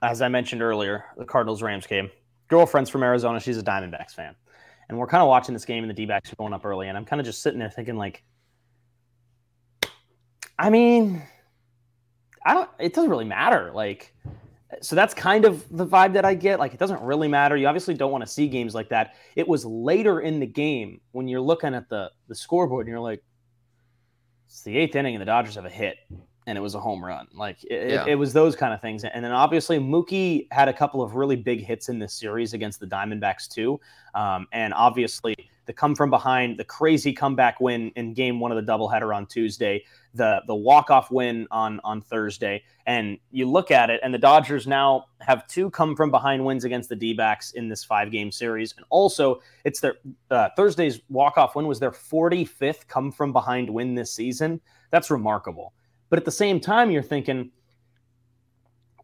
as 0.02 0.22
I 0.22 0.28
mentioned 0.28 0.62
earlier, 0.62 1.06
the 1.18 1.26
Cardinals 1.26 1.62
Rams 1.62 1.88
game. 1.88 2.10
Girlfriend's 2.48 2.90
from 2.90 3.04
Arizona. 3.04 3.40
She's 3.40 3.58
a 3.58 3.64
Diamondbacks 3.64 4.12
fan. 4.12 4.36
and 4.90 4.98
we're 4.98 5.08
kind 5.08 5.22
of 5.22 5.28
watching 5.28 5.54
this 5.54 5.66
game, 5.66 5.84
and 5.84 5.90
the 5.90 5.94
D 5.94 6.06
backs 6.06 6.32
are 6.32 6.36
going 6.36 6.54
up 6.54 6.66
early, 6.66 6.88
and 6.88 6.98
I'm 6.98 7.06
kind 7.06 7.20
of 7.20 7.26
just 7.26 7.42
sitting 7.42 7.60
there 7.60 7.70
thinking, 7.70 7.98
like, 7.98 8.24
I 10.58 10.70
mean, 10.70 11.22
I 12.46 12.54
don't. 12.54 12.70
It 12.80 12.94
doesn't 12.94 13.10
really 13.10 13.26
matter. 13.26 13.72
Like, 13.74 14.14
so 14.82 14.96
that's 14.96 15.14
kind 15.14 15.44
of 15.46 15.66
the 15.76 15.86
vibe 15.86 16.14
that 16.14 16.24
I 16.24 16.34
get. 16.36 16.60
Like, 16.60 16.74
it 16.74 16.80
doesn't 16.80 17.02
really 17.02 17.28
matter. 17.28 17.58
You 17.58 17.68
obviously 17.68 17.94
don't 17.94 18.12
want 18.12 18.24
to 18.24 18.30
see 18.30 18.48
games 18.48 18.74
like 18.74 18.90
that. 18.90 19.16
It 19.36 19.48
was 19.48 19.66
later 19.66 20.22
in 20.22 20.40
the 20.40 20.46
game 20.46 21.02
when 21.12 21.28
you're 21.28 21.42
looking 21.42 21.74
at 21.74 21.90
the 21.90 22.12
the 22.28 22.36
scoreboard 22.36 22.86
and 22.86 22.92
you're 22.92 23.02
like, 23.02 23.24
it's 24.46 24.62
the 24.62 24.78
eighth 24.78 24.96
inning 24.96 25.16
and 25.16 25.22
the 25.22 25.26
Dodgers 25.26 25.56
have 25.56 25.66
a 25.66 25.70
hit 25.70 25.98
and 26.48 26.58
it 26.58 26.62
was 26.62 26.76
a 26.76 26.80
home 26.80 27.04
run. 27.04 27.28
Like 27.34 27.64
it, 27.64 27.90
yeah. 27.90 28.04
it, 28.04 28.10
it, 28.10 28.16
was 28.16 28.34
those 28.34 28.56
kind 28.56 28.74
of 28.74 28.82
things. 28.82 29.04
And 29.04 29.24
then 29.24 29.32
obviously 29.32 29.80
Mookie 29.80 30.48
had 30.52 30.68
a 30.68 30.74
couple 30.74 31.02
of 31.02 31.16
really 31.16 31.36
big 31.36 31.64
hits 31.64 31.90
in 31.90 32.00
this 32.00 32.14
series 32.14 32.54
against 32.54 32.80
the 32.80 32.88
Diamondbacks 32.88 33.48
too. 33.48 33.80
Um, 34.14 34.48
and 34.52 34.74
obviously 34.74 35.36
the 35.66 35.74
come 35.74 35.96
from 35.96 36.10
behind, 36.10 36.58
the 36.58 36.64
crazy 36.64 37.12
comeback 37.14 37.60
win 37.60 37.92
in 37.96 38.14
game 38.14 38.40
one 38.40 38.52
of 38.52 38.64
the 38.64 38.72
doubleheader 38.72 39.16
on 39.16 39.26
Tuesday, 39.26 39.84
the 40.14 40.42
the 40.48 40.56
walk 40.56 40.90
off 40.90 41.12
win 41.12 41.48
on 41.52 41.80
on 41.84 42.02
Thursday, 42.02 42.64
and 42.86 43.18
you 43.32 43.50
look 43.50 43.72
at 43.72 43.90
it, 43.90 44.00
and 44.04 44.14
the 44.14 44.20
Dodgers 44.20 44.68
now 44.68 45.06
have 45.22 45.48
two 45.48 45.70
come 45.72 45.96
from 45.96 46.12
behind 46.12 46.46
wins 46.46 46.64
against 46.64 46.90
the 46.90 46.96
D-backs 46.96 47.52
in 47.52 47.68
this 47.68 47.84
five 47.84 48.12
game 48.12 48.32
series, 48.32 48.74
and 48.78 48.86
also 48.90 49.42
it's 49.64 49.80
their 49.80 49.96
uh, 50.32 50.50
Thursday's 50.56 51.02
walk 51.10 51.38
off 51.38 51.56
win 51.56 51.68
was 51.68 51.80
their 51.80 51.92
45th 51.92 52.88
come 52.88 53.12
from 53.12 53.34
behind 53.34 53.70
win 53.70 53.96
this 53.96 54.12
season. 54.12 54.62
That's 54.92 55.10
remarkable. 55.10 55.74
But 56.10 56.20
at 56.20 56.26
the 56.26 56.32
same 56.32 56.60
time, 56.60 56.92
you're 56.92 57.04
thinking 57.04 57.52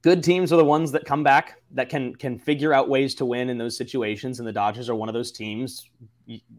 good 0.02 0.24
teams 0.24 0.52
are 0.52 0.58
the 0.58 0.66
ones 0.66 0.92
that 0.92 1.06
come 1.06 1.24
back 1.24 1.62
that 1.72 1.90
can 1.90 2.16
can 2.16 2.38
figure 2.40 2.74
out 2.74 2.90
ways 2.90 3.16
to 3.16 3.26
win 3.26 3.50
in 3.50 3.58
those 3.58 3.78
situations 3.78 4.40
and 4.40 4.48
the 4.48 4.52
dodgers 4.52 4.90
are 4.90 4.96
one 4.96 5.10
of 5.10 5.14
those 5.14 5.32
teams 5.32 5.88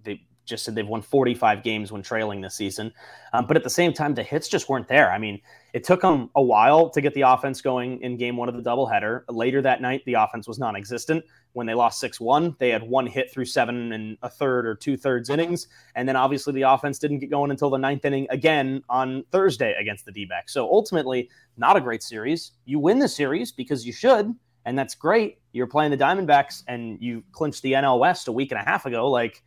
they 0.05 0.21
just 0.45 0.65
said 0.65 0.75
they've 0.75 0.87
won 0.87 1.03
45 1.03 1.63
games 1.63 1.93
when 1.93 2.03
trailing 2.03 2.41
this 2.41 2.55
season. 2.57 2.93
Um, 3.33 3.47
but 3.47 3.57
at 3.57 3.65
the 3.65 3.71
same 3.71 3.93
time, 3.93 4.15
the 4.15 4.23
hits 4.23 4.49
just 4.49 4.69
weren't 4.69 4.89
there. 4.89 5.13
I 5.13 5.19
mean, 5.19 5.41
it 5.73 5.85
took 5.85 6.01
them 6.01 6.31
a 6.35 6.43
while 6.43 6.91
to 6.91 7.01
get 7.01 7.15
the 7.15 7.23
offense 7.23 7.61
going 7.61 8.01
in 8.03 8.17
game 8.17 8.37
one 8.37 8.49
of 8.49 8.57
the 8.57 8.63
doubleheader. 8.63 9.23
Later 9.29 9.63
that 9.63 9.81
night, 9.81 10.03
the 10.05 10.15
offense 10.15 10.49
was 10.49 10.59
non 10.59 10.77
existent. 10.77 11.25
When 11.55 11.67
they 11.67 11.75
lost 11.75 12.01
6 12.01 12.21
1, 12.21 12.57
they 12.59 12.71
had 12.71 12.83
one 12.83 13.07
hit 13.07 13.31
through 13.31 13.45
seven 13.45 13.93
and 13.93 14.17
a 14.23 14.29
third 14.31 14.67
or 14.67 14.75
two 14.75 14.97
thirds 14.97 15.29
innings. 15.29 15.69
And 15.95 16.09
then 16.09 16.17
obviously 16.17 16.55
the 16.55 16.63
offense 16.63 16.99
didn't 16.99 17.19
get 17.19 17.31
going 17.31 17.51
until 17.51 17.69
the 17.69 17.79
ninth 17.79 18.05
inning 18.05 18.27
again 18.31 18.83
on 18.89 19.25
Thursday 19.31 19.75
against 19.79 20.07
the 20.07 20.13
D 20.13 20.25
backs. 20.25 20.55
So 20.55 20.65
ultimately, 20.65 21.29
not 21.57 21.77
a 21.77 21.81
great 21.81 22.03
series. 22.03 22.53
You 22.65 22.79
win 22.79 22.99
the 22.99 23.09
series 23.09 23.53
because 23.53 23.87
you 23.87 23.93
should. 23.93 24.35
And 24.65 24.79
that's 24.79 24.95
great. 24.95 25.39
You're 25.53 25.67
playing 25.67 25.91
the 25.91 25.99
Diamondbacks 25.99 26.63
and 26.69 27.01
you 27.03 27.23
clinched 27.33 27.63
the 27.63 27.73
NL 27.73 27.99
West 27.99 28.29
a 28.29 28.33
week 28.33 28.53
and 28.53 28.61
a 28.61 28.65
half 28.65 28.87
ago. 28.87 29.11
Like, 29.11 29.43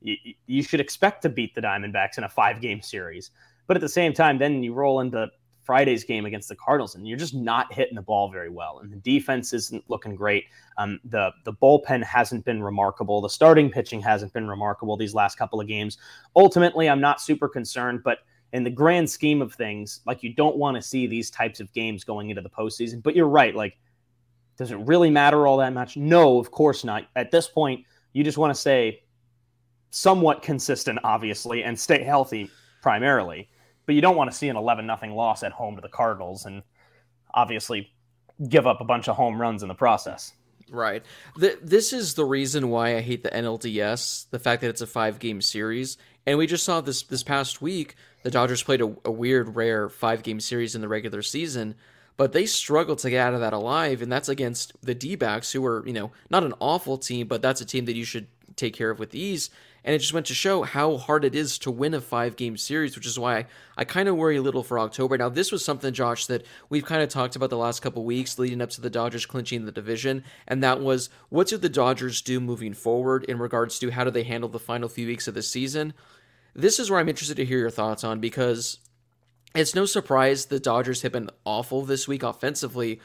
you, 0.00 0.16
you 0.46 0.62
should 0.62 0.80
expect 0.80 1.22
to 1.22 1.28
beat 1.28 1.54
the 1.54 1.60
Diamondbacks 1.60 2.18
in 2.18 2.24
a 2.24 2.28
five 2.28 2.60
game 2.60 2.80
series. 2.80 3.30
But 3.66 3.76
at 3.76 3.80
the 3.80 3.88
same 3.88 4.12
time, 4.12 4.38
then 4.38 4.62
you 4.62 4.72
roll 4.72 5.00
into 5.00 5.28
Friday's 5.70 6.02
game 6.02 6.26
against 6.26 6.48
the 6.48 6.56
Cardinals, 6.56 6.96
and 6.96 7.06
you're 7.06 7.16
just 7.16 7.32
not 7.32 7.72
hitting 7.72 7.94
the 7.94 8.02
ball 8.02 8.28
very 8.28 8.50
well. 8.50 8.80
And 8.80 8.90
the 8.90 8.96
defense 8.96 9.52
isn't 9.52 9.88
looking 9.88 10.16
great. 10.16 10.46
Um, 10.78 10.98
the 11.04 11.30
the 11.44 11.52
bullpen 11.52 12.02
hasn't 12.02 12.44
been 12.44 12.60
remarkable. 12.60 13.20
The 13.20 13.30
starting 13.30 13.70
pitching 13.70 14.00
hasn't 14.00 14.32
been 14.32 14.48
remarkable 14.48 14.96
these 14.96 15.14
last 15.14 15.38
couple 15.38 15.60
of 15.60 15.68
games. 15.68 15.96
Ultimately, 16.34 16.90
I'm 16.90 17.00
not 17.00 17.20
super 17.20 17.48
concerned, 17.48 18.00
but 18.02 18.18
in 18.52 18.64
the 18.64 18.70
grand 18.70 19.08
scheme 19.08 19.40
of 19.40 19.54
things, 19.54 20.00
like 20.08 20.24
you 20.24 20.34
don't 20.34 20.56
want 20.56 20.76
to 20.76 20.82
see 20.82 21.06
these 21.06 21.30
types 21.30 21.60
of 21.60 21.72
games 21.72 22.02
going 22.02 22.30
into 22.30 22.42
the 22.42 22.50
postseason. 22.50 23.00
But 23.00 23.14
you're 23.14 23.28
right. 23.28 23.54
Like, 23.54 23.78
does 24.56 24.72
it 24.72 24.78
really 24.78 25.08
matter 25.08 25.46
all 25.46 25.58
that 25.58 25.72
much? 25.72 25.96
No, 25.96 26.40
of 26.40 26.50
course 26.50 26.82
not. 26.82 27.06
At 27.14 27.30
this 27.30 27.46
point, 27.46 27.86
you 28.12 28.24
just 28.24 28.38
want 28.38 28.52
to 28.52 28.60
say 28.60 29.04
somewhat 29.90 30.42
consistent, 30.42 30.98
obviously, 31.04 31.62
and 31.62 31.78
stay 31.78 32.02
healthy 32.02 32.50
primarily. 32.82 33.48
But 33.90 33.96
you 33.96 34.02
don't 34.02 34.14
want 34.14 34.30
to 34.30 34.36
see 34.36 34.48
an 34.48 34.54
11 34.54 34.86
nothing 34.86 35.16
loss 35.16 35.42
at 35.42 35.50
home 35.50 35.74
to 35.74 35.82
the 35.82 35.88
Cardinals 35.88 36.44
and 36.44 36.62
obviously 37.34 37.90
give 38.48 38.64
up 38.64 38.80
a 38.80 38.84
bunch 38.84 39.08
of 39.08 39.16
home 39.16 39.40
runs 39.40 39.64
in 39.64 39.68
the 39.68 39.74
process. 39.74 40.32
Right. 40.70 41.04
The, 41.36 41.58
this 41.60 41.92
is 41.92 42.14
the 42.14 42.24
reason 42.24 42.70
why 42.70 42.96
I 42.96 43.00
hate 43.00 43.24
the 43.24 43.30
NLDS, 43.30 44.30
the 44.30 44.38
fact 44.38 44.62
that 44.62 44.68
it's 44.68 44.80
a 44.80 44.86
five 44.86 45.18
game 45.18 45.40
series. 45.40 45.98
And 46.24 46.38
we 46.38 46.46
just 46.46 46.62
saw 46.62 46.80
this 46.80 47.02
this 47.02 47.24
past 47.24 47.60
week. 47.60 47.96
The 48.22 48.30
Dodgers 48.30 48.62
played 48.62 48.80
a, 48.80 48.94
a 49.04 49.10
weird, 49.10 49.56
rare 49.56 49.88
five 49.88 50.22
game 50.22 50.38
series 50.38 50.76
in 50.76 50.82
the 50.82 50.88
regular 50.88 51.20
season, 51.20 51.74
but 52.16 52.30
they 52.30 52.46
struggled 52.46 53.00
to 53.00 53.10
get 53.10 53.26
out 53.26 53.34
of 53.34 53.40
that 53.40 53.52
alive. 53.52 54.02
And 54.02 54.12
that's 54.12 54.28
against 54.28 54.72
the 54.80 54.94
D 54.94 55.16
backs, 55.16 55.50
who 55.50 55.66
are, 55.66 55.84
you 55.84 55.94
know, 55.94 56.12
not 56.30 56.44
an 56.44 56.54
awful 56.60 56.96
team, 56.96 57.26
but 57.26 57.42
that's 57.42 57.60
a 57.60 57.66
team 57.66 57.86
that 57.86 57.96
you 57.96 58.04
should 58.04 58.28
take 58.54 58.72
care 58.72 58.90
of 58.90 59.00
with 59.00 59.16
ease. 59.16 59.50
And 59.84 59.94
it 59.94 59.98
just 59.98 60.12
went 60.12 60.26
to 60.26 60.34
show 60.34 60.62
how 60.62 60.98
hard 60.98 61.24
it 61.24 61.34
is 61.34 61.58
to 61.60 61.70
win 61.70 61.94
a 61.94 62.00
five 62.00 62.36
game 62.36 62.56
series, 62.56 62.96
which 62.96 63.06
is 63.06 63.18
why 63.18 63.46
I, 63.76 63.84
kind 63.84 64.08
of 64.08 64.16
worry 64.16 64.36
a 64.36 64.42
little 64.42 64.62
for 64.62 64.78
October. 64.78 65.16
Now, 65.16 65.28
this 65.28 65.50
was 65.50 65.64
something, 65.64 65.94
Josh, 65.94 66.26
that 66.26 66.44
we've 66.68 66.84
kind 66.84 67.02
of 67.02 67.08
talked 67.08 67.36
about 67.36 67.50
the 67.50 67.56
last 67.56 67.80
couple 67.80 68.04
weeks 68.04 68.38
leading 68.38 68.60
up 68.60 68.70
to 68.70 68.80
the 68.80 68.90
Dodgers 68.90 69.26
clinching 69.26 69.64
the 69.64 69.72
division. 69.72 70.24
And 70.46 70.62
that 70.62 70.80
was 70.80 71.08
what 71.28 71.48
do 71.48 71.56
the 71.56 71.68
Dodgers 71.68 72.20
do 72.20 72.40
moving 72.40 72.74
forward 72.74 73.24
in 73.24 73.38
regards 73.38 73.78
to 73.78 73.90
how 73.90 74.04
do 74.04 74.10
they 74.10 74.24
handle 74.24 74.50
the 74.50 74.58
final 74.58 74.88
few 74.88 75.06
weeks 75.06 75.28
of 75.28 75.34
the 75.34 75.42
season? 75.42 75.94
This 76.54 76.78
is 76.78 76.90
where 76.90 77.00
I'm 77.00 77.08
interested 77.08 77.36
to 77.36 77.44
hear 77.44 77.58
your 77.58 77.70
thoughts 77.70 78.04
on 78.04 78.20
because 78.20 78.78
it's 79.54 79.74
no 79.74 79.84
surprise 79.84 80.46
the 80.46 80.60
Dodgers 80.60 81.02
have 81.02 81.12
been 81.12 81.30
awful 81.44 81.82
this 81.82 82.06
week 82.06 82.22
offensively 82.22 83.00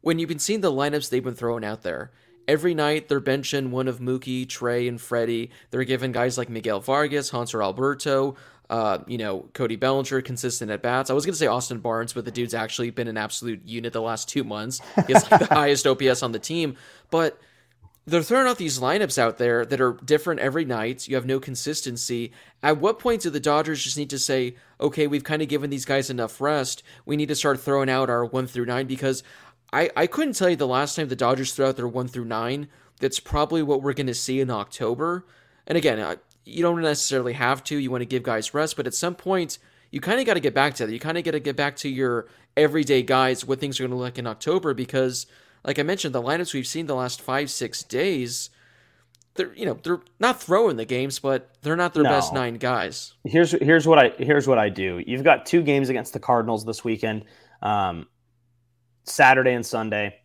when 0.00 0.18
you've 0.18 0.28
been 0.28 0.38
seeing 0.38 0.60
the 0.60 0.72
lineups 0.72 1.10
they've 1.10 1.24
been 1.24 1.34
throwing 1.34 1.64
out 1.64 1.82
there. 1.82 2.10
Every 2.48 2.74
night 2.74 3.08
they're 3.08 3.20
benching 3.20 3.70
one 3.70 3.86
of 3.86 4.00
Mookie, 4.00 4.48
Trey, 4.48 4.88
and 4.88 5.00
Freddie. 5.00 5.50
They're 5.70 5.84
giving 5.84 6.12
guys 6.12 6.38
like 6.38 6.48
Miguel 6.48 6.80
Vargas, 6.80 7.30
Hanser 7.30 7.62
Alberto, 7.62 8.36
uh, 8.70 8.98
you 9.06 9.18
know, 9.18 9.48
Cody 9.54 9.76
Bellinger 9.76 10.20
consistent 10.22 10.70
at 10.70 10.82
bats. 10.82 11.10
I 11.10 11.14
was 11.14 11.24
going 11.24 11.32
to 11.34 11.38
say 11.38 11.46
Austin 11.46 11.78
Barnes, 11.78 12.12
but 12.12 12.24
the 12.24 12.30
dude's 12.30 12.54
actually 12.54 12.90
been 12.90 13.08
an 13.08 13.16
absolute 13.16 13.62
unit 13.64 13.92
the 13.92 14.02
last 14.02 14.28
two 14.28 14.44
months. 14.44 14.80
He 15.06 15.12
has 15.12 15.30
like 15.30 15.40
the 15.40 15.46
highest 15.54 15.86
OPS 15.86 16.22
on 16.22 16.32
the 16.32 16.38
team. 16.38 16.76
But 17.10 17.38
they're 18.08 18.22
throwing 18.22 18.46
out 18.46 18.56
these 18.56 18.78
lineups 18.80 19.18
out 19.18 19.36
there 19.36 19.66
that 19.66 19.80
are 19.80 19.92
different 20.04 20.40
every 20.40 20.64
night. 20.64 21.08
You 21.08 21.16
have 21.16 21.26
no 21.26 21.40
consistency. 21.40 22.32
At 22.62 22.78
what 22.78 22.98
point 22.98 23.22
do 23.22 23.30
the 23.30 23.40
Dodgers 23.40 23.84
just 23.84 23.98
need 23.98 24.10
to 24.10 24.18
say, 24.18 24.56
okay, 24.80 25.06
we've 25.06 25.24
kind 25.24 25.42
of 25.42 25.48
given 25.48 25.68
these 25.68 25.84
guys 25.84 26.08
enough 26.08 26.40
rest. 26.40 26.82
We 27.04 27.16
need 27.16 27.28
to 27.28 27.34
start 27.34 27.60
throwing 27.60 27.90
out 27.90 28.08
our 28.08 28.24
one 28.24 28.46
through 28.46 28.66
nine 28.66 28.86
because 28.86 29.22
I, 29.72 29.90
I 29.96 30.06
couldn't 30.06 30.34
tell 30.34 30.48
you 30.48 30.56
the 30.56 30.66
last 30.66 30.96
time 30.96 31.08
the 31.08 31.16
Dodgers 31.16 31.52
threw 31.52 31.66
out 31.66 31.76
their 31.76 31.88
one 31.88 32.08
through 32.08 32.24
nine. 32.24 32.68
That's 33.00 33.20
probably 33.20 33.62
what 33.62 33.82
we're 33.82 33.92
going 33.92 34.06
to 34.06 34.14
see 34.14 34.40
in 34.40 34.50
October. 34.50 35.26
And 35.66 35.76
again, 35.76 36.18
you 36.44 36.62
don't 36.62 36.80
necessarily 36.80 37.34
have 37.34 37.62
to. 37.64 37.76
You 37.76 37.90
want 37.90 38.02
to 38.02 38.06
give 38.06 38.22
guys 38.22 38.54
rest, 38.54 38.76
but 38.76 38.86
at 38.86 38.94
some 38.94 39.14
point, 39.14 39.58
you 39.90 40.00
kind 40.00 40.20
of 40.20 40.26
got 40.26 40.34
to 40.34 40.40
get 40.40 40.54
back 40.54 40.74
to 40.74 40.86
that. 40.86 40.92
You 40.92 40.98
kind 40.98 41.18
of 41.18 41.24
got 41.24 41.32
to 41.32 41.40
get 41.40 41.56
back 41.56 41.76
to 41.76 41.88
your 41.88 42.26
everyday 42.56 43.02
guys, 43.02 43.44
what 43.44 43.60
things 43.60 43.78
are 43.78 43.84
going 43.84 43.90
to 43.90 43.96
look 43.96 44.04
like 44.04 44.18
in 44.18 44.26
October, 44.26 44.74
because, 44.74 45.26
like 45.64 45.78
I 45.78 45.82
mentioned, 45.82 46.14
the 46.14 46.22
lineups 46.22 46.54
we've 46.54 46.66
seen 46.66 46.86
the 46.86 46.94
last 46.94 47.20
five, 47.20 47.50
six 47.50 47.82
days, 47.82 48.50
they're 49.34 49.54
you 49.54 49.64
know 49.64 49.78
they're 49.82 50.00
not 50.18 50.42
throwing 50.42 50.76
the 50.76 50.84
games, 50.84 51.18
but 51.18 51.54
they're 51.62 51.76
not 51.76 51.94
their 51.94 52.02
no. 52.02 52.10
best 52.10 52.32
nine 52.32 52.54
guys. 52.54 53.14
Here's 53.24 53.52
here's 53.52 53.86
what 53.86 53.98
I 53.98 54.12
here's 54.18 54.48
what 54.48 54.58
I 54.58 54.68
do. 54.68 55.02
You've 55.06 55.24
got 55.24 55.46
two 55.46 55.62
games 55.62 55.88
against 55.88 56.12
the 56.12 56.20
Cardinals 56.20 56.64
this 56.64 56.82
weekend. 56.82 57.24
Um, 57.62 58.06
Saturday 59.08 59.52
and 59.52 59.64
Sunday. 59.64 60.20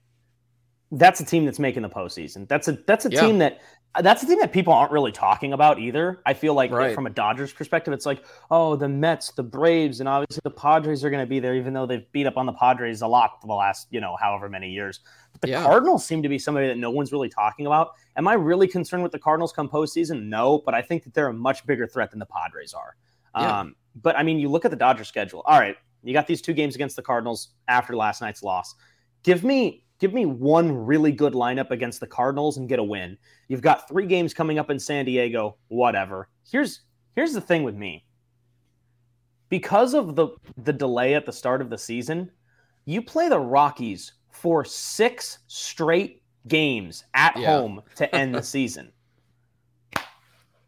That's 0.92 1.20
a 1.20 1.26
team 1.26 1.46
that's 1.46 1.60
making 1.60 1.82
the 1.82 1.90
postseason. 1.90 2.48
That's 2.48 2.68
a 2.68 2.74
that's 2.86 3.06
a 3.06 3.10
yeah. 3.10 3.22
team 3.22 3.40
that 3.40 3.62
that's 4.02 4.24
a 4.24 4.26
team 4.26 4.40
that 4.40 4.52
people 4.52 4.74
aren't 4.74 4.92
really 4.92 5.12
talking 5.12 5.54
about 5.54 5.80
either. 5.80 6.22
I 6.26 6.34
feel 6.34 6.56
like 6.56 6.72
right. 6.72 6.96
from 6.96 7.06
a 7.06 7.12
Dodgers 7.12 7.54
perspective, 7.54 7.94
it's 7.94 8.08
like, 8.08 8.24
oh, 8.50 8.76
the 8.76 8.90
Mets, 8.90 9.32
the 9.32 9.44
Braves, 9.44 10.00
and 10.00 10.10
obviously 10.10 10.42
the 10.44 10.50
Padres 10.50 11.04
are 11.04 11.12
going 11.12 11.22
to 11.22 11.30
be 11.30 11.40
there, 11.40 11.54
even 11.54 11.74
though 11.74 11.86
they've 11.86 12.12
beat 12.12 12.26
up 12.26 12.36
on 12.36 12.48
the 12.48 12.54
Padres 12.54 13.02
a 13.02 13.08
lot 13.08 13.40
for 13.40 13.48
the 13.48 13.54
last, 13.54 13.88
you 13.92 14.02
know, 14.02 14.16
however 14.20 14.50
many 14.50 14.72
years. 14.72 15.02
But 15.32 15.42
the 15.42 15.50
yeah. 15.50 15.64
Cardinals 15.64 16.04
seem 16.04 16.24
to 16.24 16.30
be 16.30 16.40
somebody 16.40 16.68
that 16.68 16.78
no 16.78 16.90
one's 16.90 17.12
really 17.12 17.30
talking 17.30 17.68
about. 17.68 17.92
Am 18.16 18.28
I 18.28 18.34
really 18.34 18.68
concerned 18.68 19.04
with 19.04 19.12
the 19.12 19.20
Cardinals 19.20 19.54
come 19.54 19.70
postseason? 19.70 20.24
No, 20.24 20.64
but 20.66 20.74
I 20.74 20.82
think 20.82 21.04
that 21.04 21.14
they're 21.14 21.28
a 21.28 21.34
much 21.34 21.64
bigger 21.68 21.86
threat 21.86 22.10
than 22.10 22.20
the 22.20 22.26
Padres 22.26 22.74
are. 22.74 22.96
Yeah. 23.38 23.60
Um, 23.60 23.76
but 23.96 24.18
I 24.18 24.24
mean, 24.24 24.40
you 24.40 24.50
look 24.50 24.66
at 24.66 24.72
the 24.72 24.78
Dodgers 24.78 25.08
schedule. 25.08 25.44
All 25.46 25.60
right, 25.60 25.78
you 26.04 26.14
got 26.14 26.28
these 26.28 26.42
two 26.42 26.54
games 26.54 26.76
against 26.76 26.96
the 26.96 27.02
Cardinals 27.02 27.50
after 27.68 27.96
last 27.96 28.22
night's 28.22 28.44
loss. 28.44 28.76
Give 29.24 29.44
me 29.44 29.86
give 30.00 30.14
me 30.14 30.26
one 30.26 30.86
really 30.86 31.12
good 31.12 31.34
lineup 31.34 31.72
against 31.72 32.00
the 32.00 32.08
Cardinals 32.08 32.58
and 32.58 32.68
get 32.68 32.80
a 32.80 32.84
win. 32.84 33.18
You've 33.48 33.62
got 33.62 33.88
three 33.88 34.06
games 34.06 34.34
coming 34.34 34.60
up 34.60 34.70
in 34.70 34.80
San 34.80 35.06
Diego, 35.06 35.58
whatever. 35.70 36.30
Here's 36.50 36.82
here's 37.16 37.34
the 37.34 37.42
thing 37.42 37.64
with 37.64 37.76
me. 37.76 38.06
Because 39.50 39.94
of 39.94 40.16
the 40.16 40.30
the 40.58 40.74
delay 40.74 41.14
at 41.14 41.26
the 41.26 41.32
start 41.32 41.62
of 41.62 41.70
the 41.70 41.78
season, 41.78 42.32
you 42.86 43.02
play 43.02 43.30
the 43.30 43.40
Rockies 43.40 44.14
for 44.30 44.66
6 44.66 45.40
straight 45.48 46.22
games 46.48 47.06
at 47.14 47.38
yeah. 47.38 47.48
home 47.48 47.82
to 47.96 48.14
end 48.16 48.36
the 48.36 48.44
season. 48.44 48.92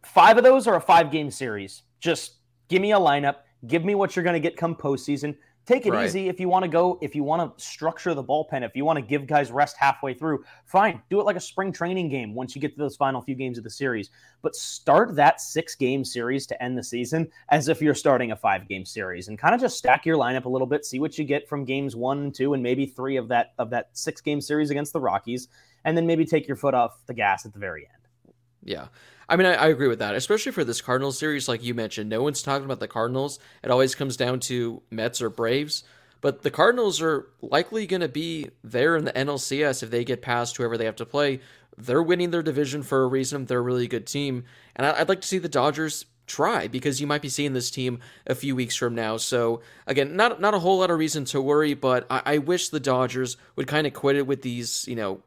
Five 0.03 0.37
of 0.37 0.43
those 0.43 0.65
are 0.65 0.75
a 0.75 0.81
five 0.81 1.11
game 1.11 1.29
series. 1.29 1.83
Just 1.99 2.35
give 2.69 2.81
me 2.81 2.93
a 2.93 2.97
lineup 2.99 3.37
Give 3.67 3.85
me 3.85 3.95
what 3.95 4.15
you're 4.15 4.23
going 4.23 4.33
to 4.33 4.39
get 4.39 4.57
come 4.57 4.75
postseason. 4.75 5.35
Take 5.65 5.87
it 5.87 5.93
Right. 5.93 6.05
easy 6.05 6.29
if 6.29 6.39
you 6.39 6.47
want 6.47 6.61
to 6.61 6.69
go, 6.69 6.99
if 7.01 7.15
you 7.15 7.23
want 7.23 7.57
to 7.57 7.63
structure 7.63 8.13
the 8.13 8.23
bullpen, 8.23 8.63
if 8.63 8.75
you 8.75 8.85
want 8.85 8.97
to 8.97 9.01
give 9.01 9.25
guys 9.25 9.51
rest 9.51 9.75
halfway 9.79 10.13
through, 10.13 10.43
fine. 10.65 11.01
Do 11.09 11.19
it 11.19 11.23
like 11.23 11.37
a 11.37 11.41
spring 11.41 11.71
training 11.71 12.07
game 12.07 12.35
once 12.35 12.55
you 12.55 12.61
get 12.61 12.73
to 12.73 12.77
those 12.77 12.95
final 12.95 13.19
few 13.19 13.33
games 13.33 13.57
of 13.57 13.63
the 13.63 13.69
series. 13.71 14.11
But 14.43 14.55
start 14.55 15.15
that 15.15 15.41
six 15.41 15.73
game 15.73 16.05
series 16.05 16.45
to 16.47 16.63
end 16.63 16.77
the 16.77 16.83
season 16.83 17.31
as 17.49 17.67
if 17.67 17.81
you're 17.81 17.95
starting 17.95 18.31
a 18.31 18.35
five 18.35 18.67
game 18.67 18.85
series 18.85 19.27
and 19.27 19.39
kind 19.39 19.55
of 19.55 19.61
just 19.61 19.75
stack 19.75 20.05
your 20.05 20.17
lineup 20.17 20.45
a 20.45 20.49
little 20.49 20.67
bit, 20.67 20.85
see 20.85 20.99
what 20.99 21.17
you 21.17 21.25
get 21.25 21.49
from 21.49 21.65
games 21.65 21.95
one 21.95 22.31
two, 22.31 22.53
and 22.53 22.61
maybe 22.61 22.85
three 22.85 23.17
of 23.17 23.27
that 23.29 23.53
of 23.57 23.71
that 23.71 23.89
six 23.93 24.21
game 24.21 24.41
series 24.41 24.69
against 24.69 24.93
the 24.93 25.01
Rockies, 25.01 25.47
and 25.83 25.97
then 25.97 26.05
maybe 26.05 26.25
take 26.25 26.47
your 26.47 26.57
foot 26.57 26.75
off 26.75 27.01
the 27.07 27.13
gas 27.15 27.43
at 27.43 27.53
the 27.53 27.59
very 27.59 27.89
end. 27.91 28.33
Yeah. 28.63 28.87
I 29.27 29.35
mean, 29.35 29.47
I, 29.47 29.53
I 29.53 29.67
agree 29.67 29.87
with 29.87 29.99
that, 29.99 30.15
especially 30.15 30.51
for 30.51 30.63
this 30.63 30.81
Cardinals 30.81 31.17
series. 31.17 31.47
Like 31.47 31.63
you 31.63 31.73
mentioned, 31.73 32.09
no 32.09 32.21
one's 32.21 32.41
talking 32.41 32.65
about 32.65 32.79
the 32.79 32.87
Cardinals. 32.87 33.39
It 33.63 33.71
always 33.71 33.95
comes 33.95 34.17
down 34.17 34.39
to 34.41 34.81
Mets 34.89 35.21
or 35.21 35.29
Braves. 35.29 35.83
But 36.21 36.41
the 36.41 36.51
Cardinals 36.51 37.01
are 37.01 37.27
likely 37.41 37.85
going 37.85 38.01
to 38.01 38.07
be 38.07 38.49
there 38.63 38.95
in 38.95 39.05
the 39.05 39.13
NLCS 39.13 39.83
if 39.83 39.91
they 39.91 40.03
get 40.03 40.21
past 40.21 40.57
whoever 40.57 40.77
they 40.77 40.85
have 40.85 40.95
to 40.95 41.05
play. 41.05 41.39
They're 41.77 42.01
winning 42.01 42.31
their 42.31 42.41
division 42.41 42.83
for 42.83 43.03
a 43.03 43.07
reason. 43.07 43.45
They're 43.45 43.59
a 43.59 43.61
really 43.61 43.87
good 43.87 44.07
team. 44.07 44.45
And 44.75 44.87
I, 44.87 45.01
I'd 45.01 45.09
like 45.09 45.21
to 45.21 45.27
see 45.27 45.37
the 45.37 45.49
Dodgers 45.49 46.05
try 46.27 46.67
because 46.67 46.99
you 46.99 47.07
might 47.07 47.21
be 47.21 47.29
seeing 47.29 47.53
this 47.53 47.69
team 47.69 47.99
a 48.25 48.35
few 48.35 48.55
weeks 48.55 48.75
from 48.75 48.95
now. 48.95 49.17
So 49.17 49.61
again, 49.85 50.15
not 50.15 50.41
not 50.41 50.53
a 50.53 50.59
whole 50.59 50.79
lot 50.79 50.89
of 50.89 50.97
reason 50.97 51.25
to 51.25 51.41
worry, 51.41 51.73
but 51.73 52.07
I, 52.09 52.21
I 52.25 52.37
wish 52.39 52.69
the 52.69 52.79
Dodgers 52.79 53.37
would 53.55 53.67
kind 53.67 53.85
of 53.85 53.93
quit 53.93 54.15
it 54.15 54.25
with 54.25 54.41
these, 54.41 54.87
you 54.87 54.95
know, 54.95 55.21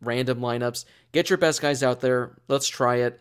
random 0.00 0.40
lineups. 0.40 0.84
Get 1.12 1.30
your 1.30 1.38
best 1.38 1.60
guys 1.60 1.82
out 1.82 2.00
there. 2.00 2.36
Let's 2.48 2.68
try 2.68 2.96
it. 2.96 3.20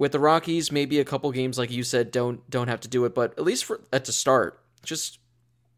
With 0.00 0.12
the 0.12 0.18
Rockies, 0.18 0.72
maybe 0.72 0.98
a 0.98 1.04
couple 1.04 1.30
games 1.30 1.58
like 1.58 1.70
you 1.70 1.82
said 1.82 2.10
don't 2.10 2.48
don't 2.48 2.68
have 2.68 2.80
to 2.80 2.88
do 2.88 3.04
it, 3.04 3.14
but 3.14 3.32
at 3.32 3.44
least 3.44 3.66
for 3.66 3.82
at 3.92 4.06
the 4.06 4.12
start, 4.12 4.58
just 4.82 5.18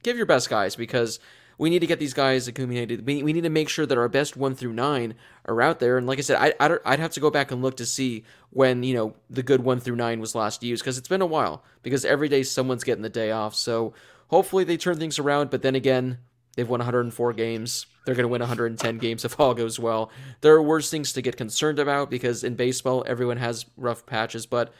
give 0.05 0.17
your 0.17 0.27
best 0.27 0.49
guys 0.49 0.77
because 0.77 1.19
we 1.59 1.71
need 1.71 1.81
to 1.81 1.89
get 1.89 1.99
these 1.99 2.15
guys 2.15 2.47
accumulated. 2.47 3.05
We, 3.05 3.25
we 3.25 3.33
need 3.33 3.43
to 3.43 3.51
make 3.51 3.69
sure 3.69 3.85
that 3.85 3.99
our 3.99 4.09
best 4.09 4.37
one 4.37 4.55
through 4.55 4.75
nine 4.75 5.15
are 5.47 5.61
out 5.61 5.81
there. 5.81 5.99
And 5.99 6.07
like 6.07 6.21
I 6.21 6.23
said, 6.23 6.37
I, 6.39 6.55
I'd, 6.61 6.79
I'd 6.85 7.01
have 7.01 7.11
to 7.15 7.21
go 7.21 7.33
back 7.33 7.51
and 7.51 7.63
look 7.63 7.77
to 7.79 7.85
see 7.85 8.23
when 8.51 8.85
you 8.85 8.95
know 8.95 9.17
the 9.29 9.43
good 9.43 9.65
one 9.65 9.81
through 9.81 9.97
nine 9.97 10.21
was 10.21 10.37
last 10.37 10.63
used 10.63 10.85
because 10.85 10.99
it's 10.99 11.09
been 11.09 11.21
a 11.21 11.27
while. 11.27 11.65
Because 11.83 12.05
every 12.05 12.29
day 12.29 12.45
someone's 12.45 12.85
getting 12.85 13.03
the 13.03 13.09
day 13.09 13.33
off, 13.33 13.57
so 13.57 13.93
hopefully 14.29 14.63
they 14.63 14.77
turn 14.77 15.01
things 15.01 15.19
around. 15.19 15.51
But 15.51 15.63
then 15.63 15.75
again, 15.75 16.19
they've 16.57 16.69
won 16.69 16.81
104 16.81 17.33
games. 17.33 17.87
They're 18.05 18.15
going 18.15 18.25
to 18.25 18.29
win 18.29 18.41
110 18.41 18.99
games 18.99 19.25
if 19.25 19.39
all 19.39 19.55
goes 19.55 19.79
well. 19.79 20.11
There 20.41 20.55
are 20.55 20.63
worse 20.63 20.91
things 20.91 21.13
to 21.13 21.23
get 21.23 21.37
concerned 21.37 21.79
about 21.79 22.11
because 22.11 22.45
in 22.45 22.55
baseball 22.55 23.05
everyone 23.07 23.37
has 23.37 23.67
rough 23.77 24.07
patches, 24.07 24.47
but 24.47 24.73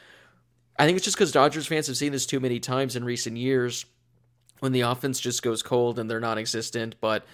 I 0.77 0.85
think 0.85 0.95
it's 0.95 1.05
just 1.05 1.17
because 1.17 1.31
Dodgers 1.31 1.67
fans 1.67 1.87
have 1.87 1.97
seen 1.97 2.11
this 2.11 2.25
too 2.25 2.39
many 2.39 2.59
times 2.59 2.95
in 2.95 3.03
recent 3.03 3.37
years 3.37 3.85
when 4.59 4.71
the 4.71 4.81
offense 4.81 5.19
just 5.19 5.43
goes 5.43 5.61
cold 5.61 5.99
and 5.99 6.09
they're 6.09 6.19
non 6.19 6.37
existent. 6.37 6.95
But 6.99 7.25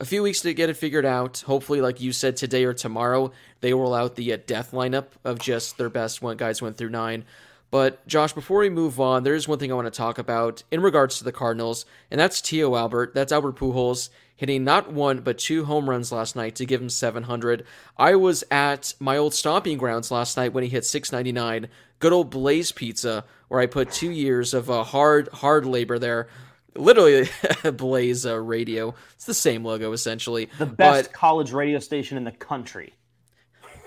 a 0.00 0.04
few 0.04 0.22
weeks 0.22 0.40
to 0.40 0.54
get 0.54 0.68
it 0.68 0.74
figured 0.74 1.04
out. 1.04 1.40
Hopefully, 1.46 1.80
like 1.80 2.00
you 2.00 2.12
said, 2.12 2.36
today 2.36 2.64
or 2.64 2.72
tomorrow, 2.72 3.32
they 3.60 3.72
roll 3.72 3.94
out 3.94 4.14
the 4.14 4.32
uh, 4.32 4.38
death 4.46 4.72
lineup 4.72 5.06
of 5.24 5.38
just 5.38 5.76
their 5.76 5.90
best 5.90 6.22
one 6.22 6.36
guys 6.36 6.62
went 6.62 6.76
through 6.76 6.90
nine. 6.90 7.24
But 7.70 8.06
Josh, 8.06 8.32
before 8.32 8.60
we 8.60 8.70
move 8.70 8.98
on, 8.98 9.24
there 9.24 9.34
is 9.34 9.46
one 9.46 9.58
thing 9.58 9.70
I 9.70 9.74
want 9.74 9.86
to 9.86 9.96
talk 9.96 10.18
about 10.18 10.62
in 10.70 10.80
regards 10.80 11.18
to 11.18 11.24
the 11.24 11.32
Cardinals, 11.32 11.84
and 12.10 12.18
that's 12.18 12.40
Tio 12.40 12.74
Albert. 12.74 13.14
That's 13.14 13.32
Albert 13.32 13.56
Pujols 13.56 14.08
hitting 14.38 14.62
not 14.62 14.90
one 14.92 15.18
but 15.18 15.36
two 15.36 15.64
home 15.64 15.90
runs 15.90 16.12
last 16.12 16.36
night 16.36 16.54
to 16.54 16.64
give 16.64 16.80
him 16.80 16.88
700. 16.88 17.66
I 17.98 18.14
was 18.14 18.44
at 18.50 18.94
my 19.00 19.18
old 19.18 19.34
stomping 19.34 19.76
grounds 19.76 20.10
last 20.10 20.36
night 20.36 20.52
when 20.54 20.64
he 20.64 20.70
hit 20.70 20.86
699. 20.86 21.68
Good 21.98 22.12
old 22.12 22.30
Blaze 22.30 22.70
Pizza, 22.70 23.24
where 23.48 23.60
I 23.60 23.66
put 23.66 23.90
two 23.90 24.10
years 24.10 24.54
of 24.54 24.70
uh, 24.70 24.84
hard 24.84 25.28
hard 25.28 25.66
labor 25.66 25.98
there. 25.98 26.28
Literally, 26.76 27.28
Blaze 27.72 28.24
uh, 28.24 28.38
Radio. 28.38 28.94
It's 29.16 29.24
the 29.24 29.34
same 29.34 29.64
logo 29.64 29.92
essentially. 29.92 30.48
The 30.58 30.66
best 30.66 31.08
But 31.08 31.12
college 31.12 31.52
radio 31.52 31.80
station 31.80 32.16
in 32.16 32.22
the 32.22 32.30
country. 32.30 32.94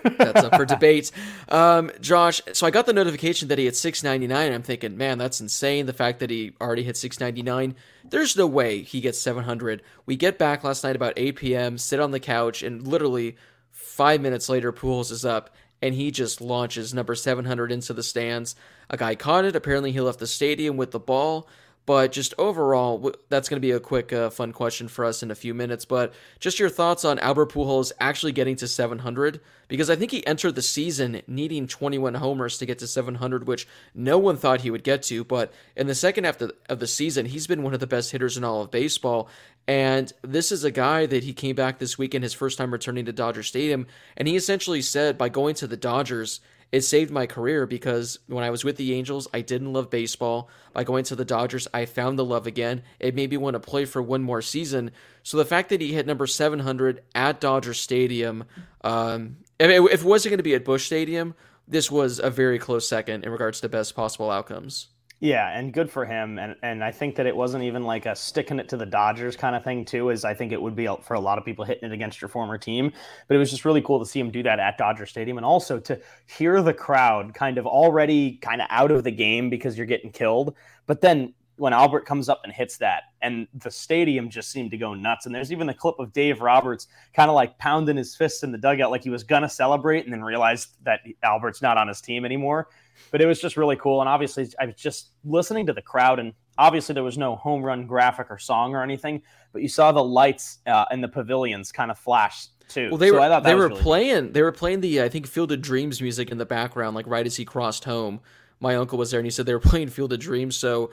That's 0.03 0.43
up 0.43 0.55
for 0.55 0.65
debate. 0.65 1.11
Um, 1.49 1.91
Josh, 1.99 2.41
so 2.53 2.65
I 2.65 2.71
got 2.71 2.85
the 2.85 2.93
notification 2.93 3.47
that 3.49 3.57
he 3.57 3.65
hit 3.65 3.75
699. 3.75 4.53
I'm 4.53 4.63
thinking, 4.63 4.97
man, 4.97 5.17
that's 5.17 5.41
insane. 5.41 5.85
The 5.85 5.93
fact 5.93 6.19
that 6.19 6.29
he 6.29 6.53
already 6.61 6.83
hit 6.83 6.97
699. 6.97 7.75
There's 8.09 8.35
no 8.35 8.47
way 8.47 8.81
he 8.81 9.01
gets 9.01 9.19
700. 9.19 9.81
We 10.05 10.15
get 10.15 10.37
back 10.37 10.63
last 10.63 10.83
night 10.83 10.95
about 10.95 11.13
8 11.17 11.35
p.m., 11.35 11.77
sit 11.77 11.99
on 11.99 12.11
the 12.11 12.19
couch, 12.19 12.63
and 12.63 12.87
literally 12.87 13.35
five 13.69 14.21
minutes 14.21 14.49
later, 14.49 14.71
Pujols 14.71 15.11
is 15.11 15.25
up 15.25 15.55
and 15.81 15.95
he 15.95 16.11
just 16.11 16.41
launches 16.41 16.93
number 16.93 17.15
700 17.15 17.71
into 17.71 17.93
the 17.93 18.03
stands. 18.03 18.55
A 18.89 18.97
guy 18.97 19.15
caught 19.15 19.45
it. 19.45 19.55
Apparently, 19.55 19.91
he 19.91 19.99
left 19.99 20.19
the 20.19 20.27
stadium 20.27 20.77
with 20.77 20.91
the 20.91 20.99
ball. 20.99 21.47
But 21.91 22.13
just 22.13 22.33
overall, 22.37 23.11
that's 23.27 23.49
going 23.49 23.57
to 23.57 23.67
be 23.67 23.71
a 23.71 23.79
quick, 23.81 24.13
uh, 24.13 24.29
fun 24.29 24.53
question 24.53 24.87
for 24.87 25.03
us 25.03 25.23
in 25.23 25.29
a 25.29 25.35
few 25.35 25.53
minutes. 25.53 25.83
But 25.83 26.13
just 26.39 26.57
your 26.57 26.69
thoughts 26.69 27.03
on 27.03 27.19
Albert 27.19 27.51
Pujols 27.51 27.91
actually 27.99 28.31
getting 28.31 28.55
to 28.55 28.67
700 28.69 29.41
because 29.67 29.89
I 29.89 29.97
think 29.97 30.11
he 30.11 30.25
entered 30.25 30.55
the 30.55 30.61
season 30.61 31.21
needing 31.27 31.67
21 31.67 32.13
homers 32.13 32.57
to 32.59 32.65
get 32.65 32.79
to 32.79 32.87
700, 32.87 33.45
which 33.45 33.67
no 33.93 34.17
one 34.17 34.37
thought 34.37 34.61
he 34.61 34.71
would 34.71 34.85
get 34.85 35.03
to. 35.03 35.25
But 35.25 35.51
in 35.75 35.87
the 35.87 35.93
second 35.93 36.23
half 36.23 36.39
of 36.39 36.79
the 36.79 36.87
season, 36.87 37.25
he's 37.25 37.45
been 37.45 37.61
one 37.61 37.73
of 37.73 37.81
the 37.81 37.87
best 37.87 38.13
hitters 38.13 38.37
in 38.37 38.45
all 38.45 38.61
of 38.61 38.71
baseball. 38.71 39.27
And 39.67 40.13
this 40.21 40.53
is 40.53 40.63
a 40.63 40.71
guy 40.71 41.07
that 41.07 41.25
he 41.25 41.33
came 41.33 41.57
back 41.57 41.79
this 41.79 41.97
weekend, 41.97 42.23
his 42.23 42.33
first 42.33 42.57
time 42.57 42.71
returning 42.71 43.03
to 43.03 43.11
Dodger 43.11 43.43
Stadium, 43.43 43.85
and 44.15 44.29
he 44.29 44.37
essentially 44.37 44.81
said 44.81 45.17
by 45.17 45.27
going 45.27 45.55
to 45.55 45.67
the 45.67 45.75
Dodgers 45.75 46.39
it 46.71 46.81
saved 46.81 47.11
my 47.11 47.25
career 47.25 47.65
because 47.65 48.19
when 48.27 48.43
I 48.43 48.49
was 48.49 48.63
with 48.63 48.77
the 48.77 48.93
Angels, 48.93 49.27
I 49.33 49.41
didn't 49.41 49.73
love 49.73 49.89
baseball. 49.89 50.49
By 50.73 50.83
going 50.83 51.03
to 51.05 51.15
the 51.15 51.25
Dodgers, 51.25 51.67
I 51.73 51.85
found 51.85 52.17
the 52.17 52.25
love 52.25 52.47
again. 52.47 52.83
It 52.99 53.13
made 53.13 53.29
me 53.29 53.37
want 53.37 53.55
to 53.55 53.59
play 53.59 53.85
for 53.85 54.01
one 54.01 54.23
more 54.23 54.41
season. 54.41 54.91
So 55.23 55.37
the 55.37 55.45
fact 55.45 55.69
that 55.69 55.81
he 55.81 55.93
hit 55.93 56.07
number 56.07 56.27
700 56.27 57.03
at 57.13 57.41
Dodger 57.41 57.73
Stadium, 57.73 58.45
um, 58.83 59.37
if 59.59 59.69
it 59.69 60.03
wasn't 60.03 60.31
going 60.31 60.37
to 60.37 60.43
be 60.43 60.55
at 60.55 60.63
Busch 60.63 60.85
Stadium, 60.85 61.35
this 61.67 61.91
was 61.91 62.19
a 62.19 62.29
very 62.29 62.57
close 62.57 62.87
second 62.87 63.25
in 63.25 63.31
regards 63.31 63.61
to 63.61 63.69
best 63.69 63.95
possible 63.95 64.31
outcomes. 64.31 64.87
Yeah, 65.23 65.55
and 65.55 65.71
good 65.71 65.91
for 65.91 66.03
him. 66.03 66.39
And 66.39 66.55
and 66.63 66.83
I 66.83 66.91
think 66.91 67.15
that 67.15 67.27
it 67.27 67.35
wasn't 67.35 67.63
even 67.63 67.83
like 67.83 68.07
a 68.07 68.15
sticking 68.15 68.57
it 68.57 68.67
to 68.69 68.77
the 68.77 68.87
Dodgers 68.87 69.35
kind 69.35 69.55
of 69.55 69.63
thing 69.63 69.85
too, 69.85 70.09
Is 70.09 70.25
I 70.25 70.33
think 70.33 70.51
it 70.51 70.59
would 70.59 70.75
be 70.75 70.87
for 71.03 71.13
a 71.13 71.19
lot 71.19 71.37
of 71.37 71.45
people 71.45 71.63
hitting 71.63 71.87
it 71.87 71.93
against 71.93 72.19
your 72.19 72.27
former 72.27 72.57
team. 72.57 72.91
But 73.27 73.35
it 73.35 73.37
was 73.37 73.51
just 73.51 73.63
really 73.63 73.83
cool 73.83 73.99
to 73.99 74.05
see 74.05 74.19
him 74.19 74.31
do 74.31 74.41
that 74.41 74.59
at 74.59 74.79
Dodger 74.79 75.05
Stadium, 75.05 75.37
and 75.37 75.45
also 75.45 75.79
to 75.79 76.01
hear 76.25 76.63
the 76.63 76.73
crowd 76.73 77.35
kind 77.35 77.59
of 77.59 77.67
already 77.67 78.37
kind 78.37 78.61
of 78.61 78.67
out 78.71 78.89
of 78.89 79.03
the 79.03 79.11
game 79.11 79.51
because 79.51 79.77
you're 79.77 79.85
getting 79.85 80.11
killed. 80.11 80.55
But 80.87 81.01
then 81.01 81.35
when 81.61 81.73
Albert 81.73 82.05
comes 82.05 82.27
up 82.27 82.41
and 82.43 82.51
hits 82.51 82.77
that, 82.77 83.03
and 83.21 83.47
the 83.53 83.71
stadium 83.71 84.29
just 84.29 84.51
seemed 84.51 84.71
to 84.71 84.77
go 84.77 84.93
nuts. 84.93 85.25
And 85.25 85.35
there's 85.35 85.51
even 85.51 85.67
the 85.67 85.73
clip 85.73 85.99
of 85.99 86.11
Dave 86.11 86.41
Roberts 86.41 86.87
kind 87.13 87.29
of 87.29 87.35
like 87.35 87.57
pounding 87.57 87.97
his 87.97 88.15
fists 88.15 88.43
in 88.43 88.51
the 88.51 88.57
dugout 88.57 88.91
like 88.91 89.03
he 89.03 89.09
was 89.09 89.23
gonna 89.23 89.49
celebrate, 89.49 90.05
and 90.05 90.13
then 90.13 90.23
realized 90.23 90.75
that 90.83 91.01
Albert's 91.23 91.61
not 91.61 91.77
on 91.77 91.87
his 91.87 92.01
team 92.01 92.25
anymore 92.25 92.67
but 93.09 93.21
it 93.21 93.25
was 93.25 93.39
just 93.39 93.57
really 93.57 93.75
cool. 93.75 94.01
And 94.01 94.09
obviously, 94.09 94.47
I 94.59 94.65
was 94.65 94.75
just 94.75 95.09
listening 95.23 95.65
to 95.67 95.73
the 95.73 95.81
crowd, 95.81 96.19
and 96.19 96.33
obviously, 96.57 96.93
there 96.93 97.03
was 97.03 97.17
no 97.17 97.35
home 97.35 97.63
run 97.63 97.87
graphic 97.87 98.27
or 98.29 98.37
song 98.37 98.75
or 98.75 98.83
anything, 98.83 99.21
but 99.53 99.61
you 99.61 99.67
saw 99.67 99.91
the 99.91 100.03
lights 100.03 100.59
uh, 100.67 100.85
in 100.91 101.01
the 101.01 101.07
pavilions 101.07 101.71
kind 101.71 101.89
of 101.89 101.97
flash 101.97 102.47
too. 102.67 102.89
Well, 102.89 102.97
they 102.97 103.09
So 103.09 103.19
were 103.19 103.41
they 103.41 103.55
were 103.55 103.69
really 103.69 103.81
playing 103.81 104.31
they 104.33 104.41
were 104.41 104.51
playing 104.51 104.81
the 104.81 105.01
I 105.01 105.09
think 105.09 105.27
Field 105.27 105.51
of 105.51 105.61
Dreams 105.61 106.01
music 106.01 106.31
in 106.31 106.37
the 106.37 106.45
background, 106.45 106.95
like 106.95 107.07
right 107.07 107.25
as 107.25 107.35
he 107.35 107.45
crossed 107.45 107.85
home. 107.85 108.19
My 108.59 108.75
uncle 108.75 108.97
was 108.97 109.09
there, 109.09 109.19
and 109.19 109.25
he 109.25 109.31
said 109.31 109.45
they 109.45 109.53
were 109.53 109.59
playing 109.59 109.89
Field 109.89 110.13
of 110.13 110.19
Dreams. 110.19 110.55
So 110.55 110.91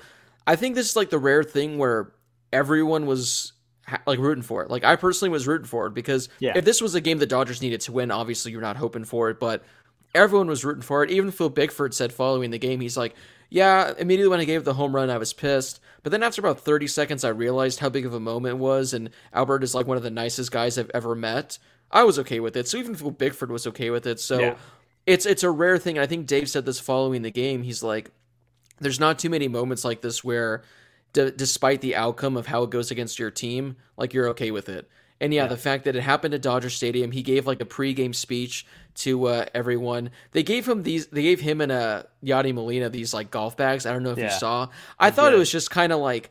I 0.49 0.57
think 0.57 0.75
this 0.75 0.89
is 0.91 0.97
like 0.97 1.11
the 1.11 1.19
rare 1.19 1.45
thing 1.45 1.79
where 1.79 2.13
everyone 2.53 3.07
was 3.07 3.53
ha- 3.87 4.01
like 4.07 4.19
rooting 4.19 4.43
for 4.43 4.63
it. 4.63 4.71
Like 4.71 4.83
I 4.85 4.97
personally 4.97 5.31
was 5.31 5.47
rooting 5.47 5.67
for 5.67 5.87
it 5.87 5.95
because 5.95 6.29
Yeah. 6.41 6.55
if 6.57 6.65
this 6.65 6.81
was 6.81 6.95
a 6.95 7.01
game 7.01 7.19
the 7.19 7.27
Dodgers 7.27 7.63
needed 7.63 7.81
to 7.83 7.93
win, 7.93 8.11
obviously 8.11 8.53
you're 8.53 8.61
not 8.61 8.77
hoping 8.79 9.05
for 9.05 9.31
it, 9.31 9.39
but 9.39 9.63
everyone 10.15 10.47
was 10.49 10.65
rooting 10.65 10.83
for 10.83 11.05
it. 11.05 11.11
Even 11.11 11.31
Phil 11.31 11.51
Bickford 11.51 11.95
said 11.95 12.13
following 12.13 12.51
the 12.51 12.59
game, 12.59 12.81
he's 12.81 12.97
like, 12.97 13.15
"Yeah, 13.51 13.93
immediately 13.99 14.31
when 14.31 14.41
I 14.41 14.45
gave 14.45 14.65
the 14.65 14.75
home 14.75 14.95
run, 14.97 15.11
I 15.11 15.19
was 15.19 15.33
pissed, 15.35 15.81
but 16.03 16.11
then 16.13 16.23
after 16.23 16.41
about 16.41 16.61
30 16.61 16.87
seconds, 16.87 17.25
I 17.25 17.29
realized 17.29 17.81
how 17.81 17.91
big 17.91 18.07
of 18.07 18.15
a 18.15 18.21
moment 18.21 18.55
it 18.57 18.59
was, 18.59 18.95
and 18.95 19.11
Albert 19.35 19.63
is 19.63 19.75
like 19.75 19.87
one 19.87 19.97
of 19.99 20.03
the 20.03 20.11
nicest 20.11 20.51
guys 20.51 20.79
I've 20.79 20.91
ever 20.95 21.15
met. 21.15 21.59
I 21.91 22.05
was 22.05 22.19
okay 22.21 22.41
with 22.41 22.57
it. 22.57 22.67
So 22.69 22.79
even 22.79 22.95
Phil 22.95 23.11
Bickford 23.11 23.51
was 23.51 23.67
okay 23.67 23.91
with 23.91 24.07
it. 24.07 24.19
So 24.21 24.39
Yeah. 24.41 24.55
it's 25.07 25.27
it's 25.27 25.43
a 25.43 25.51
rare 25.51 25.77
thing. 25.79 25.99
I 25.99 26.07
think 26.07 26.27
Dave 26.27 26.49
said 26.49 26.65
this 26.65 26.81
following 26.81 27.21
the 27.23 27.31
game. 27.31 27.63
He's 27.63 27.83
like, 27.83 28.11
there's 28.81 29.01
not 29.01 29.19
too 29.19 29.31
many 29.31 29.49
moments 29.49 29.85
like 29.85 30.01
this 30.01 30.23
where, 30.23 30.63
d- 31.13 31.33
despite 31.35 31.81
the 31.81 31.97
outcome 31.97 32.37
of 32.37 32.47
how 32.47 32.63
it 32.63 32.71
goes 32.71 32.91
against 32.91 33.19
your 33.19 33.31
team, 33.31 33.77
like 33.97 34.15
you're 34.15 34.29
okay 34.29 34.51
with 34.51 34.69
it. 34.69 34.89
And 35.21 35.35
yeah, 35.35 35.47
the 35.49 35.57
fact 35.57 35.85
that 35.85 35.97
it 35.97 36.03
happened 36.03 36.35
at 36.35 36.43
Dodger 36.43 36.71
Stadium, 36.71 37.11
he 37.11 37.23
gave 37.23 37.45
like 37.45 37.61
a 37.61 37.65
pregame 37.65 38.15
speech 38.15 38.65
to 38.97 39.27
uh, 39.27 39.47
everyone. 39.53 40.11
They 40.31 40.45
gave 40.45 40.69
him 40.69 40.85
these. 40.85 41.09
They 41.09 41.23
gave 41.23 41.41
him 41.41 41.61
and 41.61 41.73
uh, 41.73 42.05
Yadi 42.23 42.55
Molina 42.55 42.89
these 42.89 43.13
like 43.13 43.31
golf 43.31 43.57
bags. 43.57 43.85
I 43.85 43.93
don't 43.93 44.05
know 44.05 44.13
if 44.13 44.19
you 44.19 44.31
saw. 44.39 44.69
I 44.99 45.11
thought 45.11 45.33
it 45.33 45.39
was 45.39 45.51
just 45.51 45.71
kind 45.73 45.93
of 45.93 45.99
like, 45.99 46.31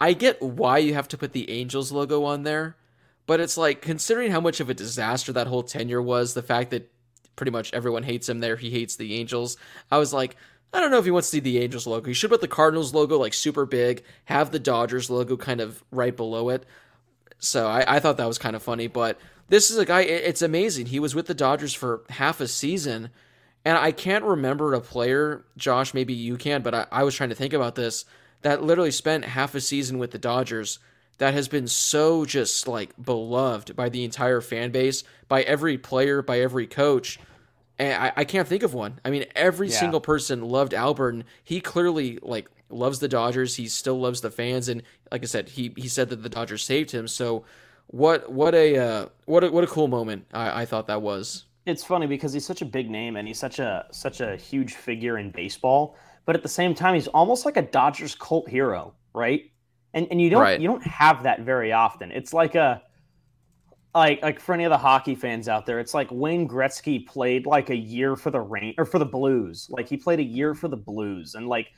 I 0.00 0.14
get 0.14 0.42
why 0.42 0.78
you 0.78 0.94
have 0.94 1.06
to 1.08 1.18
put 1.18 1.32
the 1.32 1.48
Angels 1.48 1.92
logo 1.92 2.24
on 2.24 2.42
there, 2.42 2.76
but 3.26 3.38
it's 3.38 3.56
like 3.56 3.80
considering 3.80 4.32
how 4.32 4.40
much 4.40 4.58
of 4.58 4.68
a 4.68 4.74
disaster 4.74 5.32
that 5.32 5.46
whole 5.46 5.62
tenure 5.62 6.02
was, 6.02 6.34
the 6.34 6.42
fact 6.42 6.70
that 6.70 6.90
pretty 7.36 7.52
much 7.52 7.72
everyone 7.72 8.02
hates 8.02 8.28
him 8.28 8.40
there, 8.40 8.56
he 8.56 8.70
hates 8.70 8.96
the 8.96 9.14
Angels. 9.14 9.56
I 9.92 9.98
was 9.98 10.12
like, 10.12 10.36
I 10.74 10.80
don't 10.80 10.90
know 10.90 10.98
if 10.98 11.04
he 11.04 11.10
wants 11.12 11.30
to 11.30 11.36
see 11.36 11.40
the 11.40 11.60
Angels 11.60 11.86
logo. 11.86 12.08
He 12.08 12.14
should 12.14 12.30
put 12.30 12.40
the 12.40 12.48
Cardinals 12.48 12.92
logo 12.92 13.16
like 13.16 13.32
super 13.32 13.64
big, 13.64 14.02
have 14.24 14.50
the 14.50 14.58
Dodgers 14.58 15.08
logo 15.08 15.36
kind 15.36 15.60
of 15.60 15.84
right 15.92 16.14
below 16.14 16.48
it. 16.48 16.66
So 17.38 17.68
I, 17.68 17.96
I 17.96 18.00
thought 18.00 18.16
that 18.16 18.26
was 18.26 18.38
kind 18.38 18.56
of 18.56 18.62
funny. 18.62 18.88
But 18.88 19.18
this 19.48 19.70
is 19.70 19.78
a 19.78 19.84
guy, 19.84 20.00
it's 20.00 20.42
amazing. 20.42 20.86
He 20.86 20.98
was 20.98 21.14
with 21.14 21.26
the 21.26 21.34
Dodgers 21.34 21.74
for 21.74 22.02
half 22.10 22.40
a 22.40 22.48
season. 22.48 23.10
And 23.64 23.78
I 23.78 23.92
can't 23.92 24.24
remember 24.24 24.74
a 24.74 24.80
player, 24.80 25.44
Josh, 25.56 25.94
maybe 25.94 26.12
you 26.12 26.36
can, 26.36 26.62
but 26.62 26.74
I, 26.74 26.86
I 26.90 27.02
was 27.04 27.14
trying 27.14 27.30
to 27.30 27.34
think 27.34 27.52
about 27.52 27.76
this, 27.76 28.04
that 28.42 28.62
literally 28.62 28.90
spent 28.90 29.24
half 29.24 29.54
a 29.54 29.60
season 29.60 29.98
with 29.98 30.10
the 30.10 30.18
Dodgers 30.18 30.80
that 31.18 31.34
has 31.34 31.48
been 31.48 31.68
so 31.68 32.24
just 32.24 32.66
like 32.66 32.90
beloved 33.02 33.76
by 33.76 33.88
the 33.88 34.04
entire 34.04 34.40
fan 34.40 34.70
base, 34.72 35.04
by 35.28 35.42
every 35.42 35.78
player, 35.78 36.20
by 36.20 36.40
every 36.40 36.66
coach. 36.66 37.18
And 37.78 38.02
I, 38.02 38.12
I 38.18 38.24
can't 38.24 38.46
think 38.46 38.62
of 38.62 38.72
one. 38.74 39.00
I 39.04 39.10
mean, 39.10 39.24
every 39.34 39.68
Yeah. 39.68 39.78
single 39.80 40.00
person 40.00 40.42
loved 40.42 40.74
Albert, 40.74 41.24
he 41.42 41.60
clearly 41.60 42.18
like 42.22 42.48
loves 42.70 43.00
the 43.00 43.08
Dodgers. 43.08 43.56
He 43.56 43.66
still 43.68 43.98
loves 44.00 44.20
the 44.20 44.30
fans, 44.30 44.68
and 44.68 44.82
like 45.10 45.22
I 45.22 45.26
said, 45.26 45.48
he 45.50 45.72
he 45.76 45.88
said 45.88 46.08
that 46.10 46.22
the 46.22 46.28
Dodgers 46.28 46.62
saved 46.62 46.92
him. 46.92 47.08
So, 47.08 47.44
what 47.88 48.30
what 48.30 48.54
a 48.54 48.76
uh, 48.78 49.06
what 49.26 49.42
a 49.44 49.50
what 49.50 49.64
a 49.64 49.66
cool 49.66 49.88
moment 49.88 50.26
I, 50.32 50.62
I 50.62 50.64
thought 50.66 50.86
that 50.86 51.02
was. 51.02 51.44
it's 51.66 51.82
funny 51.84 52.06
because 52.06 52.32
he's 52.32 52.44
such 52.46 52.62
a 52.62 52.66
big 52.66 52.90
name 52.90 53.16
and 53.16 53.26
he's 53.26 53.38
such 53.38 53.58
a 53.58 53.86
such 53.90 54.20
a 54.20 54.36
huge 54.36 54.74
figure 54.74 55.18
in 55.18 55.30
baseball, 55.30 55.96
but 56.26 56.36
at 56.36 56.42
the 56.42 56.48
same 56.48 56.74
time 56.74 56.94
he's 56.94 57.08
almost 57.08 57.44
like 57.44 57.56
a 57.56 57.62
Dodgers 57.62 58.14
cult 58.14 58.48
hero, 58.48 58.94
right? 59.14 59.50
And 59.94 60.06
and 60.10 60.20
you 60.20 60.30
don't 60.30 60.42
Right. 60.42 60.60
you 60.60 60.68
don't 60.68 60.86
have 60.86 61.24
that 61.24 61.40
very 61.40 61.72
often. 61.72 62.12
It's 62.12 62.32
like 62.32 62.54
a 62.54 62.82
like 63.94 64.22
like 64.22 64.40
for 64.40 64.52
any 64.54 64.64
of 64.64 64.70
the 64.70 64.78
hockey 64.78 65.14
fans 65.14 65.48
out 65.48 65.66
there, 65.66 65.78
it's 65.78 65.94
like 65.94 66.08
Wayne 66.10 66.48
Gretzky 66.48 67.06
played 67.06 67.46
like 67.46 67.70
a 67.70 67.76
year 67.76 68.16
for 68.16 68.30
the 68.30 68.40
rain 68.40 68.74
or 68.76 68.84
for 68.84 68.98
the 68.98 69.06
Blues. 69.06 69.68
Like 69.70 69.88
he 69.88 69.96
played 69.96 70.18
a 70.20 70.24
year 70.24 70.54
for 70.54 70.68
the 70.68 70.76
Blues 70.76 71.34
and 71.34 71.48
like 71.48 71.68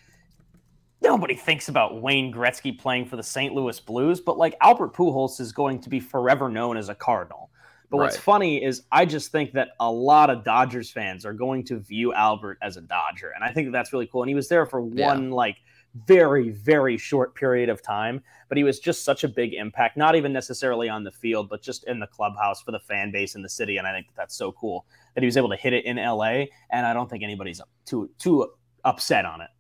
nobody 1.03 1.35
thinks 1.35 1.69
about 1.69 2.01
Wayne 2.01 2.33
Gretzky 2.33 2.77
playing 2.79 3.07
for 3.07 3.17
the 3.17 3.23
St. 3.23 3.55
Louis 3.55 3.79
Blues, 3.81 4.21
but 4.21 4.39
like 4.39 4.55
Albert 4.61 4.95
Pujols 4.95 5.41
is 5.41 5.53
going 5.53 5.81
to 5.81 5.91
be 5.91 6.01
forever 6.01 6.49
known 6.49 6.77
as 6.77 6.89
a 6.89 6.95
Cardinal. 6.95 7.51
But 7.91 7.99
what's 7.99 8.17
funny 8.17 8.65
is 8.65 8.83
I 8.91 9.05
just 9.05 9.31
think 9.31 9.53
that 9.53 9.71
a 9.79 9.91
lot 9.91 10.29
of 10.29 10.43
Dodgers 10.43 10.91
fans 10.91 11.25
are 11.25 11.33
going 11.33 11.63
to 11.65 11.79
view 11.79 12.13
Albert 12.15 12.59
as 12.61 12.77
a 12.77 12.81
Dodger, 12.81 13.31
and 13.35 13.45
I 13.45 13.53
think 13.53 13.69
that 13.69 13.73
that's 13.73 13.93
really 13.93 14.07
cool. 14.09 14.23
And 14.23 14.29
he 14.29 14.35
was 14.35 14.49
there 14.49 14.67
for 14.67 14.85
Yeah. 14.93 15.07
one 15.07 15.31
like 15.31 15.59
very 16.07 16.51
very 16.51 16.97
short 16.97 17.35
period 17.35 17.69
of 17.69 17.83
time, 17.83 18.23
but 18.49 18.59
he 18.59 18.65
was 18.65 18.79
just 18.79 19.05
such 19.05 19.25
a 19.25 19.29
big 19.29 19.55
impact. 19.55 19.97
Not 19.97 20.17
even 20.17 20.33
necessarily 20.33 20.89
on 20.89 21.05
the 21.05 21.11
field, 21.11 21.49
but 21.49 21.63
just 21.63 21.85
in 21.85 22.01
the 22.01 22.07
clubhouse 22.07 22.63
for 22.63 22.73
the 22.73 22.81
fan 22.81 23.11
base 23.11 23.35
in 23.35 23.43
the 23.43 23.49
city. 23.49 23.77
And 23.77 23.87
I 23.87 23.93
think 23.93 24.07
that 24.09 24.17
that's 24.17 24.37
so 24.37 24.53
cool 24.53 24.87
that 25.15 25.23
he 25.23 25.27
was 25.27 25.37
able 25.37 25.49
to 25.51 25.57
hit 25.57 25.73
it 25.73 25.85
in 25.85 25.97
LA. 25.97 26.45
And 26.71 26.87
I 26.87 26.93
don't 26.93 27.09
think 27.09 27.23
anybody's 27.23 27.61
too 27.85 28.11
too 28.19 28.51
upset 28.85 29.25
on 29.25 29.41
it. 29.41 29.51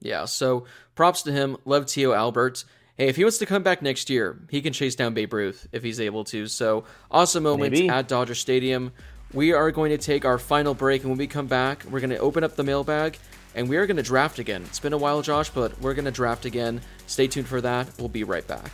Yeah, 0.00 0.26
so 0.26 0.66
props 0.94 1.22
to 1.22 1.32
him. 1.32 1.56
Love 1.64 1.86
Tio 1.86 2.12
Albert. 2.12 2.64
Hey, 2.96 3.08
if 3.08 3.16
he 3.16 3.24
wants 3.24 3.38
to 3.38 3.46
come 3.46 3.62
back 3.62 3.82
next 3.82 4.08
year, 4.08 4.40
he 4.50 4.62
can 4.62 4.72
chase 4.72 4.94
down 4.94 5.12
Babe 5.12 5.32
Ruth 5.32 5.68
if 5.72 5.82
he's 5.82 6.00
able 6.00 6.24
to. 6.24 6.46
So 6.46 6.84
awesome 7.10 7.42
moment 7.42 7.72
Maybe. 7.72 7.88
at 7.88 8.08
Dodger 8.08 8.34
Stadium. 8.34 8.92
We 9.32 9.52
are 9.52 9.70
going 9.70 9.90
to 9.90 9.98
take 9.98 10.24
our 10.24 10.38
final 10.38 10.72
break, 10.72 11.02
and 11.02 11.10
when 11.10 11.18
we 11.18 11.26
come 11.26 11.46
back, 11.46 11.84
we're 11.90 12.00
going 12.00 12.10
to 12.10 12.18
open 12.18 12.44
up 12.44 12.56
the 12.56 12.62
mailbag 12.62 13.18
and 13.56 13.68
we 13.68 13.78
are 13.78 13.86
going 13.86 13.96
to 13.96 14.02
draft 14.02 14.38
again. 14.38 14.62
It's 14.66 14.78
been 14.78 14.92
a 14.92 14.98
while, 14.98 15.22
Josh, 15.22 15.48
but 15.50 15.80
we're 15.80 15.94
going 15.94 16.04
to 16.04 16.10
draft 16.10 16.44
again. 16.44 16.82
Stay 17.06 17.26
tuned 17.26 17.48
for 17.48 17.60
that. 17.62 17.88
We'll 17.98 18.08
be 18.08 18.22
right 18.22 18.46
back. 18.46 18.70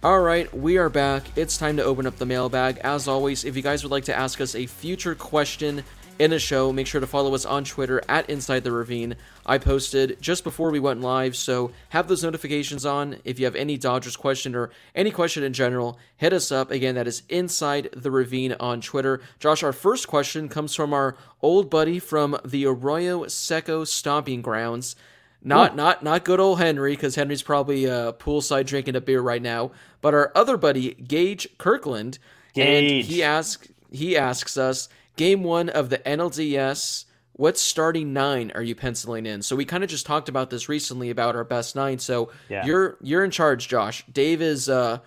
All 0.00 0.20
right, 0.20 0.52
we 0.54 0.78
are 0.78 0.88
back. 0.88 1.24
It's 1.36 1.58
time 1.58 1.76
to 1.78 1.84
open 1.84 2.06
up 2.06 2.16
the 2.16 2.24
mailbag. 2.24 2.78
As 2.78 3.08
always, 3.08 3.44
if 3.44 3.56
you 3.56 3.62
guys 3.62 3.82
would 3.82 3.90
like 3.90 4.04
to 4.04 4.16
ask 4.16 4.40
us 4.40 4.54
a 4.54 4.64
future 4.64 5.16
question 5.16 5.82
in 6.20 6.30
the 6.30 6.38
show, 6.38 6.72
make 6.72 6.86
sure 6.86 7.00
to 7.00 7.06
follow 7.08 7.34
us 7.34 7.44
on 7.44 7.64
Twitter 7.64 8.00
at 8.08 8.30
Inside 8.30 8.62
the 8.62 8.70
Ravine. 8.70 9.16
I 9.48 9.56
posted 9.56 10.20
just 10.20 10.44
before 10.44 10.70
we 10.70 10.78
went 10.78 11.00
live, 11.00 11.34
so 11.34 11.72
have 11.88 12.06
those 12.06 12.22
notifications 12.22 12.84
on. 12.84 13.16
If 13.24 13.38
you 13.38 13.46
have 13.46 13.56
any 13.56 13.78
Dodgers 13.78 14.14
question 14.14 14.54
or 14.54 14.68
any 14.94 15.10
question 15.10 15.42
in 15.42 15.54
general, 15.54 15.98
hit 16.18 16.34
us 16.34 16.52
up. 16.52 16.70
Again, 16.70 16.96
that 16.96 17.08
is 17.08 17.22
Inside 17.30 17.88
the 17.96 18.10
Ravine 18.10 18.54
on 18.60 18.82
Twitter. 18.82 19.22
Josh, 19.40 19.62
our 19.62 19.72
first 19.72 20.06
question 20.06 20.50
comes 20.50 20.74
from 20.74 20.92
our 20.92 21.16
old 21.40 21.70
buddy 21.70 21.98
from 21.98 22.38
the 22.44 22.66
Arroyo 22.66 23.26
Seco 23.26 23.84
Stomping 23.84 24.42
Grounds. 24.42 24.94
Not 25.42 25.76
not 25.76 26.02
not 26.02 26.24
good 26.24 26.40
old 26.40 26.58
Henry, 26.58 26.92
because 26.92 27.14
Henry's 27.14 27.42
probably 27.42 27.88
uh, 27.88 28.12
poolside 28.12 28.66
drinking 28.66 28.96
a 28.96 29.00
beer 29.00 29.22
right 29.22 29.40
now. 29.40 29.70
But 30.02 30.12
our 30.12 30.30
other 30.34 30.58
buddy 30.58 30.92
Gage 30.94 31.48
Kirkland, 31.56 32.18
and 32.54 33.04
he 33.04 33.22
asks 33.22 33.68
he 33.90 34.16
asks 34.16 34.58
us 34.58 34.90
game 35.16 35.42
one 35.42 35.68
of 35.70 35.88
the 35.88 35.98
NLDS. 35.98 37.04
What 37.38 37.56
starting 37.56 38.12
nine 38.12 38.50
are 38.56 38.62
you 38.64 38.74
penciling 38.74 39.24
in? 39.24 39.42
So 39.42 39.54
we 39.54 39.64
kind 39.64 39.84
of 39.84 39.88
just 39.88 40.04
talked 40.06 40.28
about 40.28 40.50
this 40.50 40.68
recently 40.68 41.10
about 41.10 41.36
our 41.36 41.44
best 41.44 41.76
nine. 41.76 42.00
So 42.00 42.32
Yeah. 42.48 42.66
you're 42.66 42.98
you're 43.00 43.24
in 43.24 43.30
charge, 43.30 43.68
Josh. 43.68 44.04
Dave 44.12 44.42
is 44.42 44.68
uh 44.68 44.98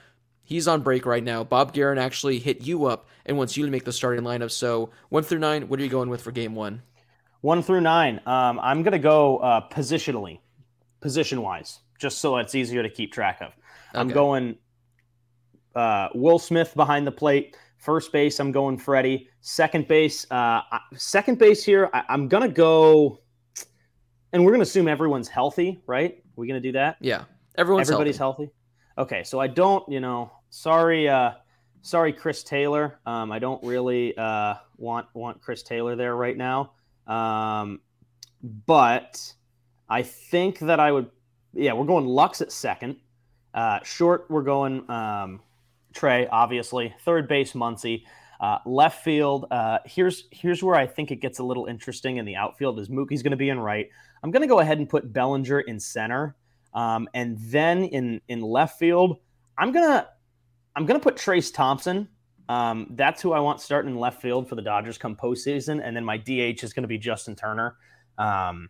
he's 0.42 0.66
on 0.66 0.82
break 0.82 1.06
right 1.06 1.26
now. 1.26 1.44
Bob 1.44 1.74
Geren 1.74 1.98
actually 2.00 2.40
hit 2.40 2.62
you 2.62 2.86
up 2.86 3.10
and 3.26 3.38
wants 3.38 3.58
you 3.58 3.66
to 3.66 3.72
make 3.72 3.84
the 3.84 3.92
starting 3.92 4.24
lineup. 4.24 4.50
So 4.50 4.92
one 5.10 5.24
through 5.24 5.40
nine, 5.40 5.68
what 5.68 5.78
are 5.82 5.84
you 5.84 5.90
going 5.90 6.08
with 6.10 6.22
for 6.22 6.32
game 6.32 6.56
one? 6.56 6.84
One 7.42 7.62
through 7.64 7.82
nine. 7.82 8.22
Um, 8.26 8.62
I'm 8.62 8.82
going 8.82 8.94
to 8.94 9.00
go 9.00 9.40
uh, 9.40 9.68
positionally, 9.68 10.40
position 11.02 11.42
wise, 11.42 11.80
just 12.00 12.20
so 12.20 12.38
it's 12.38 12.56
easier 12.56 12.82
to 12.82 12.90
keep 12.90 13.12
track 13.12 13.42
of. 13.42 13.52
I'm 13.94 14.08
going 14.08 14.56
uh, 15.76 16.08
Will 16.16 16.40
Smith 16.40 16.74
behind 16.76 17.06
the 17.06 17.12
plate. 17.12 17.58
First 17.82 18.12
base, 18.12 18.40
I'm 18.40 18.52
going 18.52 18.78
Freddie. 18.78 19.28
Second 19.42 19.88
base, 19.88 20.28
uh, 20.30 20.62
second 20.96 21.40
base 21.40 21.64
here, 21.64 21.90
I, 21.94 22.04
I'm 22.10 22.28
going 22.28 22.48
to 22.48 22.54
go, 22.54 23.20
and 24.32 24.46
we're 24.46 24.52
going 24.52 24.60
to 24.60 24.70
assume 24.70 24.88
everyone's 24.88 25.28
healthy, 25.28 25.82
right? 25.88 26.24
we 26.36 26.48
going 26.48 26.62
to 26.62 26.68
do 26.68 26.74
that? 26.74 26.98
Yeah, 27.02 27.24
everyone's 27.58 27.90
Everybody's 27.90 28.18
healthy. 28.18 28.44
healthy. 28.44 28.54
Okay, 29.00 29.24
so 29.24 29.40
I 29.40 29.48
don't, 29.48 29.88
you 29.90 30.00
know, 30.00 30.32
sorry, 30.52 31.10
uh, 31.10 31.32
sorry, 31.82 32.14
Chris 32.14 32.44
Taylor. 32.44 33.00
Um, 33.08 33.32
I 33.32 33.40
don't 33.40 33.64
really 33.64 34.16
uh, 34.16 34.56
want 34.78 35.08
want 35.16 35.42
Chris 35.42 35.64
Taylor 35.64 35.96
there 35.96 36.16
right 36.16 36.38
now. 36.38 36.74
Um, 37.08 37.82
but 38.68 39.34
I 39.90 40.04
think 40.04 40.60
that 40.60 40.80
I 40.80 40.92
would. 40.92 41.10
Yeah, 41.54 41.74
we're 41.74 41.86
going 41.86 42.06
Lux 42.06 42.42
at 42.42 42.52
second. 42.52 42.98
Uh, 43.56 43.80
short, 43.84 44.28
we're 44.30 44.44
going 44.44 44.90
um, 44.90 45.42
Trey, 45.94 46.28
obviously. 46.28 46.94
Third 47.02 47.28
base, 47.28 47.54
Muncy. 47.54 48.04
Uh, 48.40 48.58
left 48.66 49.04
field. 49.04 49.46
Uh, 49.52 49.78
here's 49.86 50.26
here's 50.32 50.64
where 50.64 50.76
I 50.76 50.88
think 50.88 51.12
it 51.12 51.18
gets 51.18 51.38
a 51.40 51.44
little 51.44 51.68
interesting 51.68 52.18
in 52.18 52.26
the 52.26 52.36
outfield. 52.36 52.80
Is 52.80 52.90
Mookie's 52.90 53.22
going 53.22 53.32
to 53.32 53.38
be 53.38 53.50
in 53.50 53.60
right? 53.60 53.88
I'm 54.24 54.32
going 54.32 54.42
to 54.42 54.48
go 54.48 54.60
ahead 54.60 54.80
and 54.80 54.90
put 54.90 55.14
Bellinger 55.14 55.62
in 55.62 55.80
center, 55.80 56.36
um, 56.74 57.08
and 57.14 57.38
then 57.40 57.84
in 57.84 58.20
in 58.30 58.42
left 58.42 58.80
field, 58.80 59.18
I'm 59.60 59.72
gonna 59.72 60.08
I'm 60.76 60.88
gonna 60.88 61.00
put 61.00 61.18
Trayce 61.18 61.54
Thompson. 61.54 62.08
Um, 62.50 62.88
that's 62.96 63.22
who 63.22 63.32
I 63.32 63.40
want 63.40 63.62
starting 63.62 63.92
in 63.92 64.00
left 64.00 64.22
field 64.22 64.50
for 64.50 64.56
the 64.56 64.62
Dodgers 64.64 64.98
come 64.98 65.16
postseason, 65.16 65.80
and 65.82 65.96
then 65.96 66.04
my 66.04 66.18
DH 66.18 66.64
is 66.64 66.74
going 66.74 66.84
to 66.84 66.88
be 66.88 66.98
Justin 66.98 67.36
Turner. 67.36 67.78
Um, 68.18 68.70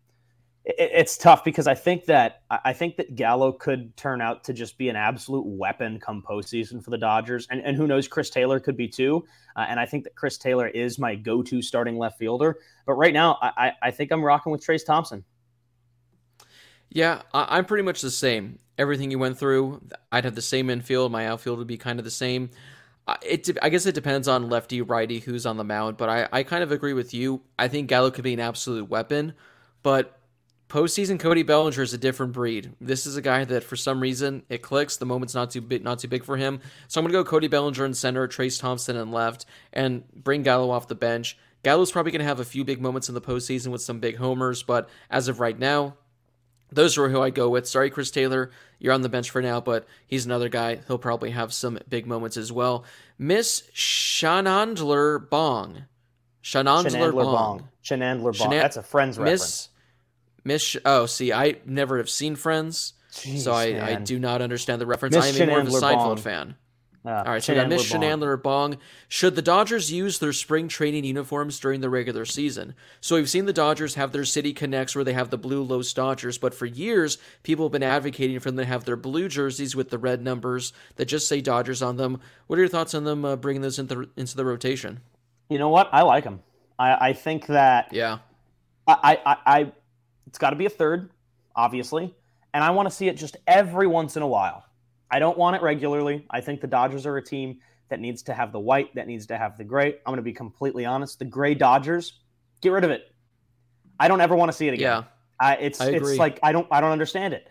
it's 0.63 1.17
tough 1.17 1.43
because 1.43 1.65
I 1.65 1.73
think 1.73 2.05
that 2.05 2.43
I 2.51 2.71
think 2.73 2.97
that 2.97 3.15
Gallo 3.15 3.51
could 3.51 3.95
turn 3.97 4.21
out 4.21 4.43
to 4.43 4.53
just 4.53 4.77
be 4.77 4.89
an 4.89 4.95
absolute 4.95 5.45
weapon 5.45 5.99
come 5.99 6.21
postseason 6.21 6.83
for 6.83 6.91
the 6.91 6.99
Dodgers, 6.99 7.47
and, 7.49 7.61
and 7.61 7.75
who 7.75 7.87
knows, 7.87 8.07
Chris 8.07 8.29
Taylor 8.29 8.59
could 8.59 8.77
be 8.77 8.87
too. 8.87 9.25
Uh, 9.55 9.65
and 9.67 9.79
I 9.79 9.85
think 9.85 10.03
that 10.03 10.15
Chris 10.15 10.37
Taylor 10.37 10.67
is 10.67 10.99
my 10.99 11.15
go-to 11.15 11.61
starting 11.61 11.97
left 11.97 12.19
fielder. 12.19 12.57
But 12.85 12.93
right 12.93 13.13
now, 13.13 13.37
I, 13.41 13.73
I, 13.81 13.91
think 13.91 14.11
I'm 14.11 14.23
rocking 14.23 14.51
with 14.51 14.65
Trayce 14.65 14.85
Thompson. 14.85 15.25
Yeah, 16.89 17.21
I'm 17.33 17.65
pretty 17.65 17.83
much 17.83 18.01
the 18.01 18.11
same. 18.11 18.59
Everything 18.77 19.11
you 19.11 19.19
went 19.19 19.37
through, 19.37 19.81
I'd 20.11 20.25
have 20.25 20.35
the 20.35 20.41
same 20.41 20.69
infield. 20.69 21.11
My 21.11 21.27
outfield 21.27 21.57
would 21.57 21.67
be 21.67 21.77
kind 21.77 21.99
of 21.99 22.05
the 22.05 22.11
same. 22.11 22.49
It, 23.23 23.49
I 23.61 23.69
guess 23.69 23.85
it 23.85 23.95
depends 23.95 24.27
on 24.27 24.49
lefty, 24.49 24.81
righty, 24.81 25.19
who's 25.19 25.45
on 25.45 25.57
the 25.57 25.63
mound. 25.63 25.97
But 25.97 26.09
I, 26.09 26.27
I 26.31 26.43
kind 26.43 26.63
of 26.63 26.71
agree 26.71 26.93
with 26.93 27.13
you. 27.13 27.41
I 27.57 27.67
think 27.67 27.89
Gallo 27.89 28.11
could 28.11 28.23
be 28.23 28.33
an 28.33 28.39
absolute 28.39 28.89
weapon. 28.89 29.33
But 29.83 30.20
postseason 30.71 31.19
Cody 31.19 31.43
Bellinger 31.43 31.81
is 31.81 31.93
a 31.93 31.97
different 31.97 32.31
breed. 32.31 32.71
This 32.79 33.05
is 33.05 33.17
a 33.17 33.21
guy 33.21 33.43
that 33.43 33.65
for 33.65 33.75
some 33.75 33.99
reason 33.99 34.43
it 34.47 34.61
clicks. 34.61 34.95
The 34.95 35.05
moment's 35.05 35.35
not 35.35 35.51
too 35.51 35.59
big, 35.59 35.83
not 35.83 35.99
too 35.99 36.07
big 36.07 36.23
for 36.23 36.37
him. 36.37 36.61
So 36.87 36.99
I'm 36.99 37.05
gonna 37.05 37.11
go 37.11 37.25
Cody 37.25 37.49
Bellinger 37.49 37.83
in 37.83 37.93
center, 37.93 38.25
Trayce 38.25 38.57
Thompson 38.57 38.95
in 38.95 39.11
left, 39.11 39.45
and 39.73 40.09
bring 40.13 40.43
Gallo 40.43 40.71
off 40.71 40.87
the 40.87 40.95
bench. 40.95 41.37
Gallo's 41.63 41.91
probably 41.91 42.13
gonna 42.13 42.23
have 42.23 42.39
a 42.39 42.45
few 42.45 42.63
big 42.63 42.81
moments 42.81 43.09
in 43.09 43.15
the 43.15 43.21
postseason 43.21 43.67
with 43.67 43.81
some 43.81 43.99
big 43.99 44.15
homers, 44.15 44.63
but 44.63 44.89
as 45.09 45.27
of 45.27 45.41
right 45.41 45.59
now, 45.59 45.97
those 46.71 46.97
are 46.97 47.09
who 47.09 47.21
I 47.21 47.31
go 47.31 47.49
with. 47.49 47.67
Sorry, 47.67 47.89
Chris 47.89 48.09
Taylor, 48.09 48.49
you're 48.79 48.93
on 48.93 49.01
the 49.01 49.09
bench 49.09 49.29
for 49.29 49.41
now, 49.41 49.59
but 49.59 49.85
he's 50.07 50.25
another 50.25 50.47
guy. 50.47 50.79
He'll 50.87 50.97
probably 50.97 51.31
have 51.31 51.51
some 51.51 51.79
big 51.89 52.07
moments 52.07 52.37
as 52.37 52.49
well. 52.49 52.85
Miss 53.19 53.63
Chanandler 53.75 55.29
Bong. 55.29 55.83
Chanandler 56.41 57.11
Bong. 57.13 57.33
Bong. 57.33 57.69
Bong. 58.21 58.49
That's 58.51 58.77
a 58.77 58.83
Friends 58.83 59.19
reference. 59.19 59.41
Miss 59.41 59.41
Miss 59.41 59.70
Sh- 60.57 60.77
Oh, 60.85 61.05
see, 61.05 61.31
I 61.33 61.57
never 61.65 61.97
have 61.97 62.09
seen 62.09 62.35
Friends, 62.35 62.93
so 63.09 63.51
I, 63.53 63.89
I 63.91 63.95
do 63.95 64.19
not 64.19 64.41
understand 64.41 64.81
the 64.81 64.85
reference. 64.85 65.15
Miss 65.15 65.25
I 65.25 65.43
am 65.43 65.49
a 65.49 65.51
more 65.51 65.59
of 65.61 65.67
a 65.67 65.71
Seinfeld 65.71 65.95
Bong. 65.97 66.17
fan. 66.17 66.55
Uh, 67.03 67.09
All 67.09 67.23
right, 67.31 67.41
so 67.41 67.51
we 67.51 67.59
got 67.59 67.67
Miss 67.67 67.91
Chanandler 67.91 68.39
Bong. 68.41 68.77
Should 69.07 69.35
the 69.35 69.41
Dodgers 69.41 69.91
use 69.91 70.19
their 70.19 70.31
spring 70.33 70.67
training 70.67 71.03
uniforms 71.03 71.59
during 71.59 71.81
the 71.81 71.89
regular 71.89 72.25
season? 72.25 72.75
So 72.99 73.15
we've 73.15 73.27
seen 73.27 73.45
the 73.45 73.53
Dodgers 73.53 73.95
have 73.95 74.11
their 74.11 74.23
City 74.23 74.53
Connects 74.53 74.93
where 74.95 75.03
they 75.03 75.13
have 75.13 75.31
the 75.31 75.37
blue 75.39 75.63
Los 75.63 75.91
Dodgers, 75.93 76.37
but 76.37 76.53
for 76.53 76.67
years 76.67 77.17
people 77.41 77.65
have 77.65 77.71
been 77.71 77.81
advocating 77.81 78.39
for 78.39 78.51
them 78.51 78.57
to 78.57 78.65
have 78.65 78.85
their 78.85 78.95
blue 78.95 79.27
jerseys 79.29 79.75
with 79.75 79.89
the 79.89 79.97
red 79.97 80.21
numbers 80.21 80.73
that 80.97 81.05
just 81.05 81.27
say 81.27 81.41
Dodgers 81.41 81.81
on 81.81 81.97
them. 81.97 82.19
What 82.45 82.59
are 82.59 82.61
your 82.61 82.69
thoughts 82.69 82.93
on 82.93 83.03
them 83.03 83.25
uh, 83.25 83.35
bringing 83.35 83.63
those 83.63 83.79
into 83.79 84.07
into 84.15 84.35
the 84.37 84.45
rotation? 84.45 84.99
You 85.49 85.57
know 85.57 85.69
what? 85.69 85.89
I 85.91 86.03
like 86.03 86.23
them. 86.23 86.41
I, 86.77 87.07
I 87.09 87.13
think 87.13 87.47
that 87.47 87.87
Yeah, 87.91 88.19
I, 88.87 89.17
I, 89.25 89.37
I 89.47 89.71
it's 90.31 90.37
got 90.37 90.51
to 90.51 90.55
be 90.55 90.65
a 90.65 90.69
third, 90.69 91.11
obviously, 91.57 92.15
and 92.53 92.63
I 92.63 92.69
want 92.69 92.87
to 92.89 92.95
see 92.95 93.09
it 93.09 93.17
just 93.17 93.35
every 93.47 93.85
once 93.85 94.15
in 94.15 94.23
a 94.23 94.27
while. 94.27 94.63
I 95.11 95.19
don't 95.19 95.37
want 95.37 95.57
it 95.57 95.61
regularly. 95.61 96.25
I 96.31 96.39
think 96.39 96.61
the 96.61 96.67
Dodgers 96.67 97.05
are 97.05 97.17
a 97.17 97.21
team 97.21 97.59
that 97.89 97.99
needs 97.99 98.23
to 98.23 98.33
have 98.33 98.53
the 98.53 98.59
white, 98.61 98.95
that 98.95 99.07
needs 99.07 99.25
to 99.25 99.37
have 99.37 99.57
the 99.57 99.65
gray. 99.65 99.87
I'm 99.87 100.01
going 100.05 100.15
to 100.15 100.21
be 100.21 100.31
completely 100.31 100.85
honest. 100.85 101.19
The 101.19 101.25
gray 101.25 101.53
Dodgers, 101.53 102.21
get 102.61 102.69
rid 102.69 102.85
of 102.85 102.91
it. 102.91 103.13
I 103.99 104.07
don't 104.07 104.21
ever 104.21 104.33
want 104.33 104.49
to 104.49 104.57
see 104.57 104.69
it 104.69 104.73
again. 104.73 105.03
yeah, 105.03 105.03
I, 105.37 105.55
it's 105.57 105.81
I 105.81 105.89
it's 105.89 106.15
like 106.15 106.39
I 106.41 106.53
don't 106.53 106.65
I 106.71 106.79
don't 106.79 106.91
understand 106.91 107.33
it. 107.33 107.49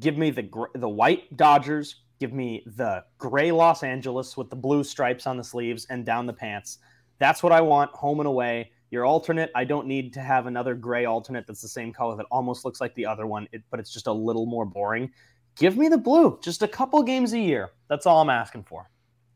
Give 0.00 0.16
me 0.16 0.30
the 0.30 0.48
the 0.76 0.88
white 0.88 1.36
Dodgers. 1.36 1.96
Give 2.20 2.32
me 2.32 2.64
the 2.64 3.04
gray 3.18 3.52
Los 3.52 3.82
Angeles 3.82 4.34
with 4.34 4.48
the 4.48 4.56
blue 4.56 4.82
stripes 4.82 5.26
on 5.26 5.36
the 5.36 5.44
sleeves 5.44 5.86
and 5.90 6.06
down 6.06 6.24
the 6.24 6.32
pants. 6.32 6.78
That's 7.18 7.42
what 7.42 7.52
I 7.52 7.60
want, 7.60 7.90
home 7.90 8.20
and 8.20 8.26
away. 8.26 8.72
Your 8.94 9.04
alternate, 9.04 9.50
I 9.56 9.64
don't 9.64 9.88
need 9.88 10.12
to 10.12 10.20
have 10.20 10.46
another 10.46 10.76
gray 10.76 11.04
alternate 11.04 11.48
that's 11.48 11.60
the 11.60 11.66
same 11.66 11.92
color 11.92 12.16
that 12.16 12.26
almost 12.30 12.64
looks 12.64 12.80
like 12.80 12.94
the 12.94 13.06
other 13.06 13.26
one, 13.26 13.48
but 13.68 13.80
it's 13.80 13.92
just 13.92 14.06
a 14.06 14.12
little 14.12 14.46
more 14.46 14.64
boring. 14.64 15.10
Give 15.56 15.76
me 15.76 15.88
the 15.88 15.98
blue, 15.98 16.38
just 16.40 16.62
a 16.62 16.68
couple 16.68 17.02
games 17.02 17.32
a 17.32 17.40
year. 17.40 17.72
That's 17.88 18.06
all 18.06 18.20
I'm 18.20 18.30
asking 18.30 18.62
for. 18.62 18.88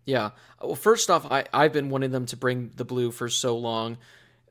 Yeah. 0.05 0.31
Well, 0.63 0.77
first 0.77 1.11
off, 1.11 1.27
I, 1.29 1.45
I've 1.53 1.73
been 1.73 1.91
wanting 1.91 2.13
them 2.13 2.25
to 2.27 2.37
bring 2.37 2.71
the 2.77 2.85
blue 2.85 3.11
for 3.11 3.29
so 3.29 3.59
long. 3.59 3.99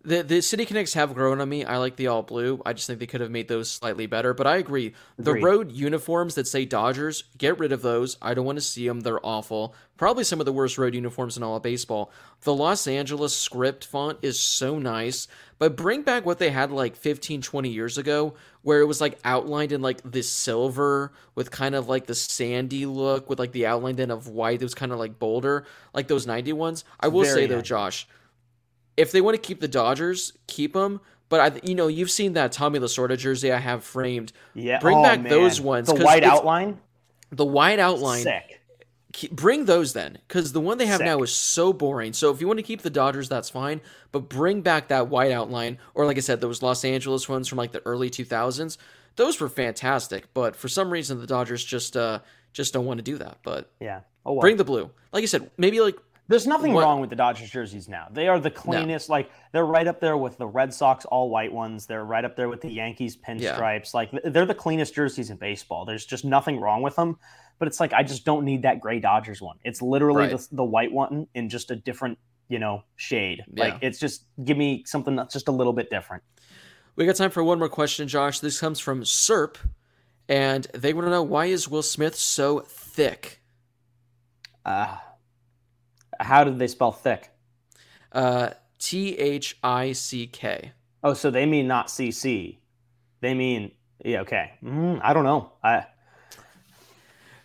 The 0.07 0.23
the 0.23 0.41
City 0.41 0.65
Connects 0.65 0.93
have 0.93 1.13
grown 1.13 1.41
on 1.41 1.49
me. 1.49 1.65
I 1.65 1.75
like 1.77 1.97
the 1.97 2.07
all 2.07 2.23
blue. 2.23 2.61
I 2.65 2.71
just 2.71 2.87
think 2.87 2.99
they 2.99 3.05
could 3.05 3.19
have 3.19 3.29
made 3.29 3.49
those 3.49 3.69
slightly 3.69 4.05
better. 4.05 4.33
But 4.33 4.47
I 4.47 4.55
agree. 4.55 4.93
The 5.17 5.31
Agreed. 5.31 5.43
road 5.43 5.71
uniforms 5.73 6.35
that 6.35 6.47
say 6.47 6.63
Dodgers, 6.63 7.25
get 7.37 7.59
rid 7.59 7.73
of 7.73 7.81
those. 7.81 8.15
I 8.21 8.33
don't 8.33 8.45
want 8.45 8.57
to 8.57 8.61
see 8.61 8.87
them. 8.87 9.01
They're 9.01 9.23
awful. 9.25 9.75
Probably 9.97 10.23
some 10.23 10.39
of 10.39 10.45
the 10.45 10.53
worst 10.53 10.77
road 10.77 10.95
uniforms 10.95 11.35
in 11.35 11.43
all 11.43 11.57
of 11.57 11.63
baseball. 11.63 12.09
The 12.43 12.53
Los 12.53 12.87
Angeles 12.87 13.35
script 13.35 13.83
font 13.83 14.19
is 14.21 14.39
so 14.39 14.79
nice, 14.79 15.27
but 15.59 15.75
bring 15.75 16.03
back 16.03 16.25
what 16.25 16.39
they 16.39 16.51
had 16.51 16.71
like 16.71 16.95
15, 16.95 17.41
20 17.41 17.67
years 17.67 17.97
ago, 17.97 18.35
where 18.61 18.79
it 18.79 18.85
was 18.85 19.01
like 19.01 19.19
outlined 19.25 19.73
in 19.73 19.81
like 19.81 20.01
this 20.09 20.29
silver 20.29 21.11
with 21.35 21.51
kind 21.51 21.75
of 21.75 21.89
like 21.89 22.05
the 22.05 22.15
sandy 22.15 22.85
look 22.85 23.29
with 23.29 23.39
like 23.39 23.51
the 23.51 23.65
outline 23.65 23.97
then 23.97 24.11
of 24.11 24.29
white. 24.29 24.61
It 24.61 24.65
was 24.65 24.73
kind 24.73 24.93
of 24.93 24.99
like 24.99 25.19
bolder, 25.19 25.65
like 25.93 26.07
those 26.07 26.25
90 26.25 26.53
ones. 26.53 26.85
I 26.97 27.09
will 27.09 27.23
Very 27.23 27.33
say 27.33 27.45
though. 27.47 27.61
Josh, 27.61 28.07
if 28.97 29.11
they 29.11 29.21
want 29.21 29.35
to 29.35 29.41
keep 29.41 29.61
the 29.61 29.67
Dodgers, 29.67 30.33
keep 30.47 30.73
them. 30.73 30.99
But 31.29 31.39
I, 31.39 31.59
you 31.63 31.75
know, 31.75 31.87
you've 31.87 32.11
seen 32.11 32.33
that 32.33 32.51
Tommy 32.51 32.79
Lasorda 32.79 33.17
jersey 33.17 33.51
I 33.51 33.57
have 33.57 33.83
framed. 33.83 34.33
Yeah, 34.53 34.79
bring 34.79 34.97
oh, 34.97 35.03
back 35.03 35.21
man. 35.21 35.29
those 35.29 35.61
ones. 35.61 35.87
The 35.87 35.95
white 35.95 36.23
outline, 36.23 36.79
the 37.31 37.45
white 37.45 37.79
outline. 37.79 38.23
sick. 38.23 38.61
Keep, 39.13 39.31
bring 39.31 39.65
those 39.65 39.93
then, 39.93 40.19
because 40.27 40.51
the 40.51 40.61
one 40.61 40.77
they 40.77 40.85
have 40.85 40.97
Sick. 40.97 41.05
now 41.05 41.21
is 41.23 41.31
so 41.31 41.73
boring. 41.73 42.13
So 42.13 42.29
if 42.31 42.39
you 42.39 42.45
want 42.45 42.59
to 42.59 42.63
keep 42.63 42.81
the 42.81 42.89
Dodgers, 42.89 43.27
that's 43.27 43.49
fine. 43.49 43.81
But 44.11 44.29
bring 44.29 44.61
back 44.61 44.89
that 44.89 45.07
white 45.07 45.31
outline, 45.31 45.79
or 45.95 46.05
like 46.05 46.17
I 46.17 46.19
said, 46.19 46.39
those 46.39 46.61
Los 46.61 46.85
Angeles 46.85 47.27
ones 47.27 47.47
from 47.47 47.57
like 47.57 47.71
the 47.71 47.81
early 47.85 48.09
2000s. 48.11 48.77
Those 49.15 49.39
were 49.39 49.49
fantastic. 49.49 50.31
But 50.35 50.55
for 50.55 50.67
some 50.67 50.91
reason, 50.91 51.19
the 51.19 51.25
Dodgers 51.25 51.63
just 51.63 51.97
uh 51.97 52.19
just 52.53 52.73
don't 52.73 52.85
want 52.85 52.99
to 52.99 53.03
do 53.03 53.17
that. 53.17 53.39
But 53.43 53.71
Yeah. 53.79 54.01
Oh, 54.25 54.39
bring 54.39 54.57
the 54.57 54.65
blue. 54.65 54.91
Like 55.13 55.23
I 55.23 55.25
said, 55.25 55.49
maybe 55.57 55.79
like 55.79 55.97
There's 56.30 56.45
nothing 56.45 56.73
What- 56.73 56.84
wrong 56.84 56.99
with 56.99 57.09
the 57.09 57.15
Dodgers 57.15 57.49
jerseys 57.49 57.88
now. 57.88 58.07
They 58.11 58.28
are 58.28 58.39
the 58.39 58.51
cleanest. 58.51 59.07
Like 59.09 59.32
they're 59.53 59.65
right 59.65 59.88
up 59.88 59.99
there 60.01 60.17
with 60.17 60.38
the 60.38 60.47
Red 60.47 60.73
Sox 60.73 61.05
all 61.05 61.30
white 61.30 61.53
ones. 61.53 61.86
They're 61.86 62.03
right 62.03 62.25
up 62.25 62.36
there 62.36 62.49
with 62.49 62.61
the 62.61 62.69
Yankees 62.69 63.15
pinstripes. 63.15 63.93
Like 63.93 64.11
they're 64.25 64.45
the 64.45 64.53
cleanest 64.55 64.93
jerseys 64.93 65.30
in 65.30 65.38
baseball. 65.38 65.86
There's 65.86 66.05
just 66.05 66.25
nothing 66.25 66.59
wrong 66.59 66.82
with 66.82 66.95
them. 66.95 67.17
But 67.59 67.67
it's 67.69 67.80
like 67.80 67.93
I 67.93 68.03
just 68.03 68.25
don't 68.25 68.43
need 68.45 68.63
that 68.63 68.82
gray 68.82 68.99
Dodgers 68.99 69.41
one. 69.41 69.57
It's 69.63 69.82
literally 69.82 70.23
Right. 70.28 70.32
the, 70.38 70.47
the 70.51 70.63
white 70.65 70.91
one 70.91 71.28
in 71.34 71.47
just 71.49 71.71
a 71.71 71.75
different, 71.78 72.17
you 72.49 72.59
know, 72.59 72.84
shade. 72.97 73.43
Like 73.55 73.75
it's 73.82 73.97
just 73.97 74.25
give 74.43 74.57
me 74.57 74.84
something 74.86 75.15
that's 75.15 75.34
just 75.34 75.47
a 75.47 75.51
little 75.51 75.73
bit 75.73 75.89
different. 75.89 76.23
We 76.97 77.05
got 77.05 77.15
time 77.15 77.32
for 77.32 77.43
one 77.43 77.57
more 77.59 77.69
question, 77.69 78.07
Josh. 78.07 78.39
This 78.41 78.59
comes 78.59 78.80
from 78.80 79.03
Serp, 79.03 79.55
and 80.28 80.65
they 80.73 80.93
want 80.93 81.05
to 81.07 81.11
know 81.11 81.23
why 81.23 81.45
is 81.45 81.69
Will 81.69 81.84
Smith 81.84 82.15
so 82.15 82.59
thick? 82.67 83.41
Uh, 84.65 84.97
how 86.20 86.43
did 86.43 86.59
they 86.59 86.68
spell 86.68 86.91
thick? 86.91 87.30
Uh, 88.11 88.49
T 88.80 89.18
H 89.18 89.57
I 89.63 89.91
C 89.93 90.28
K. 90.28 90.72
Oh, 91.03 91.13
so 91.13 91.30
they 91.32 91.45
mean 91.45 91.68
not 91.68 91.88
CC. 91.88 92.57
They 93.22 93.34
mean 93.34 93.72
yeah. 94.03 94.22
Okay. 94.22 94.51
Mm, 94.63 94.99
I 95.03 95.13
don't 95.13 95.24
know. 95.24 95.51
I 95.63 95.86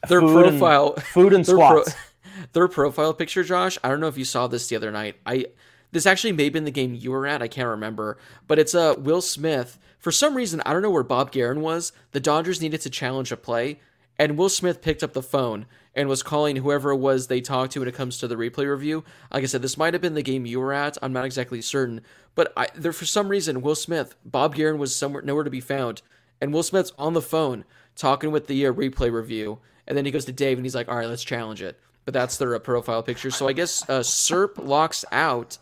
Their 0.08 0.20
Food 0.20 0.46
and- 0.46 0.58
profile, 0.58 0.94
food 0.96 1.32
and 1.32 1.44
their, 1.44 1.56
pro- 1.56 1.82
squats. 1.84 1.94
their 2.52 2.68
profile 2.68 3.14
picture, 3.14 3.42
Josh. 3.44 3.78
I 3.84 3.88
don't 3.88 4.00
know 4.00 4.08
if 4.08 4.18
you 4.18 4.24
saw 4.24 4.46
this 4.46 4.68
the 4.68 4.76
other 4.76 4.90
night. 4.90 5.16
I 5.24 5.46
this 5.92 6.06
actually 6.06 6.32
may 6.32 6.44
have 6.44 6.52
been 6.54 6.64
the 6.64 6.70
game 6.70 6.94
you 6.94 7.10
were 7.10 7.26
at. 7.26 7.42
I 7.42 7.48
can't 7.48 7.68
remember, 7.68 8.18
but 8.48 8.58
it's 8.58 8.74
uh, 8.74 8.94
Will 8.98 9.20
Smith. 9.20 9.78
For 9.98 10.10
some 10.10 10.34
reason, 10.34 10.60
I 10.66 10.72
don't 10.72 10.82
know 10.82 10.90
where 10.90 11.02
Bob 11.02 11.30
Geren 11.32 11.58
was. 11.60 11.92
The 12.12 12.20
Dodgers 12.20 12.60
needed 12.60 12.80
to 12.80 12.90
challenge 12.90 13.30
a 13.30 13.36
play, 13.36 13.78
and 14.18 14.36
Will 14.36 14.48
Smith 14.48 14.82
picked 14.82 15.02
up 15.02 15.12
the 15.12 15.22
phone 15.22 15.66
and 15.94 16.08
was 16.08 16.22
calling 16.22 16.56
whoever 16.56 16.90
it 16.90 16.96
was 16.96 17.26
they 17.26 17.40
talked 17.40 17.72
to 17.72 17.80
when 17.80 17.88
it 17.88 17.94
comes 17.94 18.18
to 18.18 18.28
the 18.28 18.36
replay 18.36 18.70
review. 18.70 19.04
Like 19.30 19.42
I 19.42 19.46
said, 19.46 19.62
this 19.62 19.76
might 19.76 19.94
have 19.94 20.00
been 20.00 20.14
the 20.14 20.22
game 20.22 20.46
you 20.46 20.60
were 20.60 20.72
at. 20.72 20.96
I'm 21.02 21.12
not 21.12 21.24
exactly 21.24 21.60
certain, 21.60 22.00
but 22.34 22.52
I, 22.56 22.68
there 22.74 22.92
for 22.92 23.04
some 23.04 23.28
reason, 23.28 23.62
Will 23.62 23.74
Smith, 23.74 24.14
Bob 24.24 24.54
Geren 24.54 24.78
was 24.78 24.94
somewhere 24.94 25.22
nowhere 25.22 25.44
to 25.44 25.50
be 25.50 25.60
found, 25.60 26.02
and 26.40 26.52
Will 26.52 26.62
Smith's 26.62 26.92
on 26.98 27.12
the 27.14 27.22
phone 27.22 27.64
talking 27.94 28.30
with 28.30 28.46
the 28.46 28.66
uh, 28.66 28.72
replay 28.72 29.12
review, 29.12 29.58
and 29.86 29.96
then 29.96 30.04
he 30.04 30.10
goes 30.10 30.24
to 30.26 30.32
Dave 30.32 30.58
and 30.58 30.64
he's 30.64 30.74
like, 30.74 30.88
"All 30.88 30.96
right, 30.96 31.08
let's 31.08 31.24
challenge 31.24 31.62
it." 31.62 31.78
But 32.04 32.14
that's 32.14 32.36
their 32.36 32.54
uh, 32.54 32.58
profile 32.58 33.02
picture. 33.02 33.30
So 33.30 33.48
I 33.48 33.52
guess 33.52 33.88
uh, 33.88 34.00
Serp 34.00 34.52
locks 34.56 35.04
out 35.12 35.58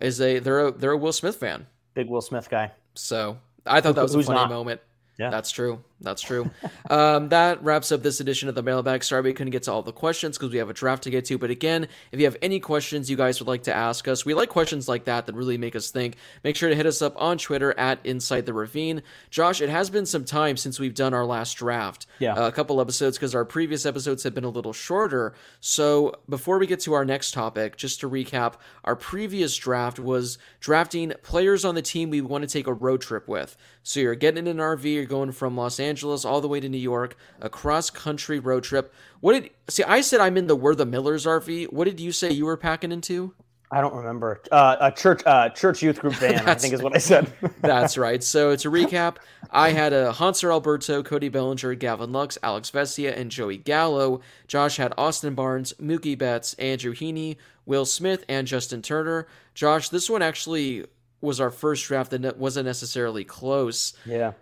is 0.00 0.20
a 0.20 0.38
they're 0.38 0.68
a 0.68 0.70
they're 0.72 0.92
a 0.92 0.96
Will 0.96 1.12
Smith 1.12 1.36
fan. 1.36 1.66
Big 1.94 2.08
Will 2.08 2.22
Smith 2.22 2.48
guy. 2.48 2.72
So 2.94 3.38
I 3.66 3.80
thought 3.80 3.94
that 3.96 4.02
was 4.02 4.14
a 4.14 4.22
funny 4.22 4.38
not? 4.38 4.48
moment. 4.48 4.80
Yeah. 5.18 5.30
That's 5.30 5.50
true. 5.50 5.82
That's 6.00 6.22
true. 6.22 6.50
um, 6.88 7.28
that 7.28 7.62
wraps 7.62 7.92
up 7.92 8.02
this 8.02 8.20
edition 8.20 8.48
of 8.48 8.54
the 8.54 8.62
mailbag. 8.62 9.04
Sorry 9.04 9.22
we 9.22 9.32
couldn't 9.34 9.50
get 9.50 9.64
to 9.64 9.72
all 9.72 9.82
the 9.82 9.92
questions 9.92 10.38
because 10.38 10.50
we 10.50 10.58
have 10.58 10.70
a 10.70 10.74
draft 10.74 11.02
to 11.04 11.10
get 11.10 11.26
to. 11.26 11.36
But 11.36 11.50
again, 11.50 11.88
if 12.10 12.18
you 12.18 12.24
have 12.24 12.36
any 12.40 12.58
questions 12.58 13.10
you 13.10 13.16
guys 13.16 13.38
would 13.38 13.48
like 13.48 13.64
to 13.64 13.74
ask 13.74 14.08
us, 14.08 14.24
we 14.24 14.32
like 14.32 14.48
questions 14.48 14.88
like 14.88 15.04
that 15.04 15.26
that 15.26 15.34
really 15.34 15.58
make 15.58 15.76
us 15.76 15.90
think. 15.90 16.16
Make 16.42 16.56
sure 16.56 16.70
to 16.70 16.74
hit 16.74 16.86
us 16.86 17.02
up 17.02 17.20
on 17.20 17.36
Twitter 17.36 17.78
at 17.78 17.98
Inside 18.04 18.46
the 18.46 18.54
Ravine. 18.54 19.02
Josh, 19.28 19.60
it 19.60 19.68
has 19.68 19.90
been 19.90 20.06
some 20.06 20.24
time 20.24 20.56
since 20.56 20.80
we've 20.80 20.94
done 20.94 21.12
our 21.12 21.26
last 21.26 21.54
draft. 21.54 22.06
Yeah. 22.18 22.34
Uh, 22.34 22.48
a 22.48 22.52
couple 22.52 22.80
episodes 22.80 23.18
because 23.18 23.34
our 23.34 23.44
previous 23.44 23.84
episodes 23.84 24.22
have 24.22 24.34
been 24.34 24.44
a 24.44 24.48
little 24.48 24.72
shorter. 24.72 25.34
So 25.60 26.14
before 26.28 26.58
we 26.58 26.66
get 26.66 26.80
to 26.80 26.94
our 26.94 27.04
next 27.04 27.32
topic, 27.32 27.76
just 27.76 28.00
to 28.00 28.08
recap, 28.08 28.54
our 28.84 28.96
previous 28.96 29.54
draft 29.56 29.98
was 29.98 30.38
drafting 30.60 31.12
players 31.22 31.64
on 31.64 31.74
the 31.74 31.82
team 31.82 32.08
we 32.08 32.22
want 32.22 32.42
to 32.42 32.48
take 32.48 32.66
a 32.66 32.72
road 32.72 33.02
trip 33.02 33.28
with. 33.28 33.56
So 33.82 34.00
you're 34.00 34.14
getting 34.14 34.46
in 34.46 34.48
an 34.48 34.56
RV, 34.58 34.84
you're 34.84 35.04
going 35.04 35.32
from 35.32 35.56
Los 35.56 35.78
Angeles 35.78 35.89
all 36.24 36.40
the 36.40 36.48
way 36.48 36.60
to 36.60 36.68
New 36.68 36.78
York, 36.78 37.16
a 37.40 37.48
cross 37.48 37.90
country 37.90 38.38
road 38.38 38.64
trip. 38.64 38.92
What 39.20 39.32
did 39.34 39.50
see? 39.68 39.82
I 39.84 40.00
said 40.00 40.20
I'm 40.20 40.36
in 40.36 40.46
the 40.46 40.56
We're 40.56 40.74
the 40.74 40.86
Millers 40.86 41.26
RV. 41.26 41.72
What 41.72 41.84
did 41.84 42.00
you 42.00 42.12
say 42.12 42.30
you 42.30 42.46
were 42.46 42.56
packing 42.56 42.92
into? 42.92 43.34
I 43.72 43.80
don't 43.80 43.94
remember. 43.94 44.42
Uh, 44.50 44.76
a 44.80 44.90
church 44.90 45.22
uh, 45.26 45.48
church 45.50 45.80
youth 45.80 46.00
group 46.00 46.14
van, 46.14 46.48
I 46.48 46.54
think 46.56 46.74
is 46.74 46.82
what 46.82 46.94
I 46.94 46.98
said. 46.98 47.32
That's 47.60 47.96
right. 47.96 48.22
So 48.22 48.56
to 48.56 48.70
recap, 48.70 49.16
I 49.50 49.70
had 49.70 49.92
a 49.92 50.12
Hanser 50.12 50.50
Alberto, 50.50 51.04
Cody 51.04 51.28
Bellinger, 51.28 51.74
Gavin 51.76 52.10
Lux, 52.10 52.36
Alex 52.42 52.70
Vesia, 52.70 53.16
and 53.16 53.30
Joey 53.30 53.58
Gallo. 53.58 54.22
Josh 54.48 54.76
had 54.76 54.92
Austin 54.98 55.34
Barnes, 55.36 55.72
Mookie 55.80 56.18
Betts, 56.18 56.54
Andrew 56.54 56.94
Heaney, 56.94 57.36
Will 57.64 57.86
Smith, 57.86 58.24
and 58.28 58.48
Justin 58.48 58.82
Turner. 58.82 59.28
Josh, 59.54 59.88
this 59.88 60.10
one 60.10 60.22
actually 60.22 60.86
was 61.20 61.38
our 61.38 61.50
first 61.50 61.84
draft 61.86 62.10
that 62.10 62.38
wasn't 62.38 62.66
necessarily 62.66 63.24
close. 63.24 63.92
yeah. 64.04 64.32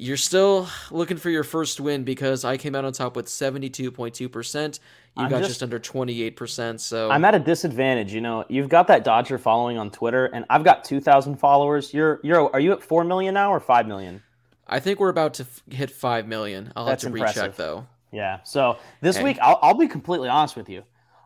You're 0.00 0.16
still 0.16 0.68
looking 0.92 1.16
for 1.16 1.28
your 1.28 1.42
first 1.42 1.80
win 1.80 2.04
because 2.04 2.44
I 2.44 2.56
came 2.56 2.76
out 2.76 2.84
on 2.84 2.92
top 2.92 3.16
with 3.16 3.26
72.2%. 3.26 4.78
You 5.16 5.24
I'm 5.24 5.28
got 5.30 5.38
just- 5.38 5.48
just, 5.50 5.62
under 5.64 5.80
28%. 5.80 6.78
So 6.78 7.10
I'm 7.10 7.24
at 7.24 7.34
a 7.34 7.38
disadvantage. 7.40 8.12
You 8.14 8.20
know, 8.20 8.44
you've 8.48 8.68
got 8.68 8.86
that 8.86 9.02
Dodger 9.02 9.38
following 9.38 9.76
on 9.76 9.90
Twitter, 9.90 10.26
and 10.26 10.44
I've 10.50 10.62
got 10.62 10.84
2,000 10.84 11.36
followers. 11.36 11.92
You're 11.92 12.20
you're 12.22 12.48
are 12.52 12.60
you 12.60 12.72
at 12.72 12.82
four 12.82 13.02
million 13.02 13.34
now 13.34 13.52
or 13.52 13.58
five 13.58 13.88
million? 13.88 14.22
I 14.68 14.78
think 14.78 15.00
we're 15.00 15.08
about 15.08 15.34
to 15.34 15.42
f- 15.44 15.62
hit 15.70 15.90
5 15.90 16.28
million. 16.28 16.72
I'll 16.76 16.84
That's 16.84 17.02
have 17.02 17.10
to 17.12 17.16
impressive. 17.16 17.42
recheck 17.42 17.56
though. 17.56 17.86
Yeah. 18.12 18.38
So 18.44 18.76
this 19.00 19.16
Hey. 19.16 19.24
week, 19.24 19.38
I'll, 19.42 19.58
I'll 19.62 19.74
be 19.74 19.88
completely 19.88 20.28
honest 20.28 20.54
with 20.56 20.68
you. 20.68 20.84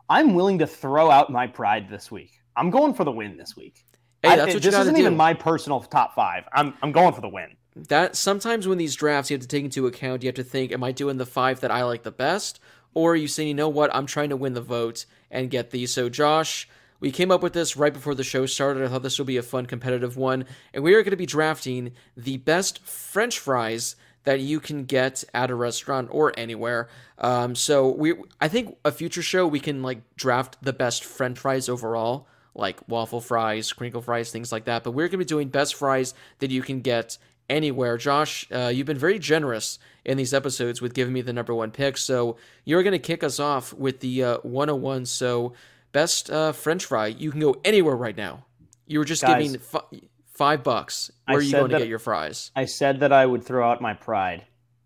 I'm 0.09 0.33
willing 0.33 0.57
to 0.59 0.65
throw 0.67 1.11
out 1.11 1.29
my 1.29 1.45
pride 1.45 1.89
this 1.89 2.09
week. 2.09 2.31
I'm 2.55 2.69
going 2.71 2.93
for 2.93 3.03
the 3.03 3.11
win 3.11 3.37
this 3.37 3.55
week. 3.55 3.83
Hey, 4.23 4.29
I- 4.29 4.35
that's 4.37 4.53
what 4.55 4.63
you 4.63 4.71
this 4.71 4.79
isn't 4.79 4.95
do. 4.95 5.01
even 5.01 5.15
my 5.15 5.33
personal 5.35 5.81
top 5.81 6.15
five. 6.15 6.45
I'm 6.53 6.73
I'm 6.81 6.91
going 6.91 7.13
for 7.13 7.21
the 7.21 7.29
win. 7.29 7.55
That 7.75 8.15
sometimes 8.15 8.67
when 8.67 8.77
these 8.77 8.95
drafts 8.95 9.31
you 9.31 9.35
have 9.35 9.41
to 9.41 9.47
take 9.47 9.63
into 9.63 9.87
account 9.87 10.21
you 10.23 10.27
have 10.27 10.35
to 10.35 10.43
think 10.43 10.71
am 10.71 10.83
i 10.83 10.91
doing 10.91 11.17
the 11.17 11.25
five 11.25 11.59
that 11.59 11.71
i 11.71 11.83
like 11.83 12.03
the 12.03 12.11
best 12.11 12.59
or 12.93 13.15
you 13.15 13.27
say, 13.27 13.47
you 13.47 13.53
know 13.53 13.69
what, 13.69 13.93
I'm 13.93 14.05
trying 14.05 14.29
to 14.29 14.37
win 14.37 14.53
the 14.53 14.61
vote 14.61 15.05
and 15.31 15.49
get 15.49 15.71
these. 15.71 15.93
So, 15.93 16.09
Josh, 16.09 16.67
we 16.99 17.11
came 17.11 17.31
up 17.31 17.41
with 17.41 17.53
this 17.53 17.75
right 17.75 17.93
before 17.93 18.15
the 18.15 18.23
show 18.23 18.45
started. 18.45 18.83
I 18.83 18.87
thought 18.87 19.03
this 19.03 19.17
would 19.17 19.27
be 19.27 19.37
a 19.37 19.43
fun 19.43 19.65
competitive 19.65 20.15
one. 20.15 20.45
And 20.73 20.83
we 20.83 20.93
are 20.93 21.01
going 21.01 21.11
to 21.11 21.17
be 21.17 21.25
drafting 21.25 21.91
the 22.15 22.37
best 22.37 22.85
French 22.85 23.39
fries 23.39 23.95
that 24.25 24.39
you 24.39 24.59
can 24.59 24.85
get 24.85 25.23
at 25.33 25.51
a 25.51 25.55
restaurant 25.55 26.07
or 26.11 26.33
anywhere. 26.37 26.87
Um, 27.17 27.55
so 27.55 27.89
we, 27.89 28.13
I 28.39 28.47
think 28.47 28.77
a 28.85 28.91
future 28.91 29.21
show 29.21 29.45
we 29.45 29.59
can 29.59 29.81
like 29.81 30.01
draft 30.15 30.57
the 30.61 30.71
best 30.71 31.03
French 31.03 31.39
fries 31.39 31.67
overall, 31.67 32.27
like 32.55 32.87
waffle 32.87 33.19
fries, 33.19 33.73
crinkle 33.73 34.01
fries, 34.01 34.31
things 34.31 34.51
like 34.51 34.65
that. 34.65 34.85
But 34.85 34.91
we're 34.91 35.09
gonna 35.09 35.17
be 35.17 35.25
doing 35.25 35.49
best 35.49 35.75
fries 35.75 36.13
that 36.39 36.51
you 36.51 36.61
can 36.61 36.79
get 36.79 37.17
anywhere. 37.49 37.97
Josh, 37.97 38.45
uh, 38.51 38.67
you've 38.73 38.87
been 38.87 38.97
very 38.97 39.19
generous 39.19 39.79
in 40.05 40.17
these 40.17 40.33
episodes 40.33 40.81
with 40.81 40.93
giving 40.93 41.13
me 41.13 41.21
the 41.21 41.33
number 41.33 41.53
one 41.53 41.71
pick. 41.71 41.97
So 41.97 42.37
you're 42.65 42.83
gonna 42.83 42.99
kick 42.99 43.23
us 43.23 43.39
off 43.39 43.73
with 43.73 43.99
the 43.99 44.23
uh, 44.23 44.37
101. 44.43 45.05
So 45.05 45.53
best 45.91 46.29
uh, 46.29 46.51
French 46.51 46.85
fry, 46.85 47.07
you 47.07 47.31
can 47.31 47.39
go 47.39 47.55
anywhere 47.63 47.95
right 47.95 48.17
now. 48.17 48.45
You 48.87 48.99
were 48.99 49.05
just 49.05 49.21
Guys. 49.21 49.43
giving. 49.51 49.59
Fi- 49.59 50.01
Five 50.33 50.63
bucks. 50.63 51.11
Where 51.27 51.37
I 51.37 51.39
are 51.39 51.43
you 51.43 51.51
going 51.51 51.69
to 51.69 51.77
get 51.77 51.87
your 51.87 51.99
fries? 51.99 52.49
I 52.55 52.65
said 52.65 52.99
that 53.01 53.13
I 53.13 53.23
would 53.23 53.43
throw 53.43 53.69
out 53.69 53.81
my 53.81 53.93
pride, 53.93 54.43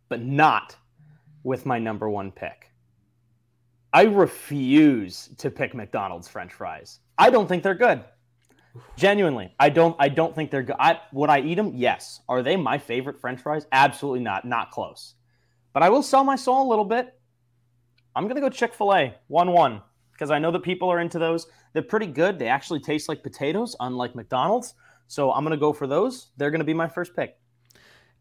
but 0.10 0.22
not 0.22 0.76
with 1.44 1.66
my 1.66 1.80
number 1.80 2.10
one 2.10 2.32
pick. 2.34 2.70
I 3.94 4.04
refuse 4.04 5.30
to 5.38 5.50
pick 5.50 5.74
McDonald's 5.74 6.28
French 6.28 6.52
fries. 6.52 7.00
I 7.18 7.30
don't 7.30 7.48
think 7.48 7.64
they're 7.64 7.76
good. 7.76 8.04
Genuinely, 8.96 9.54
I 9.60 9.70
don't. 9.70 9.96
I 10.00 10.10
don't 10.10 10.36
think 10.36 10.52
they're 10.52 10.64
good. 10.64 10.76
I, 10.80 11.00
would 11.14 11.30
I 11.30 11.42
eat 11.42 11.56
them? 11.56 11.74
Yes. 11.76 12.22
Are 12.28 12.42
they 12.44 12.56
my 12.56 12.78
favorite 12.78 13.20
French 13.20 13.40
fries? 13.42 13.66
Absolutely 13.72 14.22
not. 14.22 14.46
Not 14.46 14.72
close. 14.72 15.16
But 15.74 15.84
I 15.84 15.90
will 15.90 16.04
sell 16.04 16.24
my 16.24 16.36
soul 16.36 16.68
a 16.68 16.70
little 16.70 16.86
bit. 16.86 17.14
I'm 18.16 18.28
gonna 18.28 18.42
go 18.42 18.50
Chick 18.50 18.74
Fil 18.74 18.94
A 18.94 19.16
one 19.28 19.52
one 19.52 19.82
because 20.12 20.32
I 20.32 20.40
know 20.40 20.52
that 20.52 20.64
people 20.64 20.90
are 20.90 21.00
into 21.00 21.20
those. 21.20 21.48
They're 21.74 21.84
pretty 21.84 22.08
good. 22.08 22.40
They 22.40 22.48
actually 22.48 22.80
taste 22.80 23.08
like 23.10 23.22
potatoes, 23.22 23.76
unlike 23.80 24.16
McDonald's. 24.16 24.74
So 25.08 25.32
I'm 25.32 25.44
gonna 25.44 25.58
go 25.58 25.74
for 25.74 25.86
those. 25.88 26.32
They're 26.38 26.52
gonna 26.52 26.64
be 26.64 26.74
my 26.74 26.88
first 26.88 27.16
pick. 27.16 27.38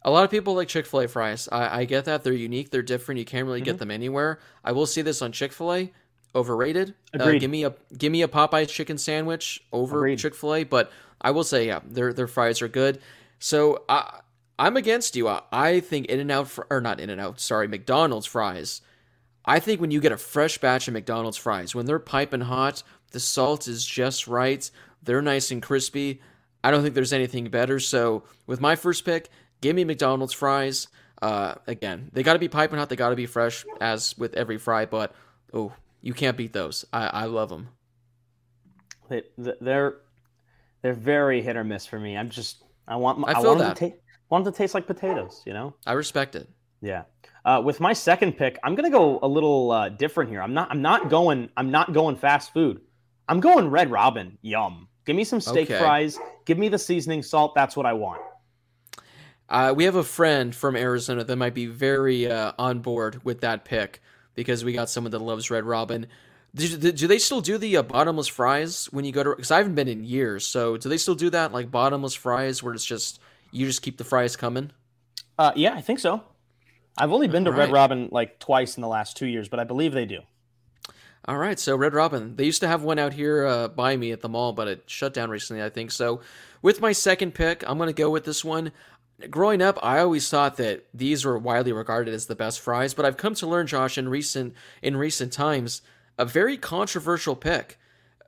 A 0.02 0.10
lot 0.10 0.24
of 0.24 0.30
people 0.30 0.54
like 0.54 0.68
Chick 0.68 0.86
fil 0.86 1.00
A 1.00 1.08
fries. 1.08 1.48
I, 1.50 1.80
I 1.80 1.84
get 1.84 2.04
that. 2.04 2.22
They're 2.22 2.32
unique, 2.32 2.70
they're 2.70 2.82
different. 2.82 3.18
You 3.18 3.24
can't 3.24 3.46
really 3.46 3.60
Mm-hmm. 3.60 3.64
get 3.64 3.78
them 3.78 3.90
anywhere. 3.90 4.38
I 4.62 4.72
will 4.72 4.86
see 4.86 5.02
this 5.02 5.22
on 5.22 5.32
Chick 5.32 5.52
fil 5.52 5.72
A. 5.72 5.92
Overrated. 6.34 6.94
Uh, 7.18 7.32
give 7.32 7.50
me 7.50 7.64
a 7.64 7.74
give 7.96 8.12
me 8.12 8.22
a 8.22 8.28
Popeyes 8.28 8.68
chicken 8.68 8.98
sandwich 8.98 9.62
over 9.72 10.14
Chick 10.16 10.34
fil 10.34 10.54
A, 10.54 10.64
but 10.64 10.92
I 11.20 11.30
will 11.30 11.44
say, 11.44 11.66
yeah, 11.66 11.80
their 11.84 12.12
their 12.12 12.26
fries 12.26 12.60
are 12.60 12.68
good. 12.68 13.00
So 13.38 13.84
I 13.88 14.20
I'm 14.58 14.76
against 14.76 15.16
you. 15.16 15.28
I, 15.28 15.42
I 15.52 15.80
think 15.80 16.06
In 16.06 16.20
and 16.20 16.30
Out 16.30 16.48
fr- 16.48 16.62
or 16.70 16.80
not 16.80 17.00
In 17.00 17.10
and 17.10 17.20
Out, 17.20 17.40
sorry, 17.40 17.68
McDonald's 17.68 18.26
fries. 18.26 18.80
I 19.44 19.60
think 19.60 19.80
when 19.80 19.90
you 19.90 20.00
get 20.00 20.12
a 20.12 20.16
fresh 20.16 20.58
batch 20.58 20.88
of 20.88 20.94
McDonald's 20.94 21.36
fries, 21.36 21.74
when 21.74 21.86
they're 21.86 21.98
piping 21.98 22.40
hot, 22.40 22.82
the 23.12 23.20
salt 23.20 23.68
is 23.68 23.84
just 23.84 24.26
right, 24.26 24.68
they're 25.02 25.22
nice 25.22 25.50
and 25.50 25.62
crispy. 25.62 26.20
I 26.64 26.70
don't 26.70 26.82
think 26.82 26.94
there's 26.94 27.12
anything 27.12 27.48
better. 27.48 27.78
So 27.78 28.24
with 28.46 28.60
my 28.60 28.74
first 28.74 29.04
pick, 29.04 29.28
give 29.60 29.76
me 29.76 29.84
McDonald's 29.84 30.32
fries. 30.32 30.88
Uh, 31.22 31.54
again, 31.66 32.10
they 32.12 32.22
got 32.22 32.32
to 32.32 32.38
be 32.38 32.48
piping 32.48 32.78
hot. 32.78 32.88
They 32.88 32.96
got 32.96 33.10
to 33.10 33.16
be 33.16 33.26
fresh, 33.26 33.64
as 33.80 34.18
with 34.18 34.34
every 34.34 34.58
fry. 34.58 34.84
But 34.84 35.14
oh, 35.54 35.72
you 36.02 36.14
can't 36.14 36.36
beat 36.36 36.52
those. 36.52 36.84
I, 36.92 37.06
I 37.06 37.24
love 37.24 37.48
them. 37.48 37.68
They, 39.08 39.22
they're 39.38 39.98
they're 40.82 40.94
very 40.94 41.42
hit 41.42 41.56
or 41.56 41.64
miss 41.64 41.86
for 41.86 41.98
me. 41.98 42.16
I'm 42.16 42.30
just 42.30 42.64
I 42.88 42.96
want 42.96 43.24
I 43.26 43.32
I, 43.32 43.40
want 43.40 43.58
them 43.58 43.68
that. 43.68 43.76
to 43.76 43.90
taste 43.90 43.96
want 44.30 44.44
them 44.44 44.52
to 44.52 44.56
taste 44.58 44.74
like 44.74 44.86
potatoes. 44.86 45.42
You 45.46 45.52
know. 45.52 45.74
I 45.86 45.92
respect 45.92 46.34
it. 46.34 46.48
Yeah. 46.80 47.04
Uh, 47.44 47.62
with 47.64 47.78
my 47.80 47.92
second 47.92 48.32
pick, 48.36 48.58
I'm 48.64 48.74
gonna 48.74 48.90
go 48.90 49.18
a 49.22 49.28
little 49.28 49.70
uh, 49.70 49.88
different 49.88 50.30
here. 50.30 50.42
I'm 50.42 50.54
not. 50.54 50.70
I'm 50.70 50.82
not 50.82 51.08
going. 51.08 51.48
I'm 51.56 51.70
not 51.70 51.92
going 51.92 52.16
fast 52.16 52.52
food. 52.52 52.80
I'm 53.28 53.40
going 53.40 53.68
Red 53.70 53.90
Robin. 53.90 54.38
Yum. 54.42 54.88
Give 55.04 55.14
me 55.16 55.24
some 55.24 55.40
steak 55.40 55.70
Okay. 55.70 55.78
fries. 55.78 56.18
Give 56.44 56.58
me 56.58 56.68
the 56.68 56.78
seasoning 56.78 57.22
salt. 57.22 57.54
That's 57.54 57.76
what 57.76 57.86
I 57.86 57.92
want. 57.92 58.20
Uh, 59.48 59.72
we 59.76 59.84
have 59.84 59.94
a 59.94 60.02
friend 60.02 60.52
from 60.54 60.74
Arizona 60.74 61.22
that 61.22 61.36
might 61.36 61.54
be 61.54 61.66
very 61.66 62.28
uh, 62.28 62.52
on 62.58 62.80
board 62.80 63.24
with 63.24 63.40
that 63.42 63.64
pick 63.64 64.02
because 64.36 64.64
we 64.64 64.72
got 64.72 64.88
someone 64.88 65.10
that 65.10 65.18
loves 65.18 65.50
Red 65.50 65.64
Robin. 65.64 66.06
Do, 66.54 66.76
do 66.76 66.92
do 66.92 67.06
they 67.08 67.18
still 67.18 67.40
do 67.40 67.58
the 67.58 67.78
uh, 67.78 67.82
bottomless 67.82 68.28
fries 68.28 68.86
when 68.92 69.04
you 69.04 69.10
go 69.10 69.24
to? 69.24 69.30
Because 69.30 69.50
I 69.50 69.58
haven't 69.58 69.74
been 69.74 69.88
in 69.88 70.04
years. 70.04 70.46
So 70.46 70.76
do 70.76 70.88
they 70.88 70.98
still 70.98 71.16
do 71.16 71.28
that, 71.30 71.52
like 71.52 71.70
bottomless 71.70 72.14
fries, 72.14 72.62
where 72.62 72.72
it's 72.72 72.84
just 72.84 73.20
you 73.50 73.66
just 73.66 73.82
keep 73.82 73.98
the 73.98 74.04
fries 74.04 74.36
coming? 74.36 74.70
Uh, 75.38 75.52
yeah, 75.56 75.74
I 75.74 75.80
think 75.80 75.98
so. 75.98 76.22
I've 76.96 77.12
only 77.12 77.28
been 77.28 77.44
to 77.44 77.52
Red 77.52 77.72
Robin 77.72 78.08
like 78.10 78.38
twice 78.38 78.76
in 78.76 78.80
the 78.80 78.88
last 78.88 79.16
two 79.16 79.26
years, 79.26 79.48
but 79.48 79.58
I 79.58 79.64
believe 79.64 79.92
they 79.92 80.06
do. 80.06 80.20
All 81.28 81.36
right, 81.36 81.58
so 81.58 81.76
Red 81.76 81.92
Robin. 81.92 82.36
They 82.36 82.44
used 82.44 82.60
to 82.60 82.68
have 82.68 82.84
one 82.84 83.00
out 83.00 83.12
here 83.12 83.44
uh, 83.44 83.68
by 83.68 83.96
me 83.96 84.12
at 84.12 84.20
the 84.20 84.28
mall, 84.28 84.52
but 84.52 84.68
it 84.68 84.84
shut 84.86 85.12
down 85.12 85.28
recently, 85.28 85.62
I 85.62 85.68
think. 85.68 85.90
So, 85.90 86.20
with 86.62 86.80
my 86.80 86.92
second 86.92 87.34
pick, 87.34 87.64
I'm 87.66 87.78
going 87.78 87.88
to 87.88 87.92
go 87.92 88.10
with 88.10 88.24
this 88.24 88.44
one. 88.44 88.70
Growing 89.30 89.62
up, 89.62 89.78
I 89.82 90.00
always 90.00 90.28
thought 90.28 90.58
that 90.58 90.86
these 90.92 91.24
were 91.24 91.38
widely 91.38 91.72
regarded 91.72 92.12
as 92.12 92.26
the 92.26 92.36
best 92.36 92.60
fries, 92.60 92.92
but 92.92 93.06
I've 93.06 93.16
come 93.16 93.34
to 93.36 93.46
learn, 93.46 93.66
Josh, 93.66 93.96
in 93.96 94.08
recent 94.08 94.54
in 94.82 94.96
recent 94.96 95.32
times, 95.32 95.80
a 96.18 96.26
very 96.26 96.58
controversial 96.58 97.34
pick. 97.34 97.78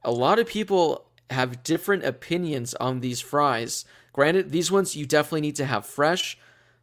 A 0.02 0.10
lot 0.10 0.38
of 0.38 0.46
people 0.46 1.04
have 1.30 1.62
different 1.62 2.04
opinions 2.04 2.74
on 2.74 3.00
these 3.00 3.20
fries. 3.20 3.84
Granted, 4.14 4.50
these 4.50 4.72
ones 4.72 4.96
you 4.96 5.04
definitely 5.04 5.42
need 5.42 5.56
to 5.56 5.66
have 5.66 5.84
fresh, 5.84 6.38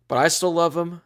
but 0.07 0.17
I 0.17 0.27
still 0.27 0.53
love 0.53 0.75
them. 0.75 1.01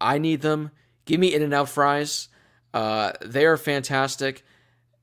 I 0.00 0.18
need 0.18 0.42
them. 0.42 0.72
Give 1.04 1.20
me 1.20 1.32
In 1.32 1.42
and 1.42 1.54
Out 1.54 1.68
fries. 1.68 2.28
Uh, 2.74 3.12
they 3.24 3.46
are 3.46 3.56
fantastic. 3.56 4.44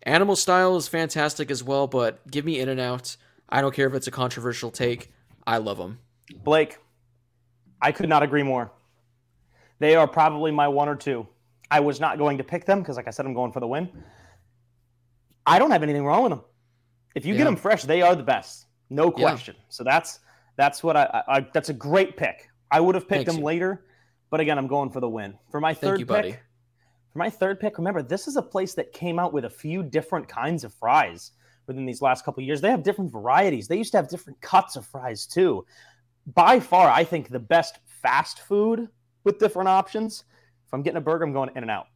Animal 0.04 0.36
style 0.36 0.76
is 0.76 0.90
fantastic 0.90 1.50
as 1.50 1.64
well, 1.64 1.88
but 1.88 2.30
give 2.30 2.44
me 2.44 2.60
In 2.60 2.68
and 2.68 2.82
Out. 2.82 3.16
I 3.48 3.62
don't 3.62 3.74
care 3.74 3.88
if 3.88 3.94
it's 3.94 4.08
a 4.08 4.12
controversial 4.12 4.72
take. 4.72 5.12
I 5.48 5.58
love 5.58 5.78
them. 5.78 6.00
Blake, 6.44 6.78
I 7.82 7.92
could 7.92 8.10
not 8.10 8.24
agree 8.24 8.44
more. 8.44 8.72
They 9.80 9.96
are 9.96 10.08
probably 10.08 10.52
my 10.52 10.68
one 10.68 10.90
or 10.90 10.96
two. 10.96 11.28
I 11.72 11.80
was 11.80 12.00
not 12.00 12.18
going 12.18 12.38
to 12.40 12.44
pick 12.44 12.66
them 12.66 12.80
because, 12.80 12.98
like 12.98 13.08
I 13.08 13.12
said, 13.12 13.26
I'm 13.26 13.34
going 13.34 13.52
for 13.52 13.60
the 13.60 13.68
win. 13.68 13.90
I 15.46 15.60
don't 15.60 15.72
have 15.72 15.84
anything 15.84 16.06
wrong 16.06 16.24
with 16.24 16.32
them. 16.32 16.42
If 17.16 17.26
you 17.26 17.36
get 17.36 17.46
them 17.46 17.56
fresh, 17.56 17.84
they 17.84 18.02
are 18.02 18.16
the 18.16 18.24
best, 18.24 18.68
no 18.90 19.06
Yeah. 19.06 19.12
question. 19.30 19.56
So 19.70 19.84
that's 19.84 20.20
that's 20.58 20.84
what 20.84 20.96
I, 20.98 21.04
I, 21.28 21.38
I 21.38 21.48
that's 21.54 21.70
a 21.70 21.74
great 21.74 22.18
pick. 22.18 22.50
I 22.72 22.80
would 22.80 22.96
have 22.96 23.08
picked 23.08 23.20
Thanks, 23.26 23.32
them 23.32 23.40
you. 23.40 23.46
later, 23.46 23.86
but 24.30 24.40
again, 24.40 24.58
I'm 24.58 24.68
going 24.68 24.92
for 24.92 25.00
the 25.00 25.10
win. 25.10 25.36
For 25.50 25.60
my 25.60 25.74
third 25.74 26.00
you, 26.00 26.06
pick, 26.06 26.16
buddy. 26.16 26.32
for 27.12 27.20
my 27.20 27.30
third 27.30 27.60
pick, 27.60 27.78
remember 27.78 28.04
this 28.04 28.28
is 28.28 28.36
a 28.36 28.42
place 28.42 28.74
that 28.76 28.92
came 28.94 29.18
out 29.18 29.34
with 29.34 29.46
a 29.46 29.50
few 29.50 29.82
different 29.82 30.28
kinds 30.28 30.64
of 30.64 30.74
fries 30.74 31.32
within 31.66 31.86
these 31.86 32.02
last 32.02 32.26
couple 32.26 32.42
of 32.42 32.48
years. 32.48 32.62
They 32.62 32.70
have 32.70 32.84
different 32.84 33.12
varieties. 33.12 33.68
They 33.68 33.78
used 33.78 33.92
to 33.92 33.98
have 33.98 34.08
different 34.10 34.40
cuts 34.42 34.76
of 34.76 34.86
fries 34.86 35.26
too. 35.26 35.66
By 36.28 36.60
far, 36.60 36.90
I 36.90 37.04
think 37.04 37.30
the 37.30 37.40
best 37.40 37.80
fast 37.86 38.40
food 38.42 38.88
with 39.24 39.40
different 39.40 39.70
options. 39.70 40.24
If 40.68 40.74
I'm 40.74 40.84
getting 40.84 40.98
a 40.98 41.02
burger, 41.02 41.24
I'm 41.24 41.34
going 41.34 41.50
in 41.56 41.64
and 41.64 41.72
out. 41.72 41.88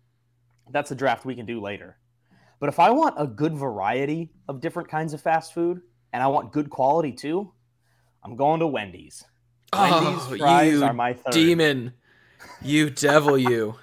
That's 0.72 0.92
a 0.92 0.96
draft 0.96 1.26
we 1.26 1.36
can 1.36 1.46
do 1.46 1.62
later. 1.62 1.98
But 2.60 2.70
if 2.70 2.80
I 2.80 2.90
want 2.92 3.16
a 3.18 3.28
good 3.28 3.56
variety 3.56 4.32
of 4.48 4.62
different 4.62 4.90
kinds 4.90 5.14
of 5.14 5.22
fast 5.22 5.54
food 5.54 5.82
and 6.14 6.24
I 6.24 6.28
want 6.28 6.54
good 6.54 6.70
quality 6.70 7.12
too, 7.12 7.52
I'm 8.24 8.36
going 8.36 8.62
to 8.62 8.68
Wendy's. 8.68 9.24
Oh, 9.74 10.04
Wendy's 10.04 10.24
Oh, 10.24 10.38
fries 10.38 10.72
you 10.74 10.84
are 10.84 10.94
my 10.94 11.14
third. 11.14 11.34
demon. 11.34 11.94
You 12.62 12.90
devil, 12.90 13.38
you. 13.38 13.76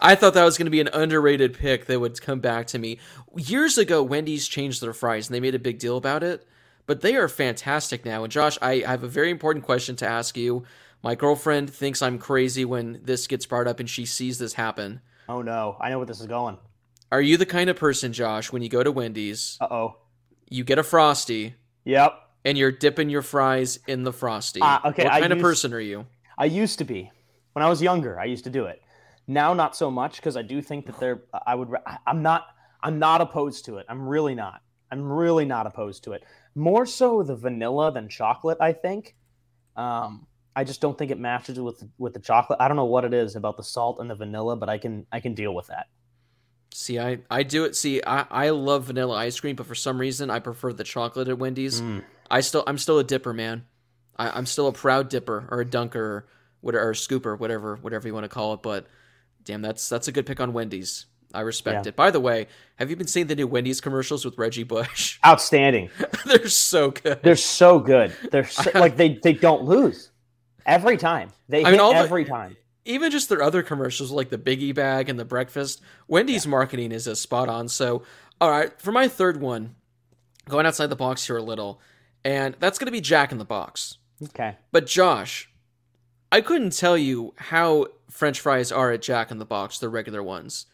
I 0.00 0.14
thought 0.14 0.34
that 0.34 0.44
was 0.44 0.56
going 0.58 0.66
to 0.66 0.70
be 0.70 0.80
an 0.80 0.88
underrated 0.92 1.54
pick 1.54 1.86
that 1.86 1.98
would 1.98 2.20
come 2.20 2.40
back 2.40 2.66
to 2.68 2.78
me. 2.78 2.98
Years 3.36 3.78
ago, 3.78 4.02
Wendy's 4.02 4.46
changed 4.46 4.80
their 4.82 4.92
fries 4.92 5.26
and 5.28 5.34
they 5.34 5.40
made 5.40 5.54
a 5.54 5.58
big 5.58 5.78
deal 5.78 5.96
about 5.96 6.22
it, 6.22 6.46
but 6.88 7.02
they 7.02 7.14
are 7.14 7.28
fantastic 7.28 8.04
now. 8.04 8.24
And 8.24 8.32
Josh, 8.32 8.58
I 8.60 8.78
have 8.78 9.04
a 9.04 9.08
very 9.08 9.30
important 9.30 9.64
question 9.64 9.94
to 9.96 10.08
ask 10.08 10.36
you. 10.36 10.64
My 11.04 11.14
girlfriend 11.14 11.70
thinks 11.70 12.02
I'm 12.02 12.18
crazy 12.18 12.64
when 12.64 13.00
this 13.04 13.28
gets 13.28 13.46
brought 13.46 13.68
up 13.68 13.78
and 13.78 13.88
she 13.88 14.04
sees 14.04 14.38
this 14.38 14.54
happen. 14.54 15.00
Oh 15.28 15.42
no, 15.42 15.76
I 15.80 15.90
know 15.90 15.98
where 15.98 16.06
this 16.06 16.18
is 16.20 16.26
going. 16.26 16.58
Are 17.12 17.20
you 17.20 17.36
the 17.36 17.46
kind 17.46 17.70
of 17.70 17.76
person, 17.76 18.12
Josh, 18.12 18.50
when 18.50 18.62
you 18.62 18.68
go 18.68 18.82
to 18.82 18.90
Wendy's, 18.90 19.58
Uh 19.60 19.68
oh. 19.70 19.96
you 20.48 20.64
get 20.64 20.78
a 20.78 20.82
Frosty 20.82 21.54
Yep. 21.84 22.12
and 22.44 22.58
you're 22.58 22.72
dipping 22.72 23.10
your 23.10 23.22
fries 23.22 23.78
in 23.86 24.02
the 24.02 24.12
Frosty? 24.12 24.60
Ah, 24.62 24.88
okay, 24.88 25.04
What 25.04 25.12
I 25.12 25.20
kind 25.20 25.32
of 25.32 25.38
used- 25.38 25.44
person 25.44 25.72
are 25.74 25.80
you? 25.80 26.06
I 26.36 26.46
used 26.46 26.78
to 26.78 26.84
be. 26.84 27.12
When 27.52 27.64
I 27.64 27.68
was 27.68 27.82
younger, 27.82 28.18
I 28.18 28.24
used 28.24 28.44
to 28.44 28.50
do 28.50 28.64
it. 28.64 28.80
Now, 29.26 29.52
not 29.52 29.76
so 29.76 29.90
much 29.90 30.16
because 30.16 30.36
I 30.36 30.42
do 30.42 30.62
think 30.62 30.86
that 30.86 30.98
they're. 30.98 31.20
I 31.46 31.54
would. 31.54 31.68
I'm 32.06 32.22
not. 32.22 32.46
I'm 32.82 32.98
not 32.98 33.20
opposed 33.20 33.64
to 33.66 33.76
it. 33.78 33.86
I'm 33.88 34.08
really 34.08 34.34
not. 34.34 34.62
I'm 34.90 35.10
really 35.12 35.44
not 35.44 35.66
opposed 35.66 36.04
to 36.04 36.12
it. 36.12 36.24
More 36.54 36.86
so 36.86 37.22
the 37.22 37.36
vanilla 37.36 37.92
than 37.92 38.08
chocolate. 38.08 38.58
I 38.60 38.72
think. 38.72 39.14
Um, 39.76 40.26
I 40.56 40.64
just 40.64 40.80
don't 40.80 40.98
think 40.98 41.12
it 41.12 41.20
matches 41.20 41.60
with 41.60 41.84
with 41.98 42.14
the 42.14 42.20
chocolate. 42.20 42.60
I 42.60 42.66
don't 42.66 42.76
know 42.76 42.84
what 42.84 43.04
it 43.04 43.14
is 43.14 43.36
about 43.36 43.56
the 43.56 43.62
salt 43.62 44.00
and 44.00 44.10
the 44.10 44.16
vanilla, 44.16 44.56
but 44.56 44.68
I 44.68 44.78
can 44.78 45.06
I 45.12 45.20
can 45.20 45.34
deal 45.34 45.54
with 45.54 45.68
that. 45.68 45.86
See, 46.74 46.98
I, 46.98 47.18
I 47.30 47.44
do 47.44 47.64
it. 47.64 47.76
See, 47.76 48.02
I, 48.06 48.26
I 48.30 48.50
love 48.50 48.84
vanilla 48.84 49.16
ice 49.16 49.38
cream, 49.40 49.56
but 49.56 49.66
for 49.66 49.74
some 49.74 49.98
reason 49.98 50.30
I 50.30 50.38
prefer 50.38 50.72
the 50.72 50.84
chocolate 50.84 51.28
at 51.28 51.38
Wendy's. 51.38 51.80
Mm. 51.80 52.04
I 52.30 52.40
still 52.40 52.64
I'm 52.66 52.78
still 52.78 52.98
a 52.98 53.04
dipper, 53.04 53.32
man. 53.32 53.66
I, 54.16 54.30
I'm 54.30 54.46
still 54.46 54.66
a 54.66 54.72
proud 54.72 55.08
dipper 55.08 55.48
or 55.50 55.60
a 55.60 55.64
dunker 55.64 56.02
or 56.02 56.28
whatever 56.60 56.88
or 56.88 56.90
a 56.90 56.94
scooper, 56.94 57.38
whatever 57.38 57.76
whatever 57.76 58.08
you 58.08 58.14
want 58.14 58.24
to 58.24 58.28
call 58.28 58.54
it. 58.54 58.62
But 58.62 58.86
damn, 59.44 59.62
that's 59.62 59.88
that's 59.88 60.08
a 60.08 60.12
good 60.12 60.26
pick 60.26 60.40
on 60.40 60.52
Wendy's. 60.52 61.06
I 61.34 61.40
respect 61.42 61.84
Yeah. 61.84 61.90
it. 61.90 61.96
By 61.96 62.10
the 62.10 62.20
way, 62.20 62.46
have 62.76 62.88
you 62.90 62.96
been 62.96 63.06
seeing 63.06 63.26
the 63.26 63.36
new 63.36 63.46
Wendy's 63.46 63.80
commercials 63.80 64.24
with 64.24 64.38
Reggie 64.38 64.62
Bush? 64.64 65.18
Outstanding. 65.26 65.90
They're 66.26 66.48
so 66.48 66.90
good. 66.90 67.22
They're 67.22 67.36
so 67.36 67.78
good. 67.78 68.12
They're 68.30 68.46
so, 68.46 68.70
like 68.74 68.96
they 68.96 69.14
they 69.22 69.34
don't 69.34 69.64
lose 69.64 70.10
every 70.66 70.96
time. 70.96 71.30
They 71.48 71.62
I 71.62 71.66
hit 71.66 71.72
mean, 71.72 71.80
all 71.80 71.92
the- 71.92 71.98
every 71.98 72.24
time. 72.24 72.56
even 72.84 73.10
just 73.10 73.28
their 73.28 73.42
other 73.42 73.62
commercials 73.62 74.10
like 74.10 74.30
the 74.30 74.38
biggie 74.38 74.74
bag 74.74 75.08
and 75.10 75.18
the 75.18 75.24
breakfast 75.24 75.82
wendy's 76.06 76.46
marketing 76.46 76.90
is 76.92 77.06
a 77.06 77.14
spot 77.14 77.48
on 77.48 77.68
so 77.68 78.02
all 78.40 78.50
right 78.50 78.80
for 78.80 78.92
my 78.92 79.06
third 79.08 79.38
one 79.40 79.74
going 80.48 80.64
outside 80.64 80.86
the 80.88 80.96
box 80.96 81.26
here 81.26 81.36
a 81.36 81.42
little 81.42 81.80
and 82.24 82.56
that's 82.60 82.78
going 82.78 82.86
to 82.86 82.92
be 82.92 83.00
jack 83.02 83.30
in 83.32 83.36
the 83.36 83.44
box 83.44 83.98
Okay. 84.22 84.56
but 84.72 84.86
josh 84.86 85.50
i 86.32 86.40
couldn't 86.40 86.72
tell 86.76 86.96
you 86.96 87.34
how 87.36 87.86
french 88.10 88.40
fries 88.40 88.72
are 88.72 88.90
at 88.92 89.02
jack 89.02 89.30
in 89.30 89.38
the 89.38 89.44
box 89.44 89.78
the 89.78 89.88
regular 89.90 90.22
ones 90.22 90.64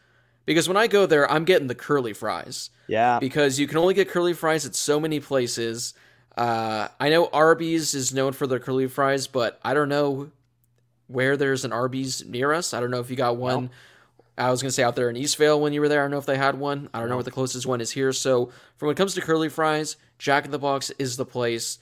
because 0.47 0.69
when 0.69 0.77
i 0.77 0.87
go 0.87 1.07
there 1.07 1.31
i'm 1.31 1.45
getting 1.45 1.67
the 1.69 1.75
curly 1.75 2.13
fries 2.13 2.71
Yeah. 2.87 3.19
because 3.19 3.59
you 3.59 3.67
can 3.67 3.79
only 3.79 3.95
get 3.95 4.09
curly 4.11 4.33
fries 4.35 4.67
at 4.67 4.75
so 4.75 4.99
many 5.01 5.21
places. 5.21 5.95
Uh, 6.37 6.89
I 6.99 7.11
know 7.11 7.27
Arby's 7.33 7.95
is 7.95 8.13
known 8.13 8.33
for 8.33 8.49
their 8.49 8.59
curly 8.59 8.89
fries, 8.89 9.29
but 9.29 9.61
I 9.65 9.73
don't 9.73 9.89
know 9.89 10.31
where 11.07 11.37
there's 11.37 11.65
an 11.65 11.73
Arby's 11.73 12.25
near 12.25 12.53
us. 12.53 12.75
I 12.75 12.81
don't 12.81 12.91
know 12.91 12.99
if 12.99 13.09
you 13.09 13.15
got 13.15 13.37
one. 13.37 13.71
I 14.37 14.51
was 14.51 14.61
gonna 14.61 14.73
say 14.73 14.83
out 14.83 14.97
there 14.97 15.09
in 15.09 15.15
Eastvale 15.15 15.61
when 15.61 15.73
you 15.73 15.81
were 15.81 15.89
there. 15.89 16.01
I 16.01 16.05
don't 16.05 16.11
know 16.11 16.19
if 16.19 16.27
they 16.27 16.37
had 16.37 16.59
one. 16.59 16.89
I 16.93 16.99
don't 16.99 17.09
know 17.09 17.15
what 17.15 17.25
the 17.25 17.31
closest 17.31 17.67
one 17.67 17.81
is 17.81 17.93
here. 17.93 18.13
So, 18.13 18.51
for 18.77 18.87
when 18.87 18.95
it 18.95 18.97
comes 18.99 19.15
to 19.15 19.21
curly 19.21 19.49
fries, 19.49 19.97
Jack 20.19 20.45
in 20.45 20.51
the 20.51 20.59
Box 20.59 20.91
is 20.99 21.17
the 21.17 21.25
place, 21.25 21.79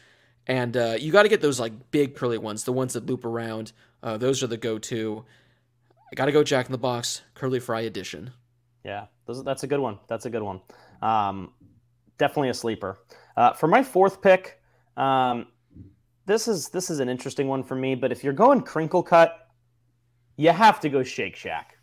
and 0.46 0.76
uh, 0.76 0.96
you 1.00 1.12
got 1.12 1.22
to 1.22 1.30
get 1.30 1.40
those 1.40 1.58
like 1.58 1.72
big 1.90 2.14
curly 2.14 2.36
ones, 2.36 2.64
the 2.64 2.72
ones 2.74 2.92
that 2.92 3.06
loop 3.06 3.24
around. 3.24 3.72
Uh, 4.02 4.18
those 4.18 4.42
are 4.42 4.48
the 4.48 4.58
go-to. 4.58 5.24
I 6.10 6.14
got 6.14 6.26
to 6.26 6.32
go 6.32 6.44
Jack 6.44 6.66
in 6.66 6.72
the 6.72 6.78
Box 6.78 7.22
curly 7.34 7.58
fry 7.58 7.80
edition. 7.80 8.32
Yeah, 8.84 9.06
those, 9.26 9.44
that's 9.44 9.62
a 9.62 9.66
good 9.66 9.80
one. 9.80 9.98
That's 10.08 10.26
a 10.26 10.30
good 10.30 10.42
one. 10.42 10.60
Um, 11.00 11.52
definitely 12.18 12.48
a 12.48 12.54
sleeper. 12.54 12.98
Uh, 13.36 13.52
for 13.52 13.66
my 13.66 13.82
fourth 13.82 14.20
pick, 14.20 14.60
um, 14.96 15.46
this 16.26 16.48
is 16.48 16.68
this 16.68 16.90
is 16.90 17.00
an 17.00 17.08
interesting 17.08 17.48
one 17.48 17.62
for 17.62 17.74
me. 17.74 17.94
But 17.94 18.12
if 18.12 18.22
you're 18.22 18.32
going 18.32 18.62
crinkle 18.62 19.02
cut, 19.02 19.48
you 20.36 20.50
have 20.50 20.80
to 20.80 20.88
go 20.88 21.02
Shake 21.02 21.36
Shack. 21.36 21.76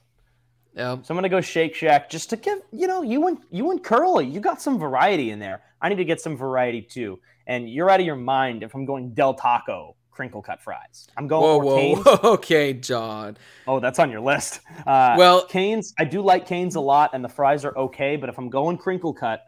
Um, 0.77 1.03
So 1.03 1.13
I'm 1.13 1.17
gonna 1.17 1.29
go 1.29 1.41
Shake 1.41 1.75
Shack 1.75 2.09
just 2.09 2.29
to 2.31 2.37
give 2.37 2.59
you 2.71 2.87
know 2.87 3.01
you 3.01 3.27
and 3.27 3.37
you 3.49 3.71
and 3.71 3.83
Curly, 3.83 4.25
you 4.25 4.39
got 4.39 4.61
some 4.61 4.77
variety 4.77 5.31
in 5.31 5.39
there. 5.39 5.61
I 5.81 5.89
need 5.89 5.95
to 5.97 6.05
get 6.05 6.21
some 6.21 6.37
variety 6.37 6.81
too. 6.81 7.19
And 7.47 7.69
you're 7.69 7.89
out 7.89 7.99
of 7.99 8.05
your 8.05 8.15
mind 8.15 8.63
if 8.63 8.75
I'm 8.75 8.85
going 8.85 9.13
Del 9.13 9.33
Taco 9.33 9.95
crinkle 10.19 10.41
cut 10.41 10.59
fries. 10.61 11.07
I'm 11.15 11.29
going 11.29 11.41
whoa, 11.43 11.59
for 11.59 11.65
whoa, 11.65 11.77
Cane's. 11.77 12.07
okay, 12.25 12.73
John. 12.73 13.37
Oh, 13.65 13.79
that's 13.79 13.99
on 13.99 14.11
your 14.11 14.19
list. 14.19 14.59
Uh, 14.85 15.15
Well- 15.17 15.45
Canes, 15.45 15.93
I 15.97 16.03
do 16.03 16.21
like 16.21 16.45
Canes 16.45 16.75
a 16.75 16.81
lot, 16.81 17.11
and 17.13 17.23
the 17.23 17.29
fries 17.29 17.63
are 17.63 17.73
okay. 17.77 18.17
But 18.17 18.27
if 18.27 18.37
I'm 18.37 18.49
going 18.49 18.77
crinkle 18.77 19.13
cut, 19.13 19.45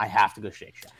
I 0.00 0.06
have 0.06 0.32
to 0.36 0.40
go 0.40 0.48
Shake 0.48 0.76
Shack. 0.76 0.92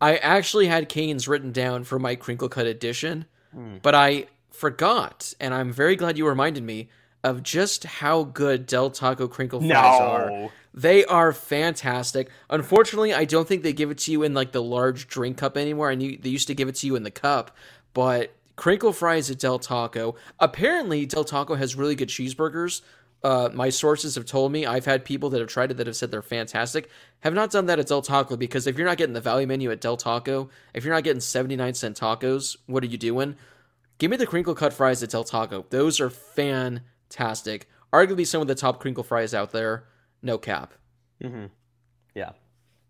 I 0.00 0.16
actually 0.16 0.66
had 0.66 0.88
Canes 0.88 1.28
written 1.28 1.52
down 1.52 1.84
for 1.84 2.00
my 2.00 2.16
crinkle 2.16 2.48
cut 2.48 2.66
edition, 2.66 3.26
Hmm. 3.54 3.76
but 3.82 3.94
I 3.94 4.26
forgot, 4.50 5.32
and 5.38 5.54
I'm 5.54 5.72
very 5.72 5.94
glad 5.94 6.18
you 6.18 6.26
reminded 6.26 6.64
me 6.64 6.88
of 7.22 7.44
just 7.44 7.84
how 7.84 8.24
good 8.24 8.66
Del 8.66 8.90
Taco 8.90 9.28
crinkle 9.28 9.60
fries 9.60 9.70
are. 10.00 10.50
They 10.74 11.04
are 11.04 11.32
fantastic. 11.32 12.30
Unfortunately, 12.50 13.14
I 13.14 13.24
don't 13.26 13.46
think 13.46 13.62
they 13.62 13.72
give 13.72 13.92
it 13.92 13.98
to 13.98 14.12
you 14.12 14.24
in 14.24 14.34
like 14.34 14.50
the 14.50 14.62
large 14.62 15.06
drink 15.06 15.36
cup 15.38 15.56
anymore. 15.56 15.88
I 15.88 15.94
knew 15.94 16.18
they 16.18 16.30
used 16.30 16.48
to 16.48 16.54
give 16.54 16.68
it 16.68 16.74
to 16.76 16.86
you 16.88 16.96
in 16.96 17.04
the 17.04 17.10
cup, 17.12 17.56
but 17.94 18.35
crinkle 18.56 18.92
fries 18.92 19.30
at 19.30 19.38
Del 19.38 19.58
Taco. 19.58 20.16
Apparently, 20.40 21.06
Del 21.06 21.24
Taco 21.24 21.54
has 21.54 21.76
really 21.76 21.94
good 21.94 22.08
cheeseburgers. 22.08 22.82
Uh, 23.22 23.48
my 23.52 23.70
sources 23.70 24.14
have 24.14 24.24
told 24.24 24.52
me 24.52 24.66
I've 24.66 24.84
had 24.84 25.04
people 25.04 25.30
that 25.30 25.40
have 25.40 25.48
tried 25.48 25.70
it 25.70 25.78
that 25.78 25.86
have 25.86 25.96
said 25.96 26.10
they're 26.10 26.22
fantastic. 26.22 26.88
Have 27.20 27.34
not 27.34 27.50
done 27.50 27.66
that 27.66 27.78
at 27.78 27.86
Del 27.88 28.02
Taco 28.02 28.36
because 28.36 28.66
if 28.66 28.76
you're 28.76 28.86
not 28.86 28.98
getting 28.98 29.14
the 29.14 29.20
value 29.20 29.46
menu 29.46 29.70
at 29.70 29.80
Del 29.80 29.96
Taco, 29.96 30.48
if 30.74 30.84
you're 30.84 30.94
not 30.94 31.04
getting 31.04 31.20
79 31.20 31.74
cent 31.74 31.98
tacos, 31.98 32.56
what 32.66 32.82
are 32.82 32.86
you 32.86 32.98
doing? 32.98 33.36
Give 33.98 34.10
me 34.10 34.16
the 34.16 34.26
crinkle 34.26 34.54
cut 34.54 34.72
fries 34.72 35.02
at 35.02 35.10
Del 35.10 35.24
Taco. 35.24 35.64
Those 35.70 36.00
are 36.00 36.10
fantastic. 36.10 37.68
Arguably 37.92 38.26
some 38.26 38.42
of 38.42 38.48
the 38.48 38.54
top 38.54 38.80
crinkle 38.80 39.04
fries 39.04 39.32
out 39.34 39.52
there. 39.52 39.84
No 40.22 40.38
cap. 40.38 40.74
Yeah, 42.14 42.32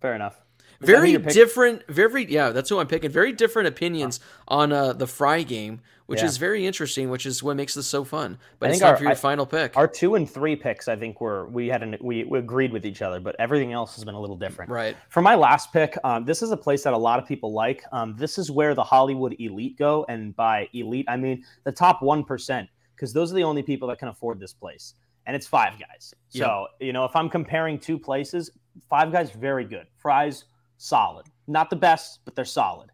fair 0.00 0.14
enough. 0.14 0.45
Is 0.80 0.86
that 0.88 0.92
who 0.96 1.18
Very 1.18 1.18
different. 1.32 1.86
Very 1.88 2.24
yeah. 2.30 2.50
That's 2.50 2.68
who 2.70 2.78
I'm 2.78 2.86
picking. 2.86 3.10
Very 3.10 3.32
different 3.32 3.68
opinions 3.68 4.20
on 4.48 4.72
uh, 4.72 4.92
the 4.92 5.06
fry 5.06 5.42
game, 5.42 5.80
which 6.06 6.20
Yeah. 6.20 6.26
is 6.26 6.36
very 6.36 6.66
interesting. 6.66 7.08
Which 7.10 7.24
is 7.26 7.42
what 7.42 7.56
makes 7.56 7.74
this 7.74 7.86
so 7.86 8.04
fun. 8.04 8.38
But 8.58 8.70
I 8.70 8.72
it's 8.74 8.82
our- 8.82 8.96
for 8.96 9.04
your 9.04 9.12
I- 9.12 9.16
final 9.16 9.46
pick. 9.46 9.76
Our 9.76 9.88
two 9.88 10.14
and 10.16 10.28
three 10.28 10.54
picks, 10.56 10.86
I 10.88 10.96
think, 10.96 11.20
were 11.20 11.46
we 11.46 11.68
had 11.68 11.82
an, 11.82 11.96
we, 12.00 12.24
we 12.24 12.38
agreed 12.38 12.72
with 12.72 12.84
each 12.84 13.00
other, 13.02 13.20
but 13.20 13.36
everything 13.38 13.72
else 13.72 13.94
has 13.96 14.04
been 14.04 14.14
a 14.14 14.20
little 14.20 14.36
different. 14.36 14.70
Right. 14.70 14.96
For 15.08 15.22
my 15.22 15.34
last 15.34 15.72
pick, 15.72 15.96
um, 16.04 16.24
this 16.24 16.42
is 16.42 16.50
a 16.50 16.56
place 16.56 16.82
that 16.82 16.92
a 16.92 16.98
lot 16.98 17.18
of 17.18 17.26
people 17.26 17.52
like. 17.52 17.82
Um, 17.92 18.14
this 18.18 18.36
is 18.38 18.50
where 18.50 18.74
the 18.74 18.84
Hollywood 18.84 19.34
elite 19.38 19.78
go, 19.78 20.04
and 20.08 20.36
by 20.36 20.68
elite, 20.74 21.06
I 21.08 21.16
mean 21.16 21.44
the 21.64 21.72
top 21.72 22.02
one 22.02 22.22
percent, 22.24 22.68
because 22.94 23.12
those 23.12 23.32
are 23.32 23.34
the 23.34 23.44
only 23.44 23.62
people 23.62 23.88
that 23.88 23.98
can 23.98 24.08
afford 24.08 24.40
this 24.40 24.52
place, 24.52 24.94
and 25.26 25.34
it's 25.34 25.46
Five 25.46 25.74
Guys. 25.78 26.14
So 26.28 26.66
you 26.80 26.92
know, 26.92 27.04
if 27.06 27.16
I'm 27.16 27.30
comparing 27.30 27.78
two 27.78 27.98
places, 27.98 28.50
Five 28.90 29.10
Guys 29.10 29.30
very 29.30 29.64
good, 29.64 29.86
fries 29.96 30.44
solid, 30.78 31.26
not 31.46 31.70
the 31.70 31.76
best, 31.76 32.20
but 32.24 32.34
they're 32.34 32.44
solid. 32.44 32.90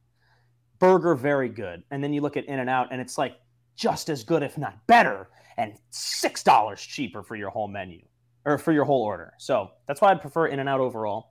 Burger 0.78 1.14
very 1.14 1.48
good, 1.48 1.82
and 1.90 2.02
then 2.02 2.12
you 2.12 2.20
look 2.20 2.36
at 2.36 2.44
In 2.46 2.58
and 2.58 2.68
Out, 2.68 2.88
and 2.90 3.00
it's 3.00 3.16
like 3.18 3.36
just 3.76 4.08
as 4.08 4.24
good, 4.24 4.42
if 4.42 4.58
not 4.58 4.84
better, 4.86 5.28
and 5.56 5.74
six 5.90 6.42
dollars 6.42 6.80
cheaper 6.82 7.22
for 7.22 7.36
your 7.36 7.50
whole 7.50 7.68
menu 7.68 8.00
or 8.44 8.58
for 8.58 8.72
your 8.72 8.84
whole 8.84 9.02
order. 9.02 9.32
So 9.38 9.70
that's 9.86 10.00
why 10.00 10.10
I 10.10 10.14
prefer 10.16 10.46
In 10.46 10.58
and 10.58 10.68
Out 10.68 10.80
overall. 10.80 11.28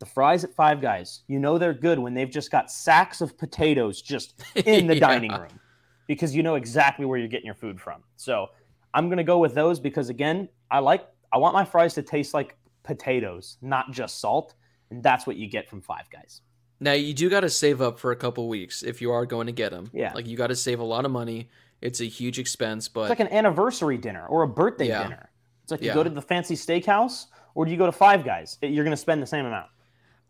The 0.00 0.06
fries 0.06 0.42
at 0.44 0.54
Five 0.54 0.80
Guys, 0.80 1.22
you 1.28 1.38
know 1.38 1.58
they're 1.58 1.74
good 1.74 1.98
when 1.98 2.14
they've 2.14 2.30
just 2.30 2.50
got 2.50 2.70
sacks 2.70 3.20
of 3.20 3.36
potatoes 3.38 4.00
just 4.02 4.42
in 4.66 4.86
the 4.86 4.94
Yeah. 4.94 5.00
dining 5.00 5.32
room 5.32 5.60
because 6.06 6.34
you 6.34 6.42
know 6.42 6.54
exactly 6.56 7.04
where 7.04 7.18
you're 7.18 7.28
getting 7.28 7.46
your 7.46 7.54
food 7.54 7.80
from. 7.80 8.02
So 8.16 8.48
I'm 8.94 9.08
gonna 9.08 9.24
go 9.24 9.38
with 9.38 9.54
those 9.54 9.78
because 9.80 10.08
again, 10.08 10.48
I 10.70 10.78
like 10.78 11.06
I 11.32 11.36
want 11.38 11.54
my 11.54 11.64
fries 11.64 11.94
to 11.94 12.02
taste 12.02 12.32
like 12.32 12.56
potatoes, 12.84 13.58
not 13.60 13.90
just 13.92 14.20
salt, 14.20 14.54
and 14.90 15.02
that's 15.02 15.26
what 15.26 15.36
you 15.36 15.46
get 15.48 15.68
from 15.68 15.80
Five 15.80 16.08
Guys. 16.10 16.40
Now 16.80 16.92
you 16.92 17.14
do 17.14 17.30
got 17.30 17.40
to 17.40 17.50
save 17.50 17.80
up 17.80 17.98
for 17.98 18.10
a 18.10 18.16
couple 18.16 18.48
weeks 18.48 18.82
if 18.82 19.00
you 19.00 19.12
are 19.12 19.26
going 19.26 19.46
to 19.46 19.52
get 19.52 19.70
them. 19.70 19.90
Yeah. 19.92 20.12
Like 20.14 20.26
you 20.26 20.36
got 20.36 20.48
to 20.48 20.56
save 20.56 20.80
a 20.80 20.84
lot 20.84 21.04
of 21.04 21.10
money. 21.10 21.48
It's 21.80 22.00
a 22.00 22.04
huge 22.04 22.38
expense, 22.38 22.88
but 22.88 23.02
It's 23.02 23.10
like 23.10 23.20
an 23.20 23.28
anniversary 23.32 23.96
dinner 23.98 24.26
or 24.26 24.42
a 24.42 24.48
birthday 24.48 24.88
Yeah. 24.88 25.02
dinner. 25.04 25.30
It's 25.62 25.70
like 25.70 25.80
Yeah. 25.82 25.90
you 25.92 25.94
go 25.94 26.04
to 26.04 26.10
the 26.10 26.22
fancy 26.22 26.56
steakhouse 26.56 27.26
or 27.54 27.64
do 27.64 27.70
you 27.70 27.76
go 27.78 27.86
to 27.86 27.92
Five 27.92 28.24
Guys? 28.24 28.58
You're 28.60 28.84
gonna 28.84 28.96
spend 28.96 29.22
the 29.22 29.26
same 29.26 29.46
amount. 29.46 29.68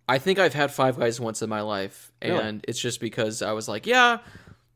I 0.08 0.18
think 0.18 0.38
I've 0.38 0.52
had 0.54 0.70
Five 0.70 0.98
Guys 0.98 1.18
once 1.18 1.40
in 1.42 1.48
my 1.48 1.62
life, 1.62 2.12
Really? 2.22 2.38
and 2.38 2.64
it's 2.68 2.78
just 2.78 3.00
because 3.00 3.40
I 3.40 3.52
was 3.52 3.66
like, 3.68 3.86
yeah, 3.86 4.18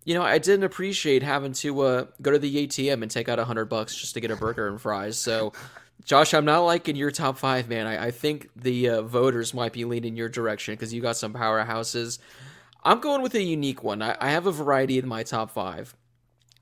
you 0.04 0.14
know, 0.14 0.22
I 0.22 0.38
didn't 0.38 0.64
appreciate 0.64 1.22
having 1.22 1.52
to 1.52 1.80
uh, 1.82 2.04
go 2.22 2.30
to 2.30 2.38
the 2.38 2.66
ATM 2.66 3.02
and 3.02 3.10
take 3.10 3.28
out 3.28 3.38
a 3.38 3.44
hundred 3.44 3.66
bucks 3.66 3.94
just 3.94 4.14
to 4.14 4.20
get 4.20 4.30
a 4.30 4.36
burger 4.36 4.66
and 4.68 4.80
fries. 4.80 5.18
So, 5.18 5.52
Josh, 6.04 6.32
I'm 6.32 6.44
not 6.44 6.60
liking 6.60 6.96
your 6.96 7.10
top 7.10 7.38
five, 7.38 7.68
man. 7.68 7.86
I, 7.86 8.06
I 8.06 8.10
think 8.10 8.48
the 8.56 8.88
uh, 8.88 9.02
voters 9.02 9.52
might 9.52 9.72
be 9.72 9.84
leaning 9.84 10.16
your 10.16 10.28
direction 10.28 10.74
because 10.74 10.94
you 10.94 11.02
got 11.02 11.16
some 11.16 11.34
powerhouses. 11.34 12.18
I'm 12.82 13.00
going 13.00 13.22
with 13.22 13.34
a 13.34 13.42
unique 13.42 13.82
one. 13.82 14.00
I, 14.00 14.16
I 14.20 14.30
have 14.30 14.46
a 14.46 14.52
variety 14.52 14.98
in 14.98 15.06
my 15.06 15.22
top 15.22 15.50
five. 15.50 15.94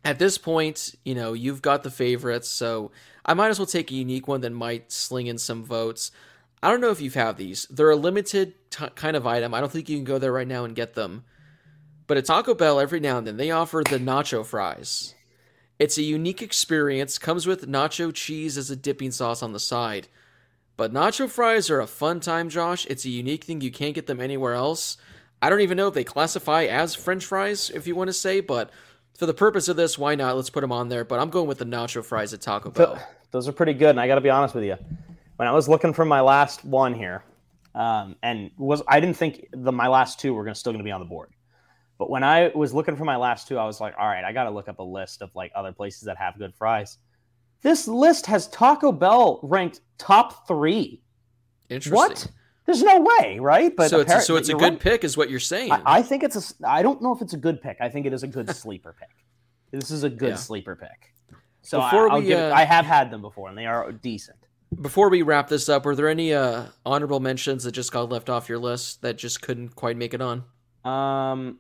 At 0.05 0.19
this 0.19 0.39
point, 0.39 0.95
you 1.05 1.15
know, 1.15 1.33
you've 1.33 1.63
got 1.63 1.83
the 1.83 1.91
favorites, 1.91 2.49
so 2.49 2.93
I 3.25 3.35
might 3.35 3.49
as 3.49 3.59
well 3.59 3.67
take 3.67 3.91
a 3.91 3.95
unique 3.95 4.29
one 4.29 4.41
that 4.43 4.51
might 4.51 4.93
sling 4.93 5.27
in 5.27 5.37
some 5.37 5.65
votes. 5.65 6.11
I 6.63 6.71
don't 6.71 6.81
know 6.81 6.91
if 6.91 7.01
you've 7.01 7.15
had 7.15 7.37
these. 7.37 7.67
They're 7.67 7.91
a 7.91 7.97
limited 7.97 8.55
t- 8.71 8.87
kind 8.95 9.17
of 9.17 9.27
item. 9.27 9.53
I 9.53 9.61
don't 9.61 9.71
think 9.71 9.89
you 9.89 9.97
can 9.97 10.05
go 10.05 10.19
there 10.19 10.33
right 10.33 10.47
now 10.47 10.65
and 10.65 10.75
get 10.75 10.95
them. 10.95 11.25
But 12.07 12.17
at 12.17 12.25
Taco 12.25 12.55
Bell, 12.55 12.79
every 12.79 13.01
now 13.01 13.19
and 13.19 13.27
then, 13.27 13.37
they 13.37 13.51
offer 13.51 13.83
the 13.89 13.99
nacho 13.99 14.47
fries. 14.47 15.16
It's 15.79 15.99
a 15.99 16.03
unique 16.03 16.41
experience, 16.43 17.19
comes 17.19 17.47
with 17.47 17.69
nacho 17.69 18.13
cheese 18.13 18.57
as 18.57 18.71
a 18.71 18.77
dipping 18.77 19.11
sauce 19.11 19.43
on 19.43 19.53
the 19.53 19.61
side. 19.61 20.09
But 20.77 20.93
nacho 20.93 21.29
fries 21.29 21.71
are 21.71 21.81
a 21.81 21.87
fun 21.87 22.21
time, 22.21 22.49
Josh. 22.49 22.87
It's 22.87 23.05
a 23.05 23.11
unique 23.11 23.45
thing. 23.45 23.61
You 23.61 23.71
can't 23.71 23.95
get 23.95 24.07
them 24.07 24.21
anywhere 24.21 24.55
else. 24.55 24.97
I 25.41 25.51
don't 25.51 25.61
even 25.61 25.77
know 25.77 25.89
if 25.89 25.95
they 25.95 26.05
classify 26.05 26.65
as 26.65 26.95
french 26.95 27.25
fries, 27.25 27.71
if 27.71 27.87
you 27.87 27.95
want 27.95 28.09
to 28.09 28.15
say, 28.15 28.41
but 28.41 28.71
for 29.19 29.27
the 29.27 29.35
purpose 29.35 29.69
of 29.69 29.77
this, 29.77 29.99
why 29.99 30.15
not? 30.15 30.37
Let's 30.37 30.51
put 30.51 30.63
them 30.63 30.73
on 30.73 30.89
there. 30.89 31.05
But 31.05 31.19
I'm 31.19 31.31
going 31.31 31.47
with 31.47 31.59
the 31.59 31.65
nacho 31.65 32.05
fries 32.05 32.33
at 32.33 32.41
Taco 32.41 32.71
Bell. 32.71 33.03
Those 33.31 33.49
are 33.49 33.53
pretty 33.53 33.75
good, 33.75 33.91
and 33.91 34.01
I 34.01 34.07
got 34.07 34.15
to 34.17 34.21
be 34.21 34.31
honest 34.31 34.55
with 34.55 34.65
you. 34.65 34.77
When 35.37 35.47
I 35.47 35.53
was 35.53 35.69
looking 35.69 35.93
for 35.93 36.05
my 36.05 36.23
last 36.23 36.65
one 36.65 36.95
here, 36.95 37.23
um, 37.75 38.17
and 38.23 38.51
was 38.57 38.83
I 38.89 39.01
didn't 39.01 39.17
think 39.19 39.49
the 39.53 39.73
my 39.73 39.89
last 39.89 40.19
two 40.19 40.33
were 40.33 40.45
gonna, 40.45 40.55
still 40.55 40.73
going 40.73 40.83
to 40.83 40.85
be 40.85 40.93
on 40.93 41.01
the 41.01 41.07
board, 41.07 41.31
but 41.99 42.11
when 42.11 42.23
I 42.23 42.51
was 42.55 42.75
looking 42.75 42.97
for 42.97 43.05
my 43.05 43.17
last 43.17 43.49
two, 43.49 43.59
I 43.59 43.65
was 43.65 43.81
like, 43.81 43.95
all 43.99 44.07
right, 44.07 44.25
I 44.25 44.33
got 44.33 44.45
to 44.45 44.51
look 44.51 44.69
up 44.69 44.79
a 44.79 44.83
list 44.83 45.23
of 45.23 45.35
like 45.35 45.53
other 45.55 45.73
places 45.73 46.03
that 46.03 46.17
have 46.19 46.39
good 46.39 46.55
fries. 46.55 46.99
This 47.63 47.89
list 47.89 48.27
has 48.27 48.49
Taco 48.49 48.93
Bell 48.93 49.41
ranked 49.43 49.81
top 49.99 50.47
three. 50.47 51.03
Interesting. 51.69 51.97
What? 51.97 52.29
There's 52.67 52.83
no 52.83 53.01
way, 53.01 53.39
right? 53.39 53.75
But 53.75 53.91
so 53.91 54.01
it's 54.01 54.13
a, 54.13 54.21
so 54.21 54.37
it's 54.37 54.49
a 54.49 54.55
good 54.55 54.63
right. 54.75 54.81
pick, 54.81 55.05
is 55.05 55.17
what 55.17 55.31
you're 55.31 55.41
saying. 55.41 55.73
I, 55.73 55.81
I 55.87 56.03
think 56.03 56.25
it's 56.25 56.53
a. 56.61 56.69
I 56.69 56.83
don't 56.83 57.01
know 57.01 57.15
if 57.15 57.23
it's 57.23 57.33
a 57.33 57.37
good 57.37 57.63
pick. 57.63 57.77
I 57.81 57.89
think 57.89 58.07
it 58.07 58.13
is 58.13 58.25
a 58.25 58.27
good 58.27 58.51
sleeper 58.51 58.95
pick. 58.99 59.09
This 59.71 59.91
is 59.91 60.03
a 60.03 60.11
good 60.11 60.31
Yeah. 60.31 60.37
sleeper 60.37 60.75
pick. 60.75 61.15
So 61.63 61.81
Before 61.81 62.13
I, 62.13 62.19
we, 62.19 62.33
it, 62.33 62.39
uh, 62.39 62.55
I 62.55 62.65
have 62.65 62.85
had 62.85 63.11
them 63.11 63.23
before, 63.23 63.49
and 63.49 63.57
they 63.57 63.67
are 63.67 63.91
decent. 63.93 64.39
Before 64.81 65.09
we 65.09 65.23
wrap 65.23 65.49
this 65.49 65.69
up, 65.69 65.85
were 65.85 65.95
there 65.95 66.09
any 66.09 66.35
uh, 66.35 66.67
honorable 66.85 67.21
mentions 67.21 67.65
that 67.65 67.73
just 67.73 67.93
got 67.93 68.09
left 68.09 68.29
off 68.29 68.49
your 68.49 68.59
list 68.59 69.03
that 69.03 69.17
just 69.17 69.43
couldn't 69.43 69.75
quite 69.77 69.97
make 69.97 70.13
it 70.13 70.21
on? 70.21 70.45
Um, 70.85 71.59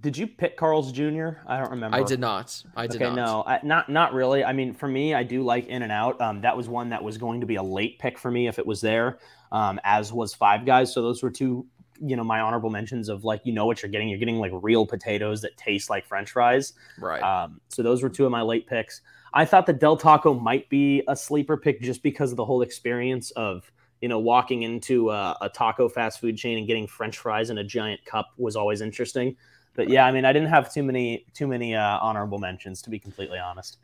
did 0.00 0.16
you 0.16 0.26
pick 0.26 0.56
Carl's 0.56 0.92
Jr.? 0.92 1.30
I 1.46 1.58
don't 1.58 1.70
remember. 1.70 1.96
I 1.96 2.02
did 2.02 2.20
not. 2.20 2.62
I 2.76 2.86
did 2.86 3.02
okay, 3.02 3.14
not. 3.14 3.14
no, 3.14 3.44
I, 3.46 3.60
not 3.62 3.88
not 3.88 4.12
really. 4.12 4.44
I 4.44 4.52
mean, 4.52 4.74
for 4.74 4.88
me, 4.88 5.14
I 5.14 5.22
do 5.22 5.42
like 5.42 5.66
In 5.66 5.82
and 5.82 5.92
Out. 5.92 6.20
Um, 6.20 6.40
that 6.40 6.56
was 6.56 6.68
one 6.68 6.88
that 6.90 7.02
was 7.02 7.18
going 7.18 7.40
to 7.40 7.46
be 7.46 7.56
a 7.56 7.62
late 7.62 7.98
pick 7.98 8.18
for 8.18 8.30
me 8.30 8.48
if 8.48 8.58
it 8.58 8.66
was 8.66 8.80
there. 8.80 9.18
Um, 9.52 9.80
as 9.84 10.12
was 10.12 10.34
Five 10.34 10.66
Guys. 10.66 10.92
So 10.92 11.02
those 11.02 11.22
were 11.22 11.30
two, 11.30 11.66
you 12.00 12.16
know, 12.16 12.24
my 12.24 12.40
honorable 12.40 12.70
mentions 12.70 13.08
of 13.08 13.24
like 13.24 13.40
you 13.44 13.52
know 13.52 13.66
what 13.66 13.82
you're 13.82 13.90
getting. 13.90 14.08
You're 14.08 14.18
getting 14.18 14.38
like 14.38 14.52
real 14.54 14.86
potatoes 14.86 15.40
that 15.42 15.56
taste 15.56 15.88
like 15.88 16.06
French 16.06 16.30
fries. 16.32 16.72
Right. 16.98 17.22
Um, 17.22 17.60
so 17.68 17.82
those 17.82 18.02
were 18.02 18.08
two 18.08 18.24
of 18.24 18.32
my 18.32 18.42
late 18.42 18.66
picks. 18.66 19.02
I 19.34 19.44
thought 19.44 19.66
the 19.66 19.72
Del 19.72 19.96
Taco 19.96 20.34
might 20.34 20.68
be 20.68 21.02
a 21.08 21.16
sleeper 21.16 21.56
pick 21.56 21.80
just 21.80 22.02
because 22.02 22.30
of 22.30 22.36
the 22.36 22.44
whole 22.44 22.62
experience 22.62 23.30
of 23.32 23.70
you 24.00 24.08
know 24.08 24.18
walking 24.18 24.62
into 24.62 25.10
a, 25.10 25.36
a 25.40 25.48
taco 25.48 25.88
fast 25.88 26.20
food 26.20 26.36
chain 26.36 26.58
and 26.58 26.66
getting 26.66 26.86
French 26.86 27.18
fries 27.18 27.50
in 27.50 27.58
a 27.58 27.64
giant 27.64 28.04
cup 28.04 28.30
was 28.36 28.56
always 28.56 28.80
interesting. 28.80 29.36
But 29.76 29.88
yeah, 29.88 30.06
I 30.06 30.12
mean, 30.12 30.24
I 30.24 30.32
didn't 30.32 30.48
have 30.48 30.72
too 30.72 30.82
many 30.82 31.26
too 31.34 31.46
many 31.46 31.74
uh, 31.74 31.98
honorable 32.00 32.38
mentions 32.38 32.82
to 32.82 32.90
be 32.90 32.98
completely 32.98 33.38
honest. 33.38 33.78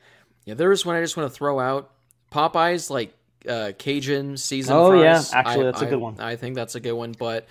Yeah, 0.44 0.54
there 0.54 0.72
is 0.72 0.84
one 0.84 0.96
I 0.96 1.00
just 1.00 1.16
want 1.16 1.30
to 1.30 1.36
throw 1.36 1.60
out. 1.60 1.90
Popeyes, 2.32 2.90
like 2.90 3.14
uh, 3.48 3.72
Cajun 3.78 4.36
season. 4.36 4.74
Oh, 4.74 4.92
yeah. 5.00 5.14
fries. 5.14 5.32
Actually, 5.34 5.60
I- 5.60 5.64
that's 5.64 5.82
a 5.82 5.86
I- 5.86 5.90
good 5.90 6.00
one. 6.00 6.20
I 6.20 6.36
think 6.36 6.54
that's 6.56 6.74
a 6.74 6.80
good 6.80 6.94
one. 6.94 7.12
But 7.12 7.46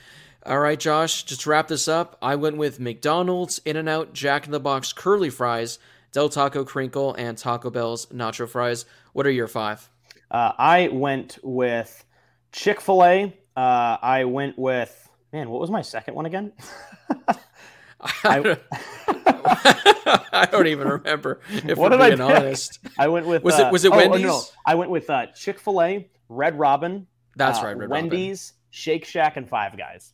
all 0.46 0.60
right, 0.60 0.80
Josh, 0.80 1.24
just 1.24 1.42
to 1.42 1.50
wrap 1.52 1.68
this 1.68 1.88
up, 1.88 2.18
I 2.22 2.36
went 2.36 2.58
with 2.58 2.80
McDonald's, 2.80 3.60
In 3.64 3.78
and 3.78 3.88
Out, 3.88 4.14
Jack 4.14 4.46
in 4.46 4.52
the 4.52 4.60
Box 4.60 4.92
curly 4.92 5.30
fries, 5.30 5.78
Del 6.12 6.30
Taco 6.30 6.66
crinkle, 6.66 7.14
and 7.14 7.38
Taco 7.38 7.70
Bell's 7.70 8.08
nacho 8.08 8.50
fries. 8.50 8.86
What 9.14 9.26
are 9.28 9.32
your 9.32 9.48
five? 9.48 9.88
Uh, 10.32 10.52
I 10.58 10.88
went 10.92 11.38
with 11.44 12.04
Chick 12.52 12.82
Fil 12.82 13.04
A. 13.04 13.38
Uh, 13.56 13.98
I 14.02 14.24
went 14.26 14.58
with 14.58 15.10
man. 15.32 15.50
What 15.50 15.62
was 15.62 15.70
my 15.70 15.82
second 15.84 16.16
one 16.16 16.26
again? 16.26 16.52
I, 18.24 18.39
don't, 18.39 18.60
I 20.34 20.47
don't 20.52 20.68
even 20.68 20.88
remember. 20.88 21.41
If 21.49 21.78
What 21.78 21.91
we're 21.91 21.97
did 21.97 22.02
I 22.02 22.16
being 22.16 22.28
pick? 22.28 22.38
honest, 22.38 22.80
I 22.97 23.08
went 23.08 23.26
with 23.28 23.43
Was 23.43 23.60
it- 23.60 23.66
uh, 23.68 23.72
was 23.72 23.86
it 23.86 23.91
oh, 23.91 23.95
oh, 23.95 23.97
Wendy's? 23.97 24.22
no, 24.24 24.41
I 24.66 24.76
went 24.76 24.89
with 24.91 25.10
uh, 25.10 25.28
Chick 25.28 25.60
Fil 25.60 25.82
A, 25.82 26.10
Red 26.30 26.58
Robin. 26.58 27.08
That's 27.36 27.60
uh, 27.60 27.64
right, 27.64 27.78
Red 27.78 27.89
Robin. 27.89 28.10
Wendy's, 28.10 28.54
Shake 28.72 29.06
Shack, 29.06 29.38
and 29.38 29.47
Five 29.47 29.78
Guys. 29.78 30.14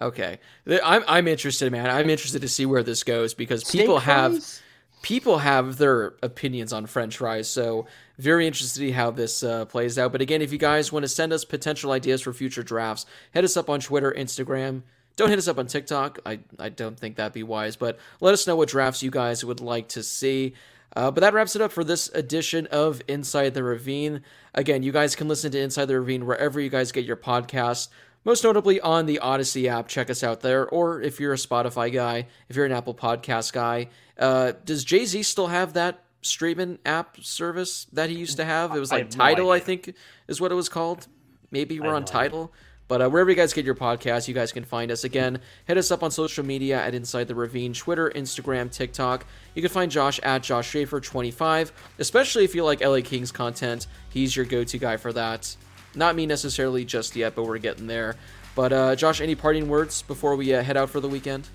Okay, 0.00 0.38
I'm 0.82 1.04
I'm 1.06 1.28
interested, 1.28 1.70
man. 1.70 1.88
I'm 1.90 2.10
interested 2.10 2.42
to 2.42 2.48
see 2.48 2.66
where 2.66 2.82
this 2.82 3.02
goes 3.04 3.34
because 3.34 3.62
people 3.64 3.98
Steak 3.98 4.06
have 4.06 4.32
fries? 4.32 4.62
people 5.02 5.38
have 5.38 5.76
their 5.78 6.14
opinions 6.22 6.72
on 6.72 6.86
French 6.86 7.18
fries. 7.18 7.48
So 7.48 7.86
very 8.18 8.46
interested 8.46 8.80
to 8.80 8.86
see 8.86 8.90
how 8.92 9.10
this 9.10 9.42
uh, 9.42 9.64
plays 9.66 9.98
out. 9.98 10.12
But 10.12 10.20
again, 10.20 10.42
if 10.42 10.52
you 10.52 10.58
guys 10.58 10.92
want 10.92 11.04
to 11.04 11.08
send 11.08 11.32
us 11.32 11.44
potential 11.44 11.92
ideas 11.92 12.20
for 12.22 12.32
future 12.32 12.62
drafts, 12.62 13.06
hit 13.32 13.44
us 13.44 13.56
up 13.56 13.68
on 13.68 13.80
Twitter, 13.80 14.12
Instagram. 14.16 14.82
Don't 15.16 15.28
hit 15.28 15.38
us 15.38 15.48
up 15.48 15.58
on 15.58 15.66
TikTok. 15.66 16.20
I 16.24 16.40
I 16.58 16.68
don't 16.68 16.98
think 16.98 17.16
that'd 17.16 17.32
be 17.32 17.42
wise. 17.42 17.76
But 17.76 17.98
let 18.20 18.32
us 18.34 18.46
know 18.46 18.56
what 18.56 18.68
drafts 18.68 19.02
you 19.02 19.10
guys 19.10 19.44
would 19.44 19.60
like 19.60 19.88
to 19.88 20.02
see. 20.02 20.54
Uh, 20.94 21.10
but 21.10 21.22
that 21.22 21.32
wraps 21.32 21.56
it 21.56 21.62
up 21.62 21.72
for 21.72 21.84
this 21.84 22.08
edition 22.10 22.66
of 22.66 23.00
Inside 23.08 23.54
the 23.54 23.62
Ravine. 23.62 24.22
Again, 24.54 24.82
you 24.82 24.92
guys 24.92 25.16
can 25.16 25.26
listen 25.26 25.50
to 25.52 25.58
Inside 25.58 25.86
the 25.86 25.98
Ravine 25.98 26.26
wherever 26.26 26.60
you 26.60 26.68
guys 26.68 26.92
get 26.92 27.04
your 27.04 27.16
podcasts. 27.16 27.88
Most 28.24 28.44
notably 28.44 28.80
on 28.80 29.06
the 29.06 29.18
Audacy 29.22 29.66
app, 29.66 29.88
check 29.88 30.08
us 30.08 30.22
out 30.22 30.40
there. 30.40 30.68
Or 30.68 31.00
if 31.00 31.18
you're 31.18 31.32
a 31.32 31.36
Spotify 31.36 31.92
guy, 31.92 32.28
if 32.48 32.56
you're 32.56 32.66
an 32.66 32.72
Apple 32.72 32.94
Podcast 32.94 33.52
guy, 33.52 33.88
uh, 34.18 34.52
does 34.64 34.84
Jay 34.84 35.04
Z 35.06 35.22
still 35.24 35.48
have 35.48 35.72
that 35.72 36.04
streaming 36.20 36.78
app 36.86 37.16
service 37.22 37.86
that 37.92 38.10
he 38.10 38.16
used 38.16 38.36
to 38.36 38.44
have? 38.44 38.76
It 38.76 38.78
was 38.78 38.92
I 38.92 38.96
like 38.96 39.06
have 39.06 39.16
no 39.16 39.24
Tidal, 39.24 39.50
I 39.50 39.58
think, 39.58 39.94
is 40.28 40.40
what 40.40 40.52
it 40.52 40.54
was 40.54 40.68
called. 40.68 41.08
Maybe 41.50 41.80
we're 41.80 41.94
on 41.94 42.04
no 42.12 42.18
idea. 42.18 42.50
But 42.92 43.00
uh, 43.00 43.08
wherever 43.08 43.30
you 43.30 43.36
guys 43.36 43.54
get 43.54 43.64
your 43.64 43.74
podcast, 43.74 44.28
you 44.28 44.34
guys 44.34 44.52
can 44.52 44.64
find 44.64 44.90
us. 44.90 45.02
Again, 45.02 45.40
hit 45.64 45.78
us 45.78 45.90
up 45.90 46.02
on 46.02 46.10
social 46.10 46.44
media 46.44 46.78
at 46.78 46.94
Inside 46.94 47.26
the 47.26 47.34
Ravine, 47.34 47.72
Twitter, 47.72 48.12
Instagram, 48.14 48.70
TikTok. 48.70 49.24
You 49.54 49.62
can 49.62 49.70
find 49.70 49.90
Josh 49.90 50.20
at 50.22 50.42
Josh 50.42 50.70
Schaefer25, 50.70 51.72
especially 51.98 52.44
if 52.44 52.54
you 52.54 52.64
like 52.64 52.82
LA 52.82 53.00
Kings 53.02 53.32
content. 53.32 53.86
He's 54.10 54.36
your 54.36 54.44
go 54.44 54.62
to 54.62 54.76
guy 54.76 54.98
for 54.98 55.10
that. 55.14 55.56
Not 55.94 56.16
me 56.16 56.26
necessarily 56.26 56.84
just 56.84 57.16
yet, 57.16 57.34
but 57.34 57.44
we're 57.44 57.56
getting 57.56 57.86
there. 57.86 58.16
But 58.54 58.74
uh, 58.74 58.94
Josh, 58.94 59.22
any 59.22 59.36
parting 59.36 59.70
words 59.70 60.02
before 60.02 60.36
we 60.36 60.52
uh, 60.52 60.62
head 60.62 60.76
out 60.76 60.90
for 60.90 61.00
the 61.00 61.08
weekend? 61.08 61.48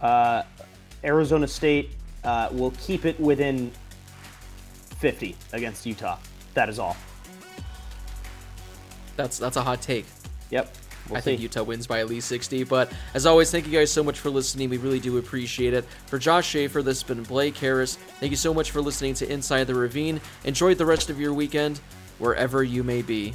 Uh, 0.00 0.42
Arizona 1.04 1.48
State 1.48 1.90
uh, 2.24 2.48
will 2.50 2.72
keep 2.80 3.04
it 3.04 3.20
within 3.20 3.70
50 5.00 5.36
against 5.52 5.84
Utah. 5.84 6.16
That 6.54 6.70
is 6.70 6.78
all. 6.78 6.96
That's 9.16 9.36
that's 9.36 9.58
a 9.58 9.62
hot 9.62 9.82
take. 9.82 10.06
Yep. 10.52 10.72
We'll 11.08 11.16
I 11.16 11.20
see. 11.20 11.24
think 11.24 11.40
Utah 11.40 11.64
wins 11.64 11.86
by 11.86 11.98
at 11.98 12.08
least 12.08 12.28
60. 12.28 12.62
But 12.64 12.92
as 13.14 13.26
always, 13.26 13.50
thank 13.50 13.66
you 13.66 13.72
guys 13.72 13.90
so 13.90 14.04
much 14.04 14.20
for 14.20 14.30
listening. 14.30 14.70
We 14.70 14.76
really 14.76 15.00
do 15.00 15.18
appreciate 15.18 15.74
it. 15.74 15.84
For 16.06 16.18
Josh 16.18 16.46
Schaefer, 16.46 16.82
this 16.82 17.00
has 17.00 17.08
been 17.08 17.24
Blake 17.24 17.56
Harris. 17.56 17.96
Thank 18.20 18.30
you 18.30 18.36
so 18.36 18.54
much 18.54 18.70
for 18.70 18.80
listening 18.80 19.14
to 19.14 19.32
Inside 19.32 19.64
the 19.64 19.74
Ravine. 19.74 20.20
Enjoy 20.44 20.74
the 20.74 20.86
rest 20.86 21.10
of 21.10 21.18
your 21.18 21.32
weekend, 21.32 21.80
wherever 22.18 22.62
you 22.62 22.84
may 22.84 23.02
be. 23.02 23.34